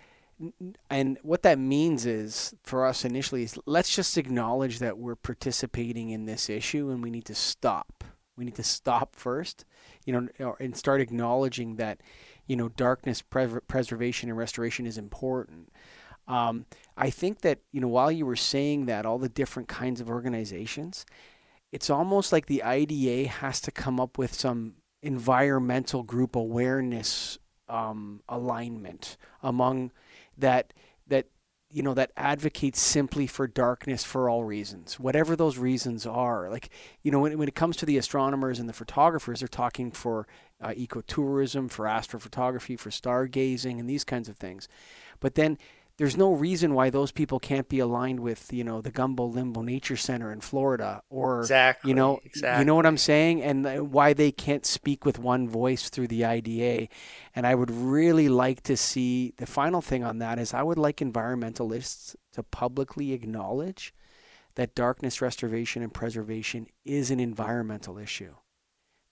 And 0.88 1.18
what 1.20 1.42
that 1.42 1.58
means 1.58 2.06
is 2.06 2.54
for 2.62 2.86
us 2.86 3.04
initially 3.04 3.42
is 3.42 3.58
let's 3.66 3.94
just 3.94 4.16
acknowledge 4.16 4.78
that 4.78 4.96
we're 4.96 5.14
participating 5.14 6.08
in 6.08 6.24
this 6.24 6.48
issue 6.48 6.88
and 6.88 7.02
we 7.02 7.10
need 7.10 7.26
to 7.26 7.34
stop. 7.34 8.04
We 8.38 8.46
need 8.46 8.54
to 8.54 8.62
stop 8.62 9.14
first 9.14 9.66
you 10.04 10.28
know, 10.38 10.56
and 10.58 10.76
start 10.76 11.00
acknowledging 11.00 11.76
that, 11.76 12.00
you 12.46 12.56
know, 12.56 12.68
darkness 12.70 13.22
pre- 13.22 13.60
preservation 13.68 14.28
and 14.28 14.38
restoration 14.38 14.86
is 14.86 14.98
important. 14.98 15.72
Um, 16.28 16.66
I 16.96 17.10
think 17.10 17.40
that 17.40 17.58
you 17.72 17.80
know 17.80 17.88
while 17.88 18.12
you 18.12 18.26
were 18.26 18.36
saying 18.36 18.86
that 18.86 19.06
all 19.06 19.18
the 19.18 19.28
different 19.28 19.68
kinds 19.68 20.00
of 20.00 20.08
organizations, 20.08 21.04
it's 21.72 21.90
almost 21.90 22.32
like 22.32 22.46
the 22.46 22.62
IDA 22.62 23.28
has 23.28 23.60
to 23.62 23.70
come 23.70 24.00
up 24.00 24.18
with 24.18 24.34
some 24.34 24.74
environmental 25.02 26.02
group 26.02 26.36
awareness 26.36 27.38
um, 27.68 28.20
alignment 28.28 29.16
among 29.42 29.92
that 30.36 30.72
that 31.06 31.26
you 31.70 31.82
know 31.82 31.94
that 31.94 32.10
advocates 32.16 32.80
simply 32.80 33.26
for 33.26 33.46
darkness 33.46 34.02
for 34.02 34.28
all 34.28 34.44
reasons 34.44 34.98
whatever 34.98 35.36
those 35.36 35.56
reasons 35.56 36.04
are. 36.06 36.50
Like 36.50 36.70
you 37.02 37.10
know 37.10 37.20
when, 37.20 37.38
when 37.38 37.48
it 37.48 37.54
comes 37.54 37.76
to 37.78 37.86
the 37.86 37.96
astronomers 37.96 38.58
and 38.58 38.68
the 38.68 38.74
photographers 38.74 39.40
they're 39.40 39.48
talking 39.48 39.90
for 39.90 40.26
uh, 40.60 40.70
ecotourism 40.70 41.70
for 41.70 41.86
astrophotography 41.86 42.78
for 42.78 42.90
stargazing 42.90 43.78
and 43.78 43.88
these 43.88 44.04
kinds 44.04 44.28
of 44.28 44.36
things. 44.36 44.68
But 45.20 45.34
then 45.34 45.58
there's 46.00 46.16
no 46.16 46.32
reason 46.32 46.72
why 46.72 46.88
those 46.88 47.12
people 47.12 47.38
can't 47.38 47.68
be 47.68 47.78
aligned 47.78 48.20
with 48.20 48.50
you 48.54 48.64
know 48.64 48.80
the 48.80 48.90
Gumbo 48.90 49.26
Limbo 49.26 49.60
Nature 49.60 49.98
Center 49.98 50.32
in 50.32 50.40
Florida 50.40 51.02
or 51.10 51.40
exactly, 51.40 51.90
you 51.90 51.94
know 51.94 52.20
exactly. 52.24 52.60
you 52.60 52.64
know 52.64 52.74
what 52.74 52.86
I'm 52.86 52.96
saying 52.96 53.42
and 53.42 53.66
uh, 53.66 53.76
why 53.84 54.14
they 54.14 54.32
can't 54.32 54.64
speak 54.64 55.04
with 55.04 55.18
one 55.18 55.46
voice 55.46 55.90
through 55.90 56.06
the 56.06 56.24
IDA 56.24 56.88
and 57.36 57.46
I 57.46 57.54
would 57.54 57.70
really 57.70 58.30
like 58.30 58.62
to 58.62 58.78
see 58.78 59.34
the 59.36 59.44
final 59.44 59.82
thing 59.82 60.02
on 60.02 60.20
that 60.20 60.38
is 60.38 60.54
I 60.54 60.62
would 60.62 60.78
like 60.78 60.96
environmentalists 60.96 62.16
to 62.32 62.42
publicly 62.42 63.12
acknowledge 63.12 63.92
that 64.54 64.74
darkness 64.74 65.20
restoration 65.20 65.82
and 65.82 65.92
preservation 65.92 66.66
is 66.82 67.10
an 67.10 67.20
environmental 67.20 67.98
issue 67.98 68.34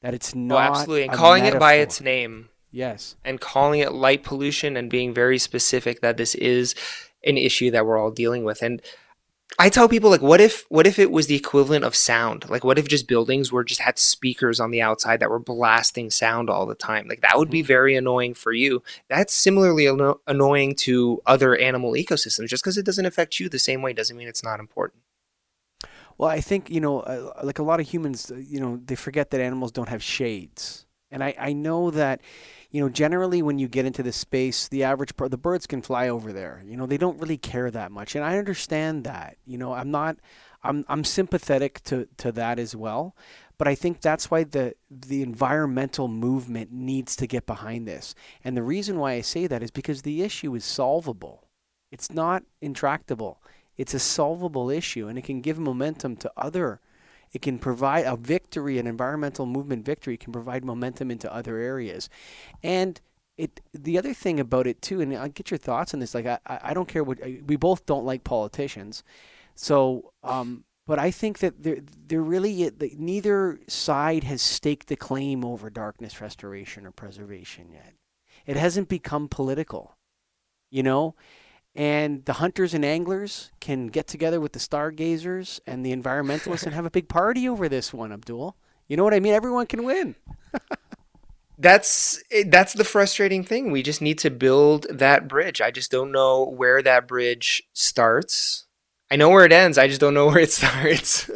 that 0.00 0.14
it's 0.14 0.34
oh, 0.34 0.38
not 0.38 0.70
oh, 0.70 0.72
absolutely 0.72 1.02
and 1.02 1.12
calling 1.12 1.42
metaphor. 1.42 1.58
it 1.58 1.60
by 1.60 1.74
its 1.74 2.00
name 2.00 2.48
Yes. 2.70 3.16
And 3.24 3.40
calling 3.40 3.80
it 3.80 3.92
light 3.92 4.22
pollution 4.22 4.76
and 4.76 4.90
being 4.90 5.14
very 5.14 5.38
specific 5.38 6.00
that 6.00 6.16
this 6.16 6.34
is 6.34 6.74
an 7.24 7.36
issue 7.36 7.70
that 7.70 7.86
we're 7.86 7.98
all 7.98 8.10
dealing 8.10 8.44
with. 8.44 8.62
And 8.62 8.82
I 9.58 9.70
tell 9.70 9.88
people 9.88 10.10
like 10.10 10.20
what 10.20 10.40
if 10.40 10.66
what 10.68 10.86
if 10.86 10.98
it 10.98 11.10
was 11.10 11.26
the 11.26 11.34
equivalent 11.34 11.84
of 11.84 11.96
sound? 11.96 12.48
Like 12.50 12.64
what 12.64 12.78
if 12.78 12.86
just 12.86 13.08
buildings 13.08 13.50
were 13.50 13.64
just 13.64 13.80
had 13.80 13.98
speakers 13.98 14.60
on 14.60 14.70
the 14.70 14.82
outside 14.82 15.20
that 15.20 15.30
were 15.30 15.38
blasting 15.38 16.10
sound 16.10 16.50
all 16.50 16.66
the 16.66 16.74
time? 16.74 17.08
Like 17.08 17.22
that 17.22 17.38
would 17.38 17.50
be 17.50 17.60
mm-hmm. 17.60 17.66
very 17.66 17.96
annoying 17.96 18.34
for 18.34 18.52
you. 18.52 18.82
That's 19.08 19.32
similarly 19.32 19.88
anno- 19.88 20.20
annoying 20.26 20.74
to 20.76 21.22
other 21.24 21.56
animal 21.56 21.92
ecosystems. 21.92 22.48
Just 22.48 22.62
because 22.62 22.76
it 22.76 22.84
doesn't 22.84 23.06
affect 23.06 23.40
you 23.40 23.48
the 23.48 23.58
same 23.58 23.80
way 23.80 23.94
doesn't 23.94 24.16
mean 24.16 24.28
it's 24.28 24.44
not 24.44 24.60
important. 24.60 25.02
Well, 26.18 26.28
I 26.28 26.40
think, 26.40 26.68
you 26.68 26.80
know, 26.80 27.00
uh, 27.00 27.32
like 27.44 27.60
a 27.60 27.62
lot 27.62 27.80
of 27.80 27.88
humans, 27.88 28.30
uh, 28.30 28.34
you 28.34 28.60
know, 28.60 28.80
they 28.84 28.96
forget 28.96 29.30
that 29.30 29.40
animals 29.40 29.70
don't 29.70 29.88
have 29.88 30.02
shades. 30.02 30.84
And 31.10 31.22
I, 31.22 31.34
I 31.38 31.52
know 31.52 31.90
that 31.92 32.20
you 32.70 32.82
know, 32.82 32.88
generally 32.88 33.40
when 33.40 33.58
you 33.58 33.66
get 33.66 33.86
into 33.86 34.02
the 34.02 34.12
space, 34.12 34.68
the 34.68 34.84
average 34.84 35.12
the 35.16 35.38
birds 35.38 35.66
can 35.66 35.80
fly 35.80 36.08
over 36.08 36.32
there. 36.32 36.62
You 36.66 36.76
know, 36.76 36.86
they 36.86 36.98
don't 36.98 37.18
really 37.18 37.38
care 37.38 37.70
that 37.70 37.90
much, 37.90 38.14
and 38.14 38.24
I 38.24 38.36
understand 38.38 39.04
that. 39.04 39.38
You 39.46 39.56
know, 39.56 39.72
I'm 39.72 39.90
not, 39.90 40.18
I'm 40.62 40.84
I'm 40.88 41.04
sympathetic 41.04 41.82
to 41.84 42.08
to 42.18 42.30
that 42.32 42.58
as 42.58 42.76
well, 42.76 43.16
but 43.56 43.68
I 43.68 43.74
think 43.74 44.00
that's 44.00 44.30
why 44.30 44.44
the 44.44 44.74
the 44.90 45.22
environmental 45.22 46.08
movement 46.08 46.70
needs 46.70 47.16
to 47.16 47.26
get 47.26 47.46
behind 47.46 47.88
this. 47.88 48.14
And 48.44 48.54
the 48.54 48.62
reason 48.62 48.98
why 48.98 49.12
I 49.12 49.22
say 49.22 49.46
that 49.46 49.62
is 49.62 49.70
because 49.70 50.02
the 50.02 50.22
issue 50.22 50.54
is 50.54 50.64
solvable. 50.64 51.48
It's 51.90 52.12
not 52.12 52.42
intractable. 52.60 53.42
It's 53.78 53.94
a 53.94 53.98
solvable 53.98 54.68
issue, 54.68 55.08
and 55.08 55.16
it 55.16 55.24
can 55.24 55.40
give 55.40 55.58
momentum 55.58 56.16
to 56.16 56.32
other 56.36 56.80
it 57.32 57.42
can 57.42 57.58
provide 57.58 58.06
a 58.06 58.16
victory, 58.16 58.78
an 58.78 58.86
environmental 58.86 59.46
movement 59.46 59.84
victory 59.84 60.16
can 60.16 60.32
provide 60.32 60.64
momentum 60.64 61.10
into 61.10 61.32
other 61.32 61.58
areas. 61.58 62.08
And 62.62 63.00
it 63.36 63.60
the 63.72 63.96
other 63.96 64.12
thing 64.12 64.40
about 64.40 64.66
it 64.66 64.82
too, 64.82 65.00
and 65.00 65.14
I'll 65.16 65.28
get 65.28 65.50
your 65.50 65.58
thoughts 65.58 65.94
on 65.94 66.00
this. 66.00 66.14
Like 66.14 66.26
I, 66.26 66.38
I 66.46 66.74
don't 66.74 66.88
care 66.88 67.04
what 67.04 67.18
we 67.46 67.56
both 67.56 67.86
don't 67.86 68.04
like 68.04 68.24
politicians, 68.24 69.04
so 69.54 70.12
um, 70.24 70.64
but 70.86 70.98
I 70.98 71.10
think 71.12 71.38
that 71.38 71.62
there 71.62 71.78
there 72.06 72.20
really 72.20 72.70
neither 72.96 73.60
side 73.68 74.24
has 74.24 74.42
staked 74.42 74.90
a 74.90 74.96
claim 74.96 75.44
over 75.44 75.70
darkness 75.70 76.20
restoration 76.20 76.84
or 76.84 76.90
preservation 76.90 77.70
yet. 77.72 77.94
It 78.44 78.56
hasn't 78.56 78.88
become 78.88 79.28
political, 79.28 79.94
you 80.70 80.82
know 80.82 81.14
and 81.78 82.24
the 82.24 82.34
hunters 82.34 82.74
and 82.74 82.84
anglers 82.84 83.52
can 83.60 83.86
get 83.86 84.08
together 84.08 84.40
with 84.40 84.52
the 84.52 84.58
stargazers 84.58 85.60
and 85.64 85.86
the 85.86 85.94
environmentalists 85.94 86.64
and 86.64 86.74
have 86.74 86.84
a 86.84 86.90
big 86.90 87.08
party 87.08 87.48
over 87.48 87.68
this 87.68 87.94
one, 87.94 88.12
Abdul. 88.12 88.56
You 88.88 88.96
know 88.96 89.04
what 89.04 89.14
I 89.14 89.20
mean? 89.20 89.32
Everyone 89.32 89.64
can 89.64 89.84
win. 89.84 90.16
that's 91.58 92.20
that's 92.46 92.72
the 92.72 92.82
frustrating 92.82 93.44
thing. 93.44 93.70
We 93.70 93.84
just 93.84 94.02
need 94.02 94.18
to 94.18 94.30
build 94.30 94.86
that 94.90 95.28
bridge. 95.28 95.60
I 95.60 95.70
just 95.70 95.92
don't 95.92 96.10
know 96.10 96.44
where 96.44 96.82
that 96.82 97.06
bridge 97.06 97.62
starts. 97.74 98.66
I 99.08 99.14
know 99.14 99.30
where 99.30 99.44
it 99.44 99.52
ends. 99.52 99.78
I 99.78 99.86
just 99.86 100.00
don't 100.00 100.14
know 100.14 100.26
where 100.32 100.40
it 100.40 100.50
starts. 100.50 101.30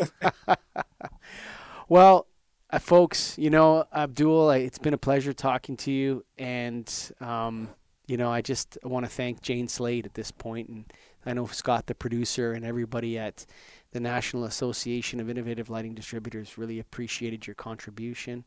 well, 1.89 2.27
uh, 2.69 2.81
folks, 2.81 3.39
you 3.39 3.51
know, 3.51 3.85
Abdul, 3.95 4.51
it's 4.51 4.79
been 4.79 4.95
a 4.95 4.99
pleasure 4.99 5.33
talking 5.33 5.77
to 5.77 5.93
you, 5.93 6.25
and 6.37 6.93
um, 7.21 7.69
you 8.13 8.19
know, 8.19 8.31
I 8.31 8.43
just 8.43 8.77
want 8.83 9.07
to 9.07 9.11
thank 9.11 9.41
Jane 9.41 9.69
Slade 9.69 10.05
at 10.05 10.13
this 10.13 10.31
point, 10.31 10.69
and 10.69 10.85
I 11.25 11.33
know 11.33 11.47
Scott, 11.47 11.87
the 11.87 11.95
producer, 11.95 12.53
and 12.53 12.63
everybody 12.63 13.19
at 13.19 13.47
the 13.93 14.01
National 14.01 14.45
Association 14.45 15.19
of 15.19 15.31
Innovative 15.31 15.71
Lighting 15.71 15.95
Distributors 15.95 16.59
really 16.59 16.79
appreciated 16.79 17.47
your 17.47 17.55
contribution. 17.55 18.45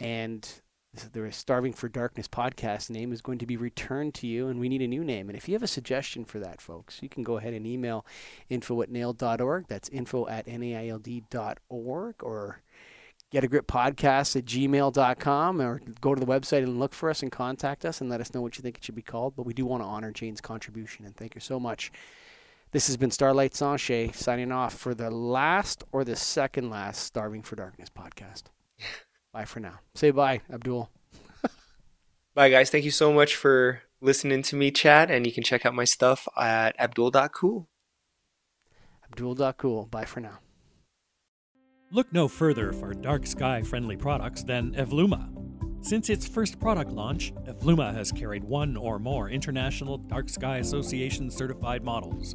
And 0.00 0.50
the 1.12 1.30
Starving 1.30 1.74
for 1.74 1.88
Darkness 1.88 2.26
podcast 2.26 2.90
name 2.90 3.12
is 3.12 3.20
going 3.20 3.38
to 3.38 3.46
be 3.46 3.56
returned 3.56 4.14
to 4.14 4.26
you, 4.26 4.48
and 4.48 4.58
we 4.58 4.68
need 4.68 4.82
a 4.82 4.88
new 4.88 5.04
name. 5.04 5.28
And 5.28 5.38
if 5.38 5.48
you 5.48 5.54
have 5.54 5.62
a 5.62 5.68
suggestion 5.68 6.24
for 6.24 6.40
that, 6.40 6.60
folks, 6.60 7.00
you 7.00 7.08
can 7.08 7.22
go 7.22 7.36
ahead 7.36 7.54
and 7.54 7.68
email 7.68 8.04
info 8.48 8.82
at 8.82 8.90
naild.org. 8.90 9.66
That's 9.68 9.88
info 9.90 10.26
at 10.26 10.48
naild.org 10.48 12.14
or 12.20 12.62
get 13.30 13.44
a 13.44 13.48
grip 13.48 13.66
podcast 13.66 14.36
at 14.36 14.44
gmail.com 14.44 15.60
or 15.60 15.80
go 16.00 16.14
to 16.14 16.20
the 16.20 16.26
website 16.26 16.62
and 16.62 16.78
look 16.78 16.94
for 16.94 17.10
us 17.10 17.22
and 17.22 17.30
contact 17.30 17.84
us 17.84 18.00
and 18.00 18.08
let 18.08 18.20
us 18.20 18.32
know 18.32 18.40
what 18.40 18.56
you 18.56 18.62
think 18.62 18.78
it 18.78 18.84
should 18.84 18.94
be 18.94 19.02
called. 19.02 19.36
But 19.36 19.46
we 19.46 19.52
do 19.52 19.66
want 19.66 19.82
to 19.82 19.86
honor 19.86 20.10
Jane's 20.12 20.40
contribution 20.40 21.04
and 21.04 21.16
thank 21.16 21.34
you 21.34 21.40
so 21.40 21.60
much. 21.60 21.92
This 22.70 22.86
has 22.86 22.96
been 22.96 23.10
Starlight 23.10 23.54
Sanchez 23.54 24.16
signing 24.16 24.52
off 24.52 24.74
for 24.74 24.94
the 24.94 25.10
last 25.10 25.84
or 25.90 26.04
the 26.04 26.16
second 26.16 26.68
last 26.68 27.02
Starving 27.02 27.42
for 27.42 27.56
Darkness 27.56 27.88
podcast. 27.90 28.44
bye 29.32 29.46
for 29.46 29.60
now. 29.60 29.80
Say 29.94 30.10
bye, 30.10 30.42
Abdul. 30.52 30.90
bye, 32.34 32.50
guys. 32.50 32.68
Thank 32.68 32.84
you 32.84 32.90
so 32.90 33.10
much 33.12 33.36
for 33.36 33.82
listening 34.02 34.42
to 34.42 34.56
me 34.56 34.70
chat, 34.70 35.10
and 35.10 35.26
you 35.26 35.32
can 35.32 35.42
check 35.42 35.64
out 35.64 35.74
my 35.74 35.84
stuff 35.84 36.28
at 36.36 36.78
abdul.cool. 36.78 37.68
Abdul.cool. 39.10 39.86
Bye 39.86 40.04
for 40.04 40.20
now. 40.20 40.38
Look 41.90 42.12
no 42.12 42.28
further 42.28 42.74
for 42.74 42.92
dark 42.92 43.26
sky 43.26 43.62
friendly 43.62 43.96
products 43.96 44.42
than 44.42 44.74
Evluma. 44.74 45.30
Since 45.80 46.10
its 46.10 46.28
first 46.28 46.60
product 46.60 46.90
launch, 46.90 47.32
Evluma 47.46 47.94
has 47.94 48.12
carried 48.12 48.44
one 48.44 48.76
or 48.76 48.98
more 48.98 49.30
International 49.30 49.96
Dark 49.96 50.28
Sky 50.28 50.58
Association 50.58 51.30
certified 51.30 51.82
models. 51.82 52.34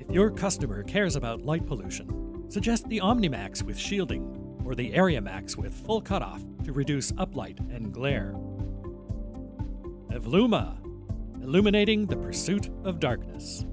If 0.00 0.10
your 0.10 0.30
customer 0.30 0.82
cares 0.82 1.14
about 1.14 1.44
light 1.44 1.66
pollution, 1.66 2.46
suggest 2.48 2.88
the 2.88 3.00
OmniMax 3.00 3.62
with 3.62 3.78
shielding 3.78 4.62
or 4.64 4.74
the 4.74 4.92
AreaMax 4.92 5.58
with 5.58 5.74
full 5.74 6.00
cutoff 6.00 6.42
to 6.64 6.72
reduce 6.72 7.12
uplight 7.12 7.58
and 7.70 7.92
glare. 7.92 8.32
Evluma, 10.10 10.78
illuminating 11.42 12.06
the 12.06 12.16
pursuit 12.16 12.70
of 12.82 12.98
darkness. 12.98 13.66